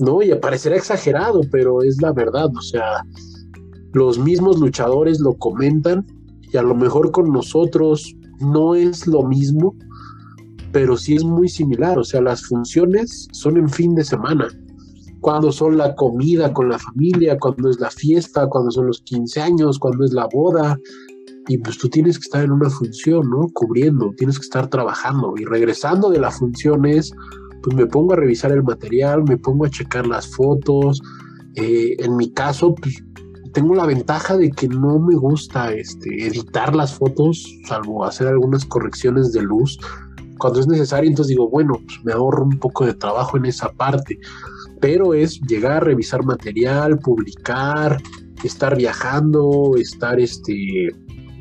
[0.00, 0.22] ¿no?
[0.22, 3.04] Y parecerá exagerado, pero es la verdad, o sea,
[3.92, 6.06] los mismos luchadores lo comentan
[6.52, 9.74] y a lo mejor con nosotros no es lo mismo,
[10.72, 14.48] pero sí es muy similar, o sea, las funciones son en fin de semana,
[15.22, 19.40] cuando son la comida con la familia, cuando es la fiesta, cuando son los 15
[19.40, 20.78] años, cuando es la boda,
[21.48, 23.46] y pues tú tienes que estar en una función, ¿no?
[23.54, 27.12] Cubriendo, tienes que estar trabajando y regresando de la función es
[27.62, 31.00] pues me pongo a revisar el material, me pongo a checar las fotos.
[31.54, 33.02] Eh, en mi caso, pues
[33.52, 38.64] tengo la ventaja de que no me gusta este, editar las fotos, salvo hacer algunas
[38.64, 39.78] correcciones de luz
[40.38, 41.08] cuando es necesario.
[41.08, 44.18] Entonces digo, bueno, pues me ahorro un poco de trabajo en esa parte.
[44.82, 48.02] Pero es llegar a revisar material, publicar,
[48.44, 50.90] estar viajando, estar este,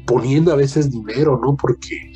[0.07, 1.57] poniendo a veces dinero, ¿no?
[1.57, 2.13] Porque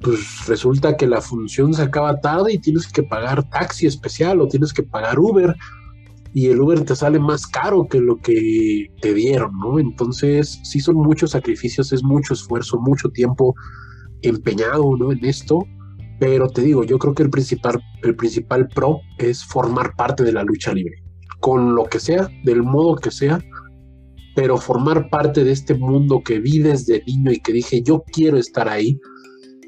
[0.00, 4.48] pues resulta que la función se acaba tarde y tienes que pagar taxi especial o
[4.48, 5.54] tienes que pagar Uber
[6.34, 9.78] y el Uber te sale más caro que lo que te dieron, ¿no?
[9.78, 13.54] Entonces, sí son muchos sacrificios, es mucho esfuerzo, mucho tiempo
[14.20, 15.12] empeñado, ¿no?
[15.12, 15.64] En esto,
[16.18, 20.32] pero te digo, yo creo que el principal, el principal pro es formar parte de
[20.32, 21.02] la lucha libre,
[21.40, 23.40] con lo que sea, del modo que sea,
[24.34, 28.36] pero formar parte de este mundo que vi desde niño y que dije, yo quiero
[28.36, 28.98] estar ahí,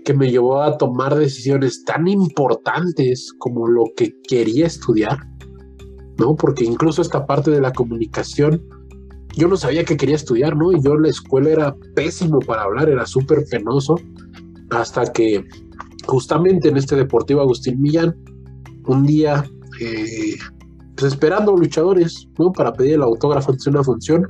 [0.04, 5.18] que me llevó a tomar decisiones tan importantes como lo que quería estudiar,
[6.18, 6.36] ¿no?
[6.36, 8.62] Porque incluso esta parte de la comunicación,
[9.36, 10.72] yo no sabía que quería estudiar, ¿no?
[10.72, 13.96] Y yo en la escuela era pésimo para hablar, era súper penoso,
[14.70, 15.44] hasta que
[16.06, 18.14] justamente en este Deportivo Agustín Millán,
[18.86, 19.44] un día,
[19.80, 20.36] eh,
[20.96, 22.52] pues esperando luchadores, ¿no?
[22.52, 24.26] Para pedir el autógrafo antes de una función,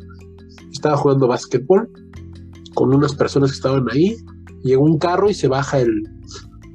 [0.73, 1.89] estaba jugando básquetbol
[2.75, 4.17] con unas personas que estaban ahí,
[4.63, 6.03] llegó un carro y se baja el,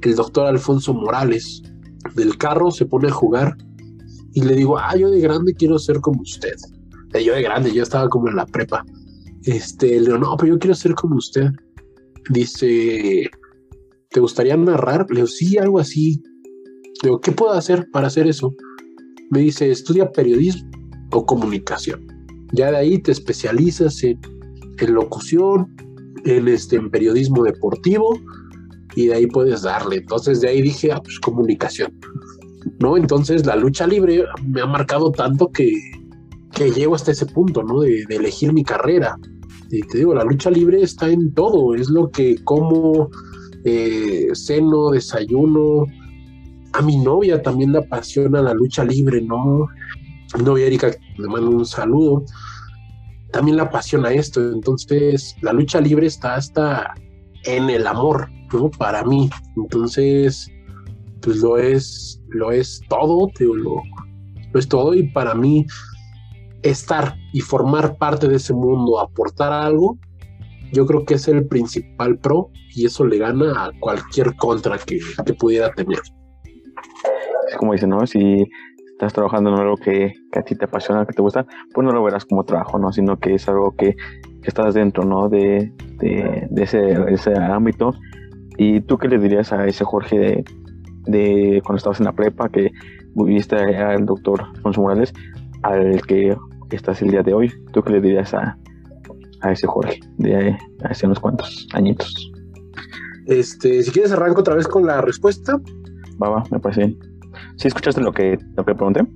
[0.02, 1.62] el doctor Alfonso Morales
[2.14, 3.56] del carro, se pone a jugar
[4.34, 6.54] y le digo, ah, yo de grande quiero ser como usted.
[7.12, 8.84] Eh, yo de grande, yo estaba como en la prepa.
[9.44, 11.50] Este, le digo, no, pero yo quiero ser como usted.
[12.30, 13.30] Dice,
[14.12, 15.06] ¿te gustaría narrar?
[15.08, 16.22] Le digo, sí, algo así.
[17.02, 18.54] Le digo, ¿qué puedo hacer para hacer eso?
[19.30, 20.70] Me dice, estudia periodismo
[21.12, 22.06] o comunicación.
[22.52, 24.20] Ya de ahí te especializas en,
[24.78, 25.74] en locución,
[26.24, 28.18] en, este, en periodismo deportivo
[28.94, 29.96] y de ahí puedes darle.
[29.96, 31.92] Entonces de ahí dije, ah, pues comunicación.
[32.78, 32.96] ¿no?
[32.96, 35.72] Entonces la lucha libre me ha marcado tanto que,
[36.52, 37.80] que llego hasta ese punto, ¿no?
[37.80, 39.16] De, elegir mi carrera.
[39.70, 43.08] Y te digo, la lucha libre está en todo, es lo que como,
[43.64, 45.86] eh, ceno, desayuno.
[46.72, 49.66] A mi novia también le apasiona la lucha libre, ¿no?
[50.36, 52.24] Mi novia Erika, le mando un saludo,
[53.32, 54.40] también le apasiona esto.
[54.52, 56.94] Entonces, la lucha libre está hasta
[57.44, 58.70] en el amor, ¿no?
[58.70, 59.28] Para mí.
[59.56, 60.50] Entonces,
[61.22, 63.82] pues lo es, lo es todo, lo,
[64.54, 65.66] es todo y para mí
[66.62, 69.98] estar y formar parte de ese mundo, aportar algo,
[70.72, 74.98] yo creo que es el principal pro y eso le gana a cualquier contra que,
[75.34, 75.98] pudiera tener.
[77.58, 78.06] Como dice, ¿no?
[78.06, 78.44] Si
[78.92, 82.02] estás trabajando en algo que, a ti te apasiona, que te gusta, pues no lo
[82.02, 82.92] verás como trabajo, ¿no?
[82.92, 83.94] Sino que es algo que,
[84.44, 85.28] estás dentro, ¿no?
[85.28, 85.72] De,
[86.56, 87.92] ese, ese ámbito.
[88.58, 90.44] ¿Y tú qué le dirías a ese Jorge de,
[91.06, 92.70] de cuando estabas en la prepa, que
[93.14, 95.12] viviste al doctor Alfonso Morales,
[95.62, 96.34] al que
[96.70, 97.52] estás el día de hoy.
[97.72, 98.56] ¿Tú qué le dirías a,
[99.42, 102.32] a ese Jorge de hace unos cuantos añitos?
[103.26, 105.60] Este, si quieres arranco otra vez con la respuesta.
[106.22, 106.98] Va, va, me parece bien.
[107.56, 109.06] ¿Sí escuchaste lo que, lo que pregunté?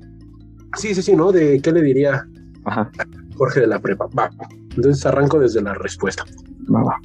[0.76, 1.32] Sí, sí, sí, ¿no?
[1.32, 2.26] De qué le diría
[2.64, 2.90] Ajá.
[3.36, 4.06] Jorge de la prepa.
[4.18, 4.30] Va.
[4.74, 6.24] Entonces arranco desde la respuesta.
[6.72, 7.00] Va, va.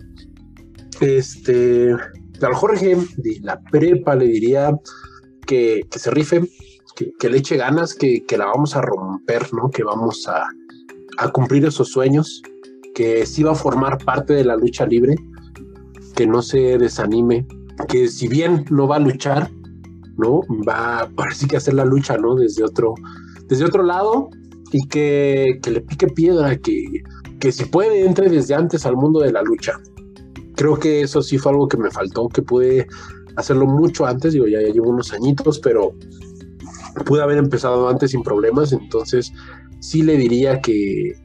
[0.99, 1.95] Este,
[2.45, 4.78] al Jorge de la prepa le diría
[5.45, 6.49] que, se rife,
[7.19, 9.69] que, le eche ganas, que, la vamos a romper, ¿no?
[9.69, 10.47] Que vamos a,
[11.34, 12.41] cumplir esos sueños,
[12.94, 15.16] que sí va a formar parte de la lucha libre,
[16.16, 17.48] que no se desanime,
[17.88, 19.50] que si bien no va a luchar,
[20.18, 20.42] ¿no?
[20.68, 22.36] Va, parece que hacer la lucha, ¿no?
[22.36, 22.94] Desde otro,
[23.48, 24.30] desde otro lado
[24.72, 26.84] y que, le pique piedra, que,
[27.39, 29.74] que si puede entre desde antes al mundo de la lucha,
[30.56, 32.88] creo que eso sí fue algo que me faltó, que pude
[33.36, 35.94] hacerlo mucho antes, digo, ya, llevo unos añitos, pero
[37.06, 39.32] pude haber empezado antes sin problemas, entonces
[39.80, 41.16] sí le diría que,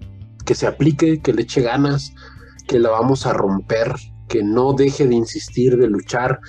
[0.47, 2.14] que se aplique, que le eche ganas,
[2.66, 3.94] que la vamos a romper,
[4.28, 6.40] que no deje de insistir, de luchar,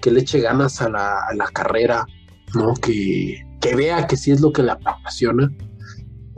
[0.00, 2.06] que le eche ganas a la, a la carrera,
[2.54, 2.74] ¿no?
[2.74, 5.50] Que, que vea que sí es lo que le apasiona,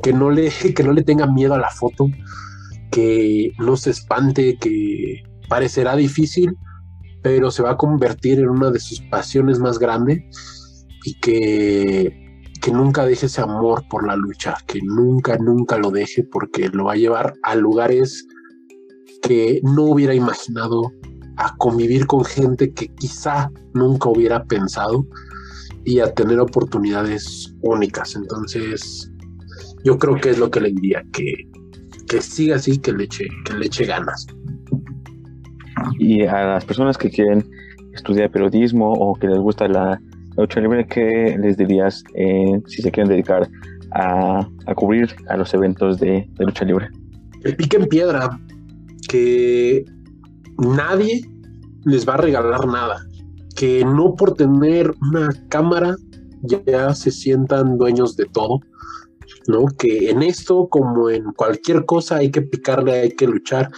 [0.03, 2.09] que no le, que no le tenga miedo a la foto,
[2.91, 6.57] que no se espante, que, parecerá difícil,
[7.23, 10.19] pero se va a convertir en una de sus pasiones más grandes
[11.05, 12.28] y que,
[12.61, 16.85] que nunca deje ese amor por la lucha, que nunca, nunca lo deje porque lo
[16.85, 18.27] va a llevar a lugares
[19.23, 20.93] que no hubiera imaginado,
[21.37, 25.07] a convivir con gente que quizá nunca hubiera pensado
[25.85, 28.17] y a tener oportunidades únicas.
[28.17, 29.13] Entonces,
[29.85, 31.33] yo creo que es lo que le diría, que,
[32.09, 34.27] que siga así, que le que le eche ganas.
[35.99, 37.49] Y a las personas que quieren
[37.93, 40.01] estudiar periodismo o que les gusta la,
[40.39, 43.49] lucha libre, ¿qué les dirías eh, si se quieren dedicar
[43.93, 44.47] a,
[44.77, 46.89] cubrir a los eventos de, lucha libre?
[47.43, 48.39] El pique en piedra,
[49.09, 49.85] que
[50.59, 51.23] nadie
[51.85, 53.05] les va a regalar nada,
[53.57, 55.97] que no por tener una cámara
[56.43, 58.61] ya se sientan dueños de todo,
[59.49, 59.67] ¿no?
[59.79, 63.71] Que en esto, como en cualquier cosa, hay que picarle, hay que luchar,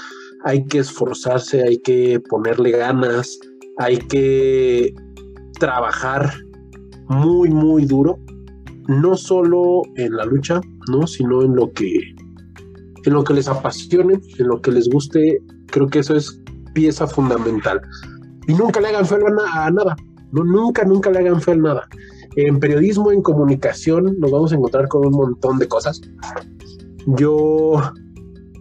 [0.45, 3.39] hay que esforzarse, hay que ponerle ganas,
[3.79, 4.95] hay que
[5.59, 6.31] trabajar
[7.11, 8.19] muy, muy duro,
[8.89, 10.61] no solo en la lucha,
[10.91, 11.07] ¿no?
[11.07, 12.15] sino en lo que
[13.05, 16.41] en lo que les apasione, en lo que les guste, creo que eso es
[16.75, 17.81] pieza fundamental.
[18.47, 19.97] Y nunca le hagan fe a nada,
[20.33, 21.89] no, nunca, nunca le hagan fe a nada.
[22.37, 26.01] En periodismo, en comunicación, nos vamos a encontrar con un montón de cosas.
[27.07, 27.81] Yo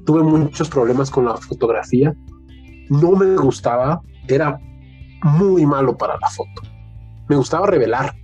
[0.05, 2.15] tuve muchos problemas con la fotografía,
[2.89, 4.57] no me gustaba, era
[5.23, 6.61] muy malo para la foto.
[7.27, 8.15] Me gustaba revelar,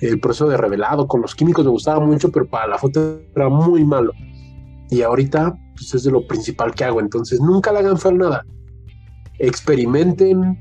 [0.00, 3.48] el proceso de revelado con los químicos me gustaba mucho, pero para la foto era
[3.48, 4.12] muy malo.
[4.90, 8.44] Y ahorita pues es de lo principal que hago, entonces nunca le hagan feo nada.
[9.38, 10.58] Experimenten,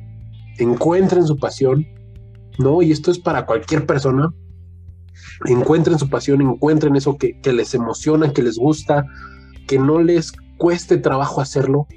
[0.58, 1.86] encuentren su pasión,
[2.58, 2.82] ¿no?
[2.82, 4.34] Y esto es para cualquier persona.
[5.46, 9.06] Encuentren su pasión, encuentren eso que, que les emociona, que les gusta,
[9.68, 11.88] que no les cueste trabajo hacerlo,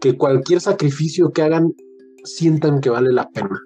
[0.00, 1.72] que cualquier sacrificio que hagan
[2.24, 3.60] sientan que vale la pena.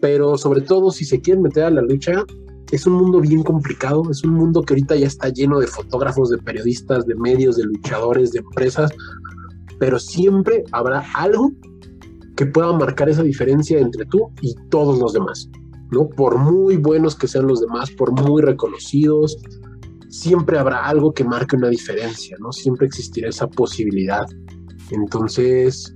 [0.00, 2.24] Pero sobre todo si se quieren meter a la lucha,
[2.70, 6.30] es un mundo bien complicado, es un mundo que ahorita ya está lleno de fotógrafos,
[6.30, 8.90] de periodistas, de medios, de luchadores, de empresas,
[9.78, 11.52] pero siempre habrá algo
[12.36, 15.48] que pueda marcar esa diferencia entre tú y todos los demás,
[15.90, 16.08] ¿no?
[16.08, 19.36] Por muy buenos que sean los demás, por muy reconocidos,
[20.08, 22.52] siempre habrá algo que marque una diferencia, ¿no?
[22.52, 24.26] Siempre existirá esa posibilidad.
[24.90, 25.94] Entonces,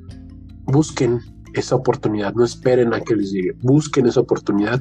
[0.64, 1.20] busquen
[1.54, 4.80] esa oportunidad, no esperen a que les llegue, busquen esa oportunidad,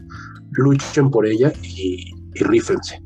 [0.52, 3.02] luchen por ella y, y rífense.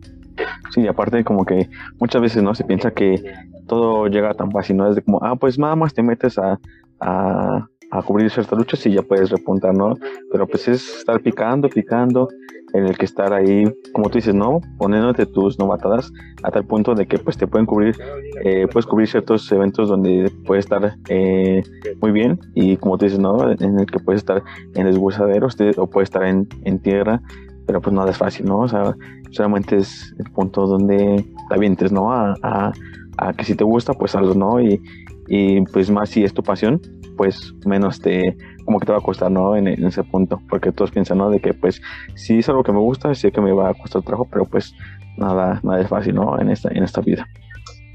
[0.74, 1.70] Sí, aparte como que
[2.00, 3.24] muchas veces no se piensa que
[3.68, 4.90] todo llega tan fácil, ¿no?
[4.90, 6.60] Es de como, ah, pues nada más te metes a,
[7.00, 7.68] a,
[7.98, 9.96] a cubrir ciertas luchas y ya puedes repuntar, ¿no?
[10.32, 12.28] Pero pues es estar picando, picando,
[12.74, 13.64] en el que estar ahí,
[13.94, 14.60] como tú dices, ¿no?
[14.78, 16.12] Poniéndote tus novatadas
[16.44, 17.96] a tal punto de que pues te pueden cubrir,
[18.44, 21.64] eh, puedes cubrir ciertos eventos donde puedes estar eh,
[22.02, 23.50] muy bien y como tú dices, ¿no?
[23.50, 24.44] En el que puedes estar
[24.74, 26.48] en desguazaderos o puedes estar en,
[26.80, 27.22] tierra,
[27.66, 28.60] pero pues nada es fácil, ¿no?
[28.60, 28.94] O sea,
[29.32, 32.12] solamente es el punto donde te avientes, ¿no?
[32.12, 32.74] A, a,
[33.18, 34.60] a que si te gusta, pues algo, ¿no?
[34.60, 34.82] Y,
[35.28, 36.82] y pues más si es tu pasión,
[37.16, 39.56] pues menos te, como que te va a costar, ¿no?
[39.56, 41.30] En, en, ese punto, porque todos piensan, ¿no?
[41.30, 41.82] De que pues
[42.16, 44.74] si es algo que me gusta, sé que me va a costar trabajo, pero pues
[45.18, 46.40] nada, nada es fácil, ¿no?
[46.40, 47.26] En esta, en esta vida.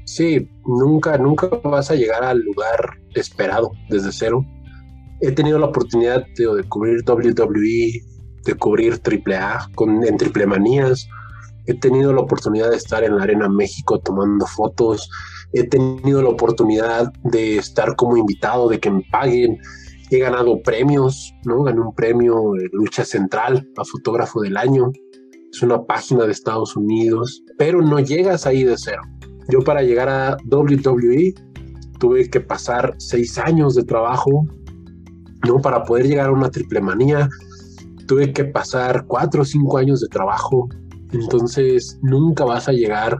[0.05, 4.45] Sí, nunca, nunca vas a llegar al lugar esperado desde cero.
[5.21, 8.01] He tenido la oportunidad de, de cubrir WWE,
[8.45, 11.07] de cubrir AAA con, en Triple Manías.
[11.67, 15.09] He tenido la oportunidad de estar en la Arena México tomando fotos.
[15.53, 19.57] He tenido la oportunidad de estar como invitado, de que me paguen.
[20.09, 21.63] He ganado premios, ¿no?
[21.63, 24.91] Gané un premio de Lucha Central a Fotógrafo del Año.
[25.51, 29.01] Es una página de Estados Unidos, pero no llegas ahí de cero.
[29.49, 31.33] Yo para llegar a WWE
[31.99, 34.45] tuve que pasar seis años de trabajo,
[35.47, 35.59] ¿no?
[35.61, 37.29] Para poder llegar a una triple manía
[38.11, 40.67] tuve que pasar cuatro o cinco años de trabajo,
[41.13, 43.17] entonces nunca vas a llegar,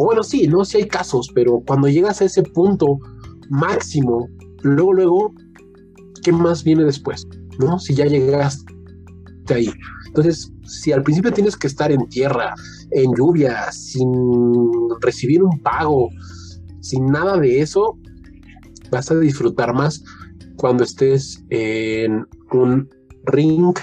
[0.00, 2.98] o bueno, sí, no, sí hay casos, pero cuando llegas a ese punto
[3.50, 4.30] máximo,
[4.62, 5.34] luego, luego,
[6.22, 7.28] ¿qué más viene después?
[7.58, 7.78] ¿No?
[7.78, 8.64] Si ya llegaste
[9.50, 9.70] ahí.
[10.06, 12.54] Entonces, si al principio tienes que estar en tierra,
[12.92, 14.10] en lluvia, sin
[15.02, 16.08] recibir un pago,
[16.80, 17.98] sin nada de eso,
[18.90, 20.02] vas a disfrutar más
[20.56, 22.88] cuando estés en un
[23.26, 23.74] ring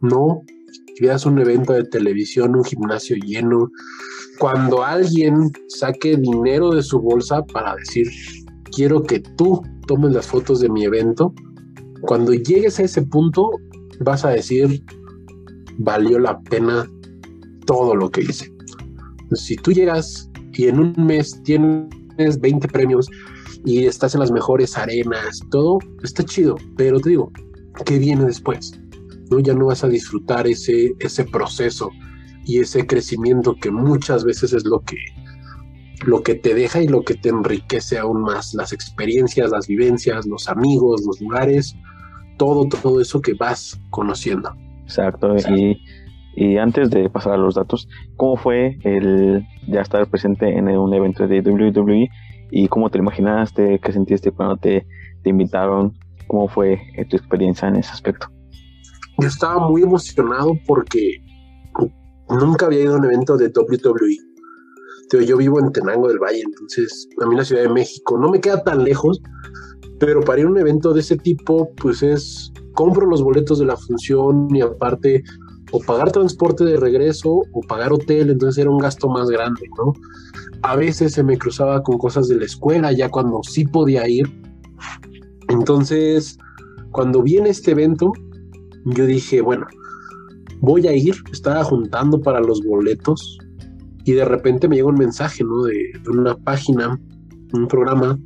[0.00, 0.40] no,
[0.98, 3.70] veas un evento de televisión, un gimnasio lleno,
[4.38, 8.08] cuando alguien saque dinero de su bolsa para decir,
[8.74, 11.32] quiero que tú tomes las fotos de mi evento,
[12.02, 13.50] cuando llegues a ese punto
[14.00, 14.82] vas a decir,
[15.78, 16.88] valió la pena
[17.66, 18.52] todo lo que hice.
[19.32, 23.08] Si tú llegas y en un mes tienes 20 premios
[23.64, 27.30] y estás en las mejores arenas, todo está chido, pero te digo,
[27.84, 28.78] ¿qué viene después?
[29.30, 29.40] ¿no?
[29.40, 31.90] Ya no vas a disfrutar ese, ese proceso
[32.44, 34.96] y ese crecimiento que muchas veces es lo que,
[36.04, 40.26] lo que te deja y lo que te enriquece aún más, las experiencias, las vivencias,
[40.26, 41.76] los amigos, los lugares,
[42.36, 44.54] todo, todo eso que vas conociendo.
[44.82, 45.80] Exacto, Y,
[46.36, 50.92] y antes de pasar a los datos, ¿cómo fue el ya estar presente en un
[50.92, 52.08] evento de WWE
[52.50, 54.86] y cómo te imaginaste, qué sentiste cuando te,
[55.22, 55.94] te invitaron,
[56.26, 58.28] cómo fue tu experiencia en ese aspecto?
[59.18, 61.22] yo estaba muy emocionado porque
[62.28, 64.18] nunca había ido a un evento de WWE.
[65.26, 68.40] Yo vivo en Tenango del Valle, entonces a mí la Ciudad de México no me
[68.40, 69.20] queda tan lejos,
[70.00, 73.66] pero para ir a un evento de ese tipo, pues es, compro los boletos de
[73.66, 75.22] la función y aparte
[75.70, 79.92] o pagar transporte de regreso o pagar hotel, entonces era un gasto más grande, ¿no?
[80.62, 84.24] A veces se me cruzaba con cosas de la escuela, ya cuando sí podía ir.
[85.48, 86.38] Entonces,
[86.90, 88.12] cuando viene este evento,
[88.84, 89.66] yo dije, bueno,
[90.60, 93.38] voy a ir, estaba juntando para los boletos
[94.04, 95.64] y de repente me llega un mensaje, ¿no?
[95.64, 97.00] De, una página,
[97.52, 98.18] un programa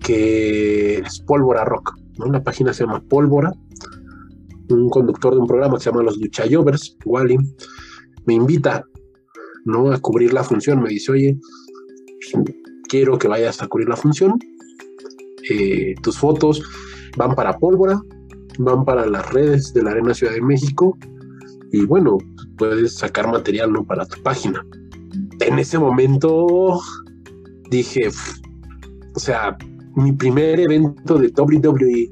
[0.00, 2.26] que, es Pólvora Rock, ¿no?
[2.26, 3.52] La página se llama Pólvora,
[4.68, 7.38] un conductor de un programa que se llama Los Luchayovers, Wally,
[8.26, 8.84] me invita,
[9.64, 9.90] ¿no?
[9.90, 11.38] A cubrir la función, me dice, oye,
[12.88, 14.38] quiero que vayas a cubrir la función,
[15.48, 16.62] eh, tus fotos
[17.16, 18.00] van para Pólvora,
[18.64, 20.96] van para las redes de la Arena Ciudad de México
[21.72, 22.18] y bueno,
[22.58, 23.84] puedes sacar material, ¿no?
[23.84, 24.64] Para tu página.
[25.40, 26.80] En ese momento
[27.70, 28.08] dije,
[29.14, 29.56] o sea,
[29.94, 32.10] mi primer evento de WWE,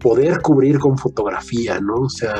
[0.00, 1.94] poder cubrir con fotografía, ¿no?
[1.94, 2.34] O sea,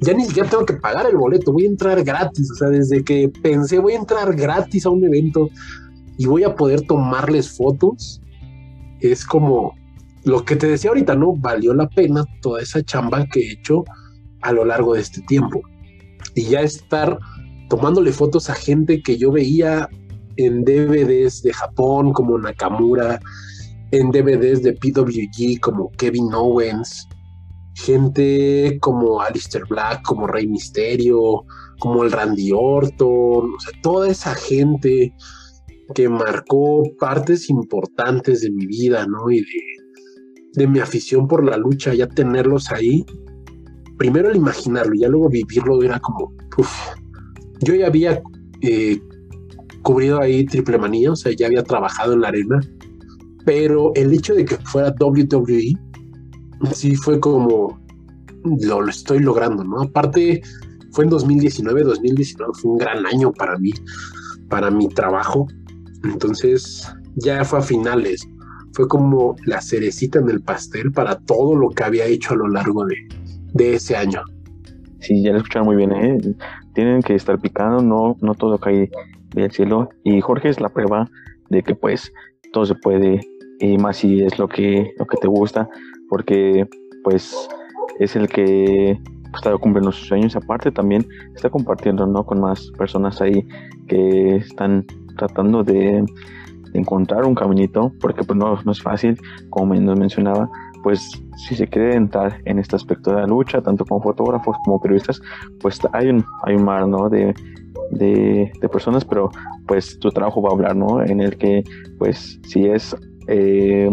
[0.00, 3.02] ya ni siquiera tengo que pagar el boleto, voy a entrar gratis, o sea, desde
[3.04, 5.48] que pensé voy a entrar gratis a un evento
[6.18, 8.20] y voy a poder tomarles fotos,
[9.00, 9.74] es como
[10.24, 11.34] lo que te decía ahorita, ¿no?
[11.34, 13.84] Valió la pena toda esa chamba que he hecho
[14.42, 15.60] a lo largo de este tiempo.
[16.34, 17.18] Y ya estar
[17.68, 19.88] tomándole fotos a gente que yo veía
[20.36, 23.20] en DVDs de Japón como Nakamura,
[23.92, 27.08] en DVDs de PWG como Kevin Owens,
[27.74, 31.44] gente como Alistair Black, como Rey Misterio,
[31.78, 33.52] como el Randy Orton,
[33.82, 35.14] toda esa gente
[35.94, 39.30] que marcó partes importantes de mi vida, ¿no?
[39.30, 39.79] Y de,
[40.56, 43.04] mi afición por la lucha, ya tenerlos ahí,
[43.98, 46.72] primero el imaginarlo y ya luego vivirlo era como, uff,
[47.60, 48.20] yo ya había
[48.62, 49.00] eh,
[49.82, 52.60] cubrido ahí Triple Manía, o sea, ya había trabajado en la arena,
[53.44, 55.74] pero el hecho de que fuera WWE,
[56.72, 57.80] sí fue como,
[58.44, 59.82] lo, lo estoy logrando, ¿no?
[59.82, 60.42] Aparte,
[60.92, 63.72] fue en 2019, 2019 fue un gran año para mí,
[64.48, 65.46] para mi trabajo,
[66.04, 66.86] entonces
[67.16, 68.26] ya fue a finales,
[68.80, 72.48] fue como la cerecita en el pastel para todo lo que había hecho a lo
[72.48, 72.96] largo de,
[73.52, 74.22] de ese año.
[75.00, 76.18] Sí, ya lo escucharon muy bien, ¿eh?
[76.72, 78.90] Tienen que estar picando, no, no todo cae
[79.34, 79.90] del cielo.
[80.02, 81.10] Y Jorge es la prueba
[81.50, 82.10] de que pues
[82.54, 83.20] todo se puede,
[83.60, 85.68] y más si es lo que, lo que te gusta,
[86.08, 86.66] porque
[87.04, 87.36] pues
[87.98, 88.98] es el que
[89.30, 90.36] pues, está cumpliendo sus sueños.
[90.36, 92.24] Aparte también está compartiendo ¿no?
[92.24, 93.46] con más personas ahí
[93.88, 94.86] que están
[95.18, 96.02] tratando de,
[96.74, 99.18] encontrar un caminito, porque pues no, no es fácil,
[99.50, 100.48] como nos mencionaba,
[100.82, 104.80] pues si se quiere entrar en este aspecto de la lucha, tanto como fotógrafos como
[104.80, 105.20] periodistas,
[105.60, 107.08] pues hay un, hay un mar ¿no?
[107.08, 107.34] de,
[107.90, 109.30] de, personas, pero
[109.66, 111.02] pues tu trabajo va a hablar, ¿no?
[111.02, 111.64] En el que
[111.98, 112.96] pues si es
[113.28, 113.90] eh,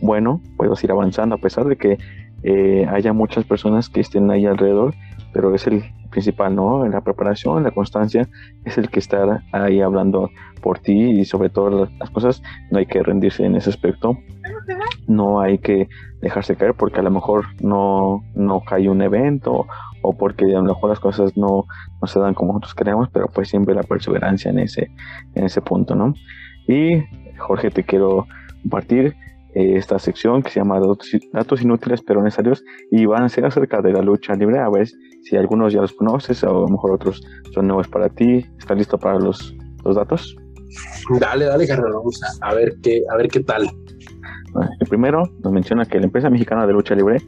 [0.00, 1.98] bueno, puedes ir avanzando a pesar de que
[2.42, 4.94] eh, haya muchas personas que estén ahí alrededor,
[5.32, 5.84] pero es el
[6.18, 6.84] principal, ¿no?
[6.84, 8.28] En la preparación, la constancia,
[8.64, 10.30] es el que está ahí hablando
[10.60, 12.42] por ti y sobre todas las cosas,
[12.72, 14.18] no hay que rendirse en ese aspecto,
[15.06, 15.88] no hay que
[16.20, 19.66] dejarse caer porque a lo mejor no, no cae un evento
[20.02, 21.66] o porque a lo mejor las cosas no,
[22.02, 24.90] no se dan como nosotros queremos, pero pues siempre la perseverancia en ese,
[25.36, 26.14] en ese punto, ¿no?
[26.66, 27.04] Y
[27.38, 28.26] Jorge, te quiero
[28.62, 29.14] compartir
[29.54, 30.80] eh, esta sección que se llama
[31.32, 34.58] datos, inútiles pero necesarios y van a ser acerca de la lucha libre.
[34.58, 34.88] A ver
[35.22, 37.22] si algunos ya los conoces o a lo mejor otros
[37.52, 38.46] son nuevos para ti.
[38.58, 39.54] ¿Estás listo para los,
[39.84, 40.36] los datos?
[41.18, 41.92] Dale, dale, carnal.
[41.92, 43.68] Vamos a, ver qué, a ver qué tal.
[44.80, 47.22] el primero nos menciona que la empresa mexicana de lucha libre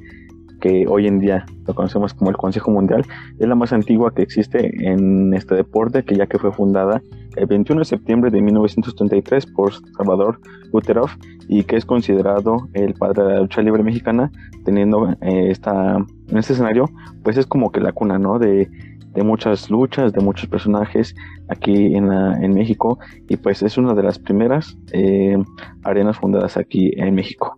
[0.60, 3.04] que hoy en día lo conocemos como el Consejo Mundial,
[3.38, 7.02] es la más antigua que existe en este deporte, que ya que fue fundada
[7.36, 10.40] el 21 de septiembre de 1933 por Salvador
[10.72, 11.10] Uterov
[11.48, 14.30] y que es considerado el padre de la lucha libre mexicana,
[14.64, 15.96] teniendo eh, esta,
[16.28, 16.84] en este escenario,
[17.22, 18.38] pues es como que la cuna, ¿no?
[18.38, 18.68] De,
[19.14, 21.14] de muchas luchas, de muchos personajes
[21.48, 22.98] aquí en, en México
[23.28, 25.36] y pues es una de las primeras eh,
[25.82, 27.54] arenas fundadas aquí en México.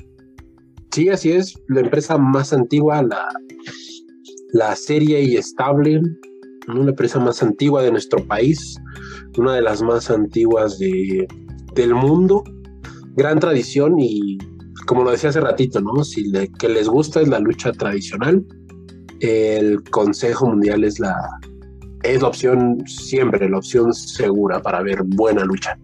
[0.90, 3.28] Sí, así es, la empresa más antigua, la,
[4.52, 6.02] la serie y estable,
[6.68, 8.76] una empresa más antigua de nuestro país,
[9.36, 11.26] una de las más antiguas de,
[11.74, 12.44] del mundo,
[13.14, 14.38] gran tradición y
[14.86, 16.02] como lo decía hace ratito, ¿no?
[16.04, 18.44] Si le, que les gusta es la lucha tradicional,
[19.20, 21.14] el Consejo Mundial es la,
[22.02, 25.78] es la opción siempre, la opción segura para ver buena lucha.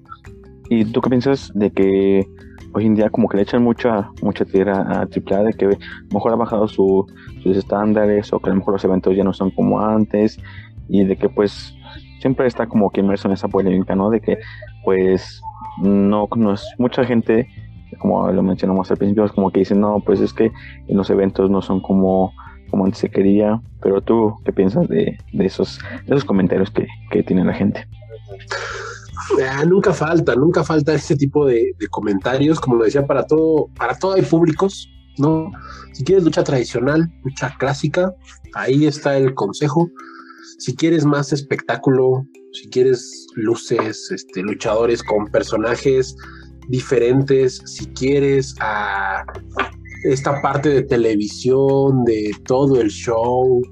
[0.68, 2.26] ¿Y tú qué piensas de que
[2.72, 5.70] hoy en día como que le echan mucha mucha tierra a AAA de que a
[5.70, 5.78] lo
[6.12, 7.06] mejor ha bajado sus
[7.44, 10.38] estándares o que a lo mejor los eventos ya no son como antes
[10.88, 11.74] y de que pues
[12.20, 14.10] siempre está como que inmerso en esa polémica, ¿no?
[14.10, 14.38] De que
[14.84, 15.40] pues
[15.80, 17.48] no, no es mucha gente
[17.98, 20.52] como lo mencionamos al principio, es como que dicen, no, pues es que
[20.88, 22.32] los eventos no son como,
[22.70, 27.22] como antes se quería, pero tú, ¿qué piensas de, de esos, esos comentarios que, que
[27.22, 27.86] tiene la gente?
[29.50, 33.94] Ah, nunca falta, nunca falta ese tipo de, comentarios, como lo decía, para todo, para
[33.96, 34.88] todo hay públicos,
[35.18, 35.50] ¿no?
[35.92, 38.14] Si quieres lucha tradicional, lucha clásica,
[38.54, 39.90] ahí está el consejo.
[40.58, 46.16] Si quieres más espectáculo, si quieres luces, este, luchadores con personajes
[46.68, 49.24] diferentes, si quieres a
[50.04, 53.62] esta parte de televisión, de todo el show,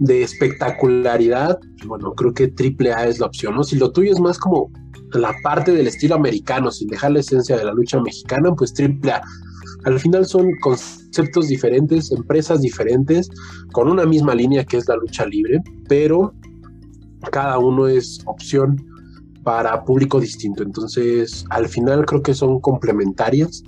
[0.00, 3.64] de espectacularidad, bueno, creo que triple A es la opción, ¿no?
[3.64, 4.70] Si lo tuyo es más como
[5.12, 9.12] la parte del estilo americano, sin dejar la esencia de la lucha mexicana, pues triple
[9.12, 9.22] A.
[9.84, 13.28] Al final son conceptos diferentes, empresas diferentes,
[13.72, 16.32] con una misma línea que es la lucha libre, pero
[17.30, 18.82] cada uno es opción
[19.42, 20.62] para público distinto.
[20.62, 23.62] Entonces, al final creo que son complementarias,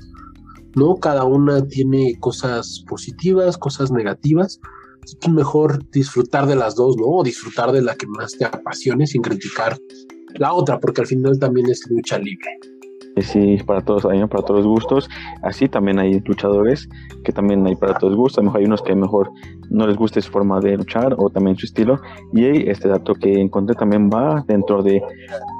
[0.74, 0.96] ¿no?
[0.96, 4.58] Cada una tiene cosas positivas, cosas negativas.
[5.04, 7.06] Es mejor disfrutar de las dos, ¿no?
[7.06, 9.78] O disfrutar de la que más te apasione sin criticar
[10.36, 12.75] la otra, porque al final también es lucha libre
[13.22, 15.08] sí, para todos, hay para todos los gustos.
[15.42, 16.88] Así también hay luchadores
[17.24, 18.38] que también hay para todos los gustos.
[18.38, 19.30] A lo mejor hay unos que mejor
[19.70, 22.00] no les guste su forma de luchar o también su estilo.
[22.32, 25.02] Y este dato que encontré también va dentro de,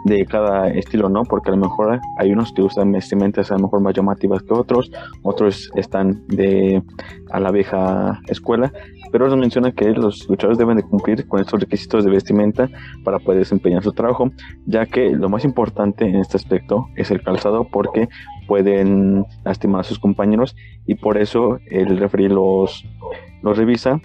[0.05, 1.23] de cada estilo, ¿no?
[1.25, 4.55] Porque a lo mejor hay unos que usan vestimentas a lo mejor más llamativas que
[4.55, 4.91] otros,
[5.23, 6.83] otros están de
[7.31, 8.73] a la vieja escuela
[9.11, 12.69] pero nos menciona que los luchadores deben de cumplir con estos requisitos de vestimenta
[13.05, 14.31] para poder desempeñar su trabajo,
[14.67, 18.09] ya que lo más importante en este aspecto es el calzado porque
[18.47, 20.57] pueden lastimar a sus compañeros
[20.87, 22.85] y por eso el referee los,
[23.43, 24.01] los revisa.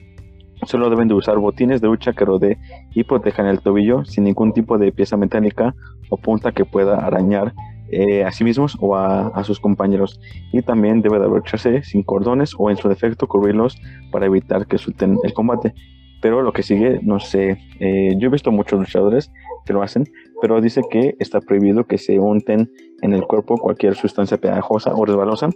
[0.66, 2.58] Solo deben de usar botines de lucha que rodee
[2.94, 5.74] y protejan el tobillo sin ningún tipo de pieza metálica
[6.10, 7.54] o punta que pueda arañar
[7.94, 10.20] eh, a sí mismos o a, sus compañeros.
[10.54, 13.78] Y también debe de abrocharse sin cordones o en su defecto cubrirlos
[14.12, 15.74] para evitar que suelten el combate.
[16.22, 19.32] Pero lo que sigue, no sé, eh, yo he visto muchos luchadores
[19.66, 20.06] que lo hacen,
[20.42, 25.06] pero dice que está prohibido que se unten en el cuerpo cualquier sustancia pegajosa o
[25.06, 25.50] resbalosa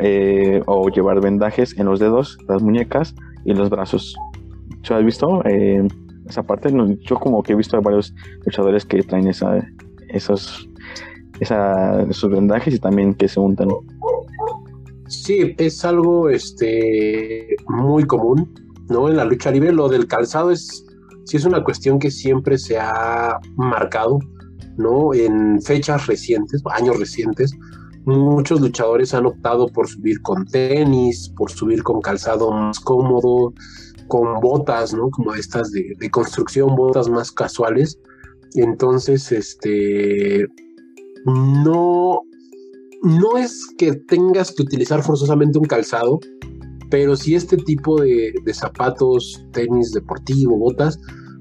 [0.00, 3.14] eh, o llevar vendajes en los dedos, las muñecas
[3.44, 4.16] y los brazos.
[4.82, 6.72] ¿Tú has visto esa parte?
[7.00, 8.14] yo como que he visto a varios
[8.44, 9.66] luchadores que traen esa,
[10.08, 10.68] esos
[11.40, 13.68] esos vendajes y también que se untan.
[15.06, 18.52] Sí, es algo este, muy común,
[18.88, 19.08] ¿no?
[19.08, 20.84] En la lucha libre, lo del calzado es,
[21.24, 24.18] sí es una cuestión que siempre se ha marcado,
[24.78, 25.12] ¿no?
[25.12, 27.52] En fechas recientes, años recientes,
[28.04, 33.52] muchos luchadores han optado por subir con tenis, por subir con calzado más cómodo,
[34.06, 35.10] con botas, ¿no?
[35.10, 37.98] Como estas de, de construcción, botas más casuales.
[38.54, 40.46] Entonces, este,
[41.26, 42.22] no,
[43.02, 46.20] no es que tengas que utilizar forzosamente un calzado,
[46.90, 50.98] pero si este tipo de, zapatos, tenis deportivo, botas,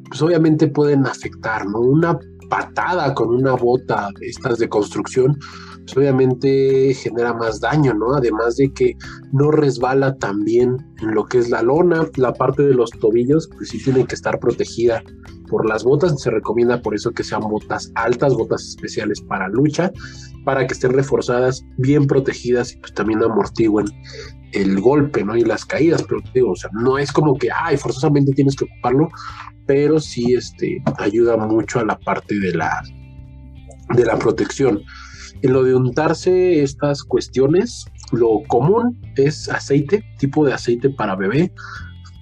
[0.10, 1.80] pues obviamente pueden afectar, ¿no?
[1.80, 2.20] Una
[2.50, 5.38] patada con una bota estas de construcción,
[5.88, 8.16] pues obviamente genera más daño, ¿no?
[8.16, 8.98] Además de que
[9.32, 13.50] no resbala tan bien en lo que es la lona, la parte de los tobillos,
[13.56, 15.02] pues sí tiene que estar protegida
[15.50, 16.22] por las botas.
[16.22, 19.90] Se recomienda por eso que sean botas altas, botas especiales para lucha,
[20.44, 23.86] para que estén reforzadas, bien protegidas y pues también amortiguen
[24.52, 25.38] el golpe, ¿no?
[25.38, 28.66] Y las caídas, pero digo, o sea, no es como que, ay, forzosamente tienes que
[28.66, 29.08] ocuparlo,
[29.66, 32.84] pero sí este, ayuda mucho a la parte de la,
[33.96, 34.82] de la protección.
[35.42, 41.52] En lo de untarse estas cuestiones, lo común es aceite, tipo de aceite para bebé,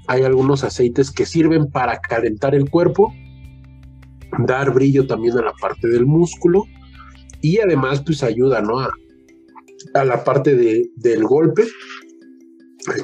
[0.08, 3.14] hay algunos aceites que sirven para calentar el cuerpo,
[4.46, 6.64] dar brillo también a la parte del músculo
[7.42, 8.80] y además pues ayuda ¿no?
[8.80, 11.64] a, la parte de, del golpe,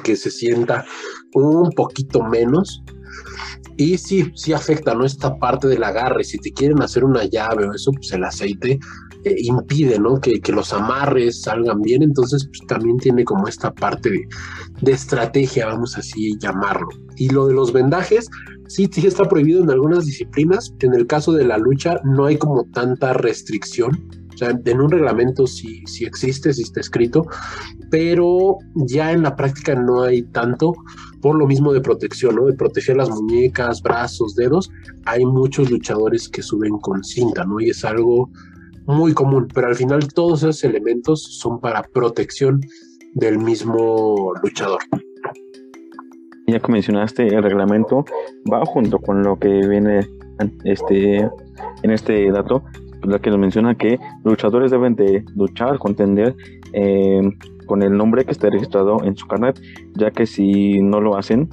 [0.04, 0.84] que se sienta
[1.34, 2.82] un poquito menos.
[3.76, 5.04] Y sí, sí afecta, ¿no?
[5.04, 6.24] Esta parte del agarre.
[6.24, 8.78] Si te quieren hacer una llave o eso, pues el aceite
[9.24, 10.20] eh, impide, ¿no?
[10.20, 15.96] Que, los amarres salgan bien, entonces pues, también tiene como esta parte de, estrategia, vamos
[15.96, 16.88] así llamarlo.
[17.16, 18.28] Y lo de los vendajes,
[18.66, 22.36] sí, sí está prohibido en algunas disciplinas, en el caso de la lucha no hay
[22.36, 23.92] como tanta restricción,
[24.34, 27.24] o sea, en un reglamento sí, sí existe, sí está escrito,
[27.92, 30.74] pero ya en la práctica no hay tanto
[31.22, 32.46] por lo mismo de protección, ¿no?
[32.46, 34.70] De proteger las muñecas, brazos, dedos.
[35.06, 37.60] Hay muchos luchadores que suben con cinta, ¿no?
[37.60, 38.28] Y es algo
[38.86, 42.60] muy común, pero al final todos esos elementos son para protección
[43.14, 44.80] del mismo luchador.
[46.48, 48.04] Ya que mencionaste, el reglamento
[48.52, 50.00] va junto con lo que viene
[50.64, 51.18] este,
[51.82, 52.64] en este dato,
[53.04, 56.34] la que nos menciona que luchadores deben de luchar, contender
[56.72, 57.22] eh,
[57.66, 59.60] con el nombre que esté registrado en su carnet,
[59.94, 61.48] ya que si no lo hacen,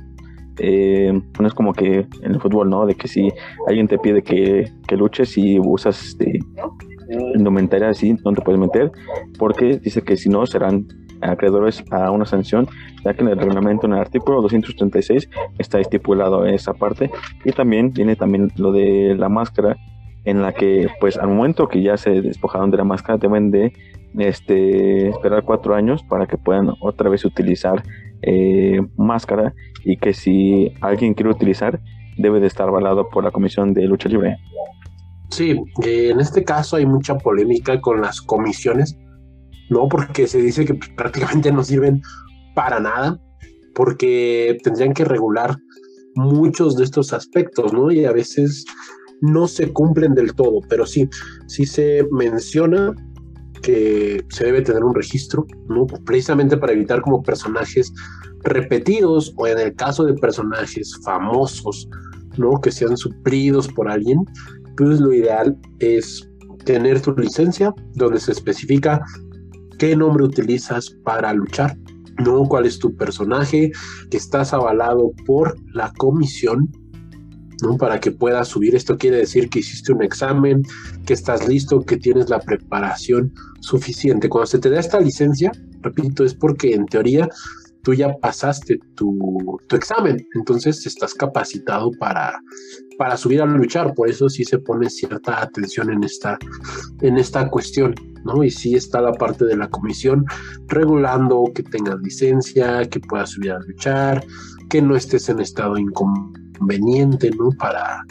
[0.57, 2.85] eh, no es como que en el fútbol, ¿no?
[2.85, 3.29] De que si
[3.67, 6.39] alguien te pide que, que luches y usas este,
[7.35, 8.91] indumentaria así no te puedes meter
[9.37, 10.87] porque dice que si no serán
[11.21, 12.67] acreedores a una sanción
[13.03, 17.11] ya que en el reglamento en el artículo 236 está estipulado esa parte
[17.43, 19.75] y también tiene también lo de la máscara
[20.25, 23.73] en la que pues al momento que ya se despojaron de la máscara deben de
[24.17, 27.83] este, esperar cuatro años para que puedan otra vez utilizar
[28.21, 29.53] eh, máscara
[29.85, 31.79] y que si alguien quiere utilizar
[32.17, 34.37] debe de estar avalado por la Comisión de Lucha Libre.
[35.29, 38.97] Sí, en este caso hay mucha polémica con las comisiones
[39.69, 39.87] ¿no?
[39.87, 42.01] Porque se dice que pues, prácticamente no sirven
[42.55, 43.19] para nada,
[43.75, 45.55] porque tendrían que regular
[46.15, 47.91] muchos de estos aspectos, ¿no?
[47.91, 48.65] Y a veces
[49.21, 51.07] no se cumplen del todo, pero sí,
[51.47, 52.93] sí se menciona
[53.61, 55.85] que se debe tener un registro, ¿no?
[56.05, 57.91] Precisamente para evitar como personajes
[58.43, 61.89] repetidos o en el caso de personajes famosos,
[62.37, 62.59] ¿no?
[62.61, 64.19] Que sean suplidos por alguien,
[64.77, 66.29] pues lo ideal es
[66.65, 69.01] tener tu licencia donde se especifica
[69.77, 71.75] qué nombre utilizas para luchar,
[72.23, 72.43] ¿no?
[72.43, 73.71] ¿Cuál es tu personaje?
[74.09, 76.69] Que estás avalado por la comisión
[77.61, 77.77] ¿no?
[77.77, 78.75] Para que puedas subir.
[78.75, 80.63] Esto quiere decir que hiciste un examen,
[81.05, 84.29] que estás listo, que tienes la preparación suficiente.
[84.29, 87.27] Cuando se te da esta licencia, repito, es porque en teoría
[87.83, 92.39] tú ya pasaste tu, examen, entonces estás capacitado para,
[92.97, 96.37] para subir a luchar, por eso sí se pone cierta atención en esta,
[97.01, 97.95] en esta cuestión,
[98.25, 98.43] ¿no?
[98.43, 100.25] Y sí está la parte de la comisión
[100.67, 104.25] regulando que tengas licencia, que puedas subir a luchar,
[104.69, 107.49] que no estés en estado incómodo conveniente, ¿no?
[107.57, 108.03] Para,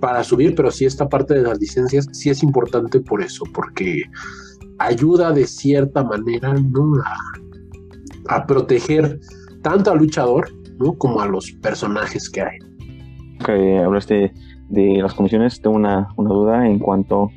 [0.00, 4.02] para subir, pero sí esta parte de las licencias sí es importante por eso, porque
[4.78, 6.92] ayuda de cierta manera, ¿no?
[8.28, 9.18] A, proteger
[9.62, 10.48] tanto al luchador,
[10.78, 10.94] ¿no?
[10.94, 12.58] Como a los personajes que hay.
[13.44, 14.32] Que hablaste
[14.68, 17.30] de las comisiones, tengo una, una duda en cuanto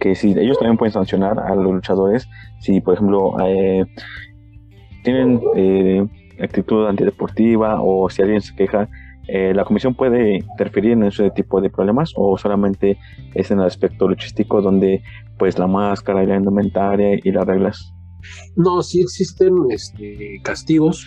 [0.00, 2.28] que si ellos también pueden sancionar a los luchadores,
[2.60, 3.84] si por ejemplo eh,
[5.02, 6.06] tienen eh,
[6.40, 8.88] actitud antideportiva o si alguien se queja
[9.28, 12.98] eh, ¿La comisión puede interferir en ese tipo de problemas o solamente
[13.34, 15.02] es en el aspecto luchístico donde
[15.38, 17.92] pues la máscara y la indumentaria y las reglas?
[18.56, 21.04] No, sí existen este, castigos,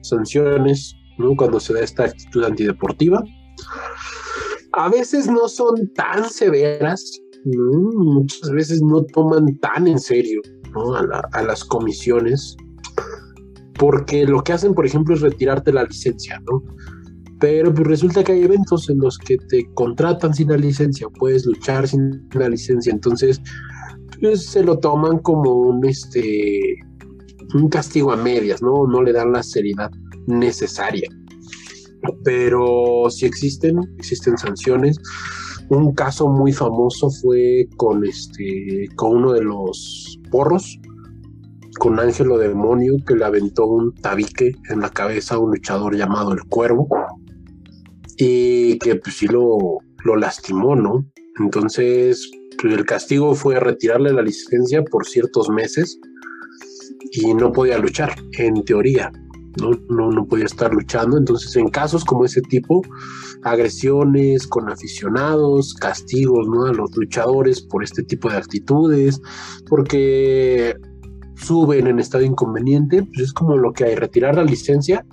[0.00, 1.36] sanciones, ¿no?
[1.36, 3.22] cuando se da esta actitud antideportiva.
[4.72, 10.40] A veces no son tan severas, muchas veces no toman tan en serio
[10.96, 12.56] a, a las comisiones,
[13.78, 16.62] porque lo que hacen, por ejemplo, es retirarte la licencia, ¿no?
[17.40, 21.46] Pero pues resulta que hay eventos en los que te contratan sin la licencia, puedes
[21.46, 23.40] luchar sin la licencia, entonces
[24.20, 26.60] pues, se lo toman como un este
[27.54, 28.86] un castigo a medias, ¿no?
[28.86, 29.90] No le dan la seriedad
[30.26, 31.08] necesaria.
[32.24, 34.98] Pero si existen, existen sanciones.
[35.70, 40.78] Un caso muy famoso fue con este con uno de los porros,
[41.78, 46.32] con Ángelo Demonio, que le aventó un tabique en la cabeza a un luchador llamado
[46.32, 46.88] el Cuervo
[48.18, 51.06] y que pues sí lo, lo lastimó, ¿no?
[51.38, 52.30] Entonces,
[52.60, 55.98] pues, el castigo fue retirarle la licencia por ciertos meses
[57.12, 59.12] y no podía luchar, en teoría.
[59.60, 59.70] ¿no?
[59.88, 61.16] No, no podía estar luchando.
[61.16, 62.82] Entonces, en casos como ese tipo,
[63.42, 66.66] agresiones con aficionados, castigos ¿no?
[66.66, 69.20] a los luchadores por este tipo de actitudes,
[69.68, 70.76] porque
[71.36, 75.04] suben en estado inconveniente, pues es como lo que hay, retirar la licencia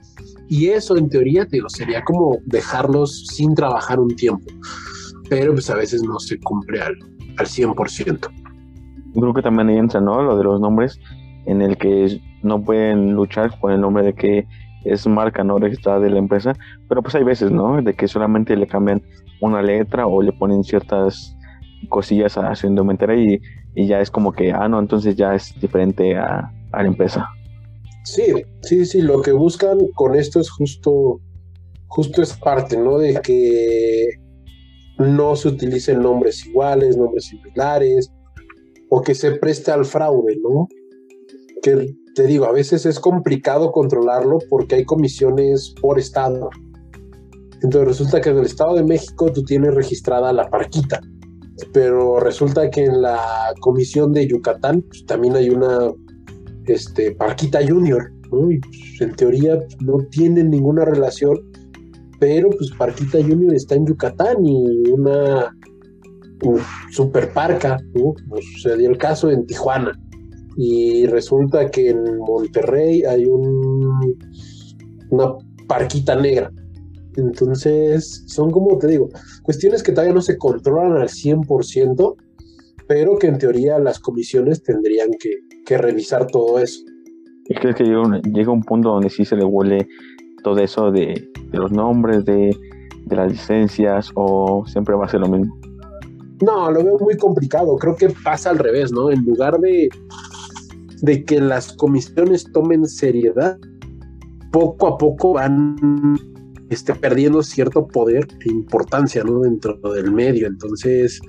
[0.50, 4.46] y eso en teoría, digo, sería como dejarlos sin trabajar un tiempo.
[5.30, 6.96] Pero pues a veces no se cumple al,
[7.38, 8.28] al 100%.
[9.14, 10.22] Creo que también entra, ¿no?
[10.22, 11.00] Lo de los nombres,
[11.46, 14.48] en el que no pueden luchar con el nombre de que
[14.84, 16.54] es marca no registrada de la empresa,
[16.88, 17.82] pero pues hay veces, ¿no?
[17.82, 19.02] De que solamente le cambian
[19.42, 21.36] una letra o le ponen ciertas
[21.90, 23.42] cosillas a su indumentaria y,
[23.76, 27.28] y ya es como que, ah, no, entonces ya es diferente a, a la empresa.
[28.06, 31.20] Sí, sí, sí, lo que buscan con esto es justo,
[31.88, 33.00] justo es parte, ¿no?
[33.00, 34.10] De que
[35.00, 38.12] no se utilicen nombres iguales, nombres similares,
[38.90, 40.68] o que se preste al fraude, ¿no?
[41.64, 46.50] Que te digo, a veces es complicado controlarlo porque hay comisiones por estado.
[47.64, 51.02] Entonces resulta que en el Estado de México tú tienes registrada la parquita,
[51.74, 55.92] pero resulta que en la comisión de Yucatán pues, también hay una
[56.74, 58.60] este, Parquita Junior, pues,
[59.00, 61.40] en teoría no tienen ninguna relación,
[62.20, 65.54] pero pues Parquita Junior está en Yucatán y una
[66.92, 68.14] super parca, ¿no?
[68.54, 69.98] Sucedió el caso en Tijuana.
[70.58, 74.18] Y resulta que en Monterrey hay un,
[75.10, 75.34] una
[75.68, 76.52] parquita negra.
[77.18, 79.10] Entonces, son como te digo,
[79.44, 82.16] cuestiones que todavía no se controlan al 100%,
[82.88, 85.32] pero que en teoría las comisiones tendrían que,
[85.66, 86.82] que revisar todo eso.
[87.48, 89.88] ¿Y crees que llega un, punto donde sí se le huele
[90.44, 92.56] todo eso de, los nombres, de,
[93.10, 95.56] las licencias, o siempre va a ser lo mismo?
[96.42, 97.76] No, lo veo muy complicado.
[97.78, 99.12] Creo que pasa al revés, ¿no?
[99.12, 99.90] En lugar de,
[101.02, 103.58] de que las comisiones tomen seriedad,
[104.52, 106.18] poco a poco van
[106.70, 109.42] este, perdiendo cierto poder e importancia, ¿no?
[109.42, 110.48] Dentro del medio.
[110.48, 111.22] Entonces,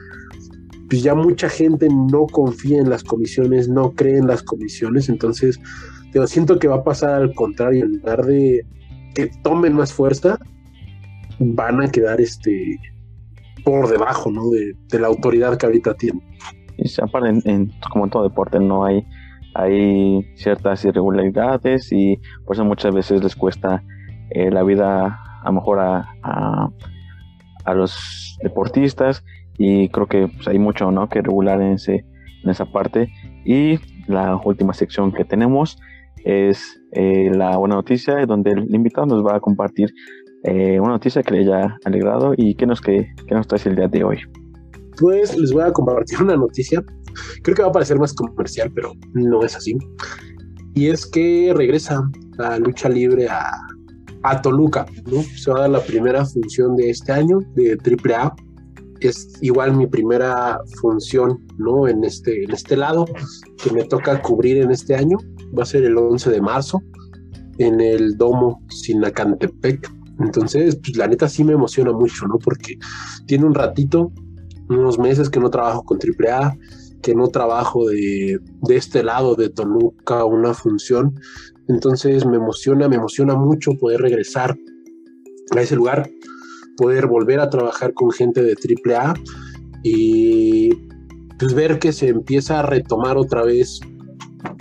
[0.88, 5.58] pues ya mucha gente no confía en las comisiones, no cree en las comisiones, entonces
[6.14, 8.64] yo siento que va a pasar al contrario, en lugar de
[9.14, 10.38] que tomen más fuerza,
[11.38, 12.78] van a quedar este
[13.64, 14.48] por debajo ¿no?
[14.50, 16.22] de, la autoridad que ahorita tienen.
[16.78, 19.04] Y aparte, en, como en todo deporte, no hay,
[19.54, 23.82] hay ciertas irregularidades y por eso muchas veces les cuesta
[24.30, 26.08] eh, la vida a lo mejor a,
[27.64, 29.24] a, los deportistas
[29.58, 31.08] y creo que pues, hay mucho ¿no?
[31.08, 32.04] que regular en, ese,
[32.44, 33.08] en esa parte.
[33.44, 35.78] Y la última sección que tenemos
[36.24, 39.92] es eh, la buena noticia, donde el invitado nos va a compartir
[40.44, 43.76] eh, una noticia que le haya alegrado y que nos, que, que nos trae el
[43.76, 44.18] día de hoy.
[44.98, 46.82] Pues les voy a compartir una noticia,
[47.42, 49.76] creo que va a parecer más comercial, pero no es así.
[50.74, 52.02] Y es que regresa
[52.38, 53.50] la lucha libre a,
[54.22, 55.22] a Toluca, ¿no?
[55.22, 58.34] Se va a dar la primera función de este año de AAA.
[59.00, 61.88] Es igual mi primera función, ¿no?
[61.88, 63.06] En este, en este lado
[63.62, 65.18] que me toca cubrir en este año.
[65.56, 66.82] Va a ser el 11 de marzo
[67.58, 69.90] en el Domo Sinacantepec.
[70.20, 72.38] Entonces, pues, la neta sí me emociona mucho, ¿no?
[72.38, 72.78] Porque
[73.26, 74.12] tiene un ratito,
[74.68, 76.56] unos meses que no trabajo con AAA,
[77.02, 81.20] que no trabajo de, de este lado de Toluca una función.
[81.68, 84.56] Entonces me emociona, me emociona mucho poder regresar
[85.54, 86.08] a ese lugar,
[86.76, 89.14] poder volver a trabajar con gente de AAA
[89.82, 90.70] y
[91.38, 93.80] pues ver que se empieza a retomar otra vez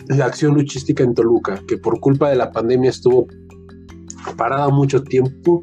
[0.07, 3.27] la acción luchística en Toluca, que por culpa de la pandemia estuvo
[4.37, 5.61] parada mucho tiempo,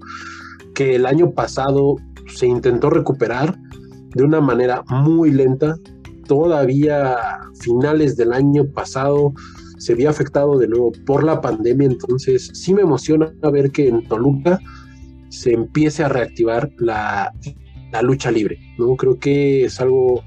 [0.74, 1.96] que el año pasado
[2.28, 3.58] se intentó recuperar
[4.14, 5.76] de una manera muy lenta.
[6.26, 7.16] Todavía
[7.60, 9.32] finales del año pasado
[9.78, 14.06] se vio afectado de nuevo por la pandemia, entonces sí me emociona ver que en
[14.06, 14.60] Toluca
[15.32, 17.32] se empiece a reactivar la,
[17.90, 18.96] la lucha libre, ¿no?
[18.96, 20.22] Creo que es algo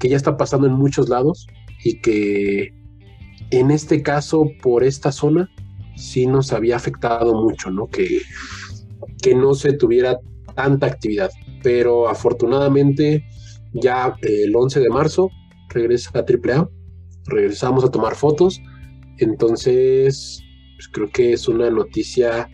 [0.00, 1.46] que ya está pasando en muchos lados
[1.84, 2.74] y que
[3.50, 5.48] en este caso, por esta zona,
[5.96, 7.86] sí nos había afectado mucho, ¿no?
[7.86, 8.20] Que,
[9.22, 10.18] que no se tuviera
[10.56, 11.30] tanta actividad.
[11.62, 13.24] Pero afortunadamente,
[13.74, 15.30] ya el 11 de marzo
[15.68, 16.68] regresa a AAA,
[17.26, 18.60] regresamos a tomar fotos.
[19.18, 20.42] Entonces,
[20.74, 22.50] pues creo que es una noticia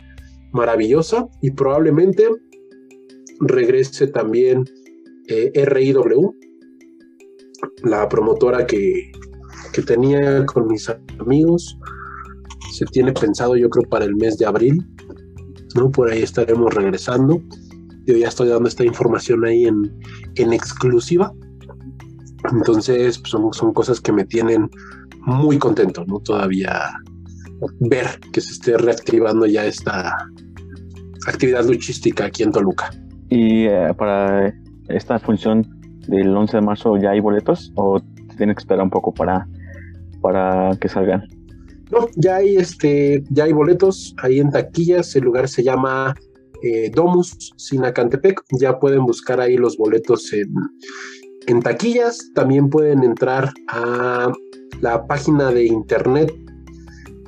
[0.55, 2.29] maravillosa y probablemente
[3.41, 4.65] regrese también
[5.29, 6.35] eh, RIW,
[7.83, 9.13] la promotora que,
[9.73, 11.79] que tenía con mis amigos.
[12.73, 14.87] Se tiene pensado yo creo para el mes de abril,
[15.75, 15.91] ¿no?
[15.91, 17.43] Por ahí estaremos regresando.
[18.07, 19.93] Yo ya estoy dando esta información ahí en,
[20.37, 21.33] en exclusiva.
[22.53, 24.71] Entonces pues, son, son cosas que me tienen
[25.23, 26.21] muy contento, ¿no?
[26.21, 26.91] Todavía
[27.81, 30.17] ver que se esté reactivando ya esta
[31.27, 32.91] actividad luchística aquí en Toluca.
[33.31, 34.53] ¿Y eh, para
[34.89, 35.67] esta función
[36.09, 38.01] del 11 de marzo ya hay boletos o
[38.37, 39.47] tiene que esperar un poco para
[40.21, 41.29] para que salgan?
[41.91, 45.15] No, ya hay este, ya hay boletos ahí en taquillas.
[45.17, 46.15] El lugar se llama
[46.63, 48.41] eh, Domus Sinacantepec.
[48.59, 50.49] Ya pueden buscar ahí los boletos en,
[51.47, 52.31] en taquillas.
[52.35, 54.33] También pueden entrar a
[54.81, 56.33] la página de internet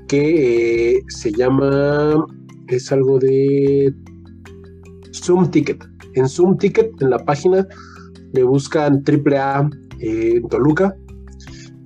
[0.09, 2.25] que eh, se llama
[2.69, 3.93] es algo de
[5.13, 5.85] Zoom Ticket.
[6.15, 7.67] En Zoom Ticket, en la página,
[8.33, 9.71] le buscan AAA
[10.01, 10.95] eh, Toluca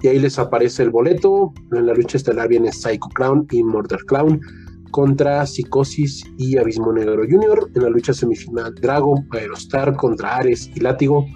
[0.03, 1.53] y ahí les aparece el boleto.
[1.73, 4.41] En la lucha estelar viene Psycho Clown y Murder Clown
[4.91, 7.71] contra Psicosis y Abismo Negro Jr.
[7.75, 11.27] En la lucha semifinal Dragon, Aerostar contra Ares y Látigo.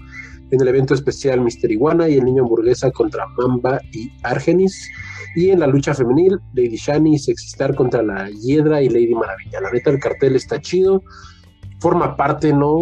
[0.55, 4.89] En el evento especial Mister Iguana y el niño hamburguesa contra Mamba y Argenis.
[5.35, 9.61] Y en la lucha femenil, Lady Shani y Sexistar contra la Hiedra y Lady Maravilla.
[9.61, 11.03] La neta, el cartel está chido.
[11.81, 12.79] Forma parte, ¿no?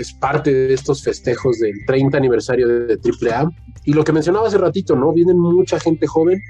[0.00, 3.48] Es parte de estos festejos del 30 aniversario de AAA
[3.84, 5.12] y lo que mencionaba hace ratito, ¿no?
[5.12, 6.40] Vienen mucha gente joven,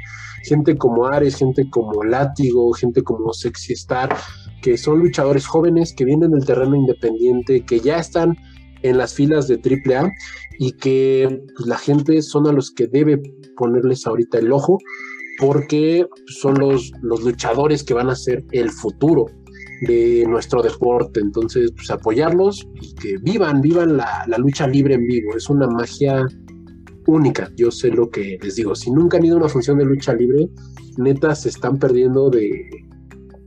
[0.44, 4.16] gente como Ares, gente como Látigo, gente como Sexy Star,
[4.62, 8.38] que son luchadores jóvenes que vienen del terreno independiente, que ya están
[8.82, 10.12] en las filas de AAA
[10.62, 13.20] y que pues, la gente son a los que debe
[13.56, 14.78] ponerles ahorita el ojo
[15.40, 19.26] porque son los, los luchadores que van a ser el futuro
[19.88, 21.18] de nuestro deporte.
[21.18, 25.36] Entonces, pues apoyarlos y que vivan, vivan la, la lucha libre en vivo.
[25.36, 26.24] Es una magia
[27.08, 27.50] única.
[27.56, 28.76] Yo sé lo que les digo.
[28.76, 30.48] Si nunca han ido a una función de lucha libre,
[30.96, 32.70] neta se están perdiendo de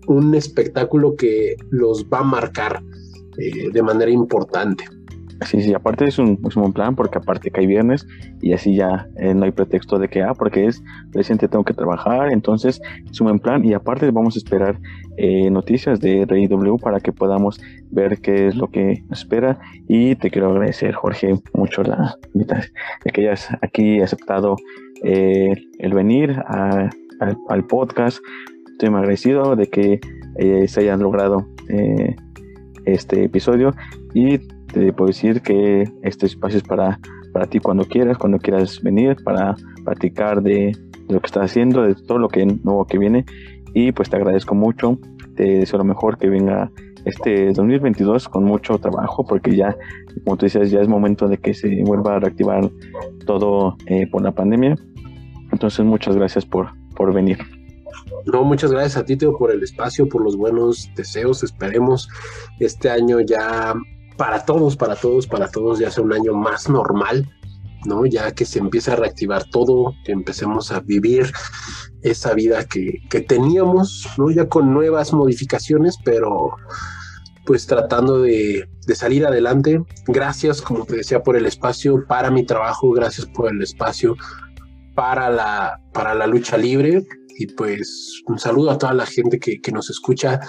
[0.07, 2.83] un espectáculo que los va a marcar
[3.37, 4.83] eh, de manera importante.
[5.41, 8.07] Sí, sí, aparte es un, es buen plan porque aparte hay viernes
[8.41, 10.81] y así ya eh, no hay pretexto de que, ah, porque es
[11.11, 13.65] presente tengo que trabajar, entonces es un buen plan.
[13.65, 14.79] Y aparte vamos a esperar
[15.17, 17.59] eh, noticias de Rey W para que podamos
[17.91, 19.59] ver qué es lo que espera.
[19.89, 22.73] Y te quiero agradecer Jorge mucho la invitación
[23.13, 24.55] que hayas aquí aceptado
[25.03, 26.89] eh, el venir al,
[27.49, 28.19] al, podcast,
[28.71, 29.99] estoy muy agradecido de que
[30.67, 31.45] se hayan logrado
[32.85, 33.73] este episodio.
[34.13, 34.39] Y
[34.79, 36.99] te puedo decir que este espacio es para,
[37.31, 40.73] para ti cuando quieras, cuando quieras venir, para platicar de,
[41.07, 43.25] lo que estás haciendo, de todo lo que nuevo que viene.
[43.73, 44.99] Y pues te agradezco mucho,
[45.35, 46.71] te deseo lo mejor que venga
[47.05, 49.77] este 2022 con mucho trabajo, porque ya,
[50.23, 52.69] como tú dices, ya es momento de que se vuelva a reactivar
[53.25, 54.75] todo eh, por la pandemia.
[55.51, 57.37] Entonces, muchas gracias por, por venir.
[58.25, 61.43] No, muchas gracias a ti, Teo, por el espacio, por los buenos deseos.
[61.43, 62.09] Esperemos
[62.59, 63.75] este año ya
[64.17, 67.29] para todos, para todos, para todos ya sea un año más normal,
[67.85, 68.05] ¿no?
[68.05, 71.31] Ya que se empieza a reactivar todo, que empecemos a vivir
[72.01, 74.29] esa vida que, que teníamos, ¿no?
[74.31, 76.55] Ya con nuevas modificaciones, pero
[77.45, 79.79] pues tratando de, de, salir adelante.
[80.07, 84.15] Gracias, como te decía, por el espacio para mi trabajo, gracias por el espacio
[84.95, 87.05] para la, para la lucha libre.
[87.37, 90.39] Y pues un saludo a toda la gente que, que nos escucha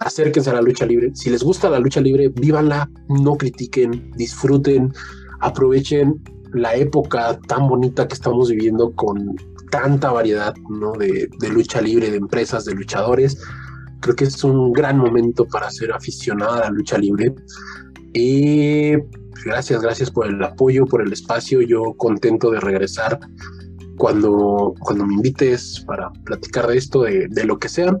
[0.00, 1.12] acérquense a la lucha libre.
[1.14, 4.92] Si les gusta la lucha libre, vívanla, no critiquen, disfruten,
[5.40, 6.20] aprovechen
[6.52, 9.36] la época tan bonita que estamos viviendo con
[9.70, 10.92] tanta variedad ¿no?
[10.92, 13.40] de, lucha libre, de empresas, de luchadores.
[14.00, 17.34] Creo que es un gran momento para ser aficionada a la lucha libre.
[18.14, 18.92] Y
[19.44, 21.60] gracias, gracias por el apoyo, por el espacio.
[21.60, 23.20] Yo contento de regresar
[23.98, 27.94] cuando, cuando me invites para platicar de esto, de, de lo que sea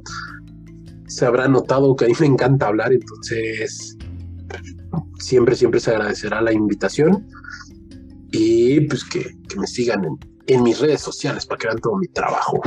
[1.10, 3.96] se habrá notado que a mí me encanta hablar, entonces
[5.18, 7.26] siempre, siempre se agradecerá la invitación
[8.32, 9.26] y pues que,
[9.58, 10.04] me sigan
[10.46, 12.60] en, mis redes sociales para que vean todo mi trabajo.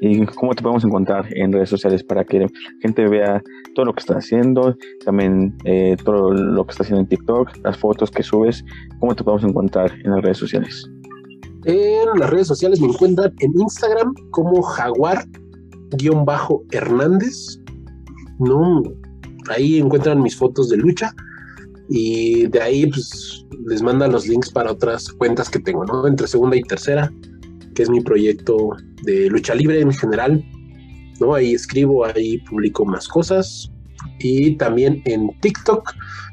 [0.00, 2.48] ¿Y cómo te podemos encontrar en redes sociales para que la
[2.82, 3.40] gente vea
[3.76, 7.78] todo lo que estás haciendo, también eh, todo lo que estás haciendo en TikTok, las
[7.78, 8.64] fotos que subes?
[8.98, 10.90] ¿Cómo te podemos encontrar en las redes sociales?
[11.64, 15.24] En las redes sociales me encuentran en Instagram como Jaguar
[15.96, 17.60] guion bajo Hernández.
[18.38, 18.82] No,
[19.48, 21.14] ahí encuentran mis fotos de lucha
[21.88, 26.06] y de ahí pues les manda los links para otras cuentas que tengo, ¿no?
[26.06, 27.12] Entre segunda y tercera,
[27.74, 28.70] que es mi proyecto
[29.02, 30.44] de lucha libre en general,
[31.20, 31.34] ¿no?
[31.34, 33.70] Ahí escribo, ahí publico más cosas
[34.18, 35.92] y también en TikTok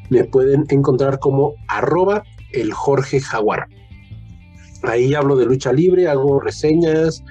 [0.10, 2.24] me pueden encontrar como arroba
[2.54, 3.22] el Jorge.
[4.84, 7.24] Ahí hablo de lucha libre, hago reseñas,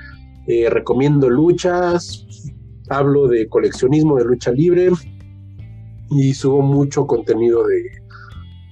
[0.47, 2.27] eh, recomiendo luchas,
[2.89, 4.91] hablo de coleccionismo de lucha libre
[6.11, 7.65] y subo mucho contenido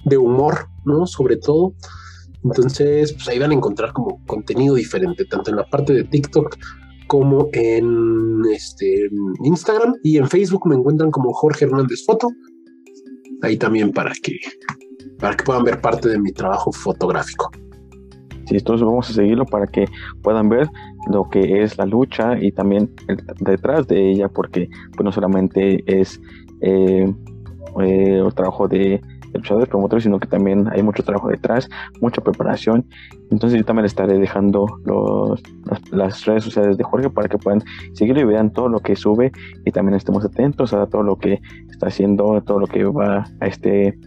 [0.05, 1.05] de, humor, ¿no?
[1.05, 1.73] Sobre todo.
[2.43, 6.57] Entonces, pues ahí van a encontrar como contenido diferente, tanto en la parte de TikTok
[7.07, 9.09] como en este
[9.43, 12.27] Instagram y en Facebook me encuentran como Jorge Hernández Foto.
[13.41, 14.37] Ahí también para que
[15.19, 17.51] para que puedan ver parte de mi trabajo fotográfico.
[18.45, 19.85] Sí, entonces vamos a seguirlo para que
[20.23, 20.67] puedan ver
[21.09, 22.91] lo que es la lucha y también
[23.39, 26.21] detrás de ella, porque pues no solamente es
[26.61, 27.11] eh,
[27.81, 29.01] eh, el trabajo de
[29.33, 31.69] luchadores promotores, sino que también hay mucho trabajo detrás,
[32.01, 32.85] mucha preparación.
[33.31, 35.41] Entonces yo también estaré dejando los,
[35.91, 37.63] las, redes sociales de Jorge para que puedan
[37.93, 39.31] seguirlo y vean todo lo que sube
[39.65, 43.47] y también estemos atentos a todo lo que está haciendo, todo lo que va a
[43.47, 43.97] este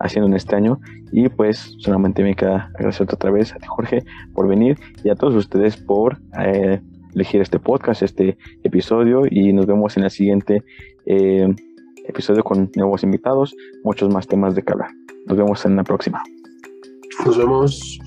[0.00, 0.80] haciendo en este año.
[1.12, 4.04] Y pues solamente me queda agradecerte otra vez a ti, Jorge,
[4.34, 6.80] por venir y a todos ustedes por eh,
[7.14, 9.22] elegir este podcast, este episodio.
[9.30, 10.62] Y nos vemos en el siguiente
[11.06, 11.54] eh,
[12.06, 13.54] episodio con nuevos invitados,
[13.84, 14.88] muchos más temas de que.
[15.26, 16.22] Nos vemos en la próxima.
[17.24, 17.98] Nos vemos.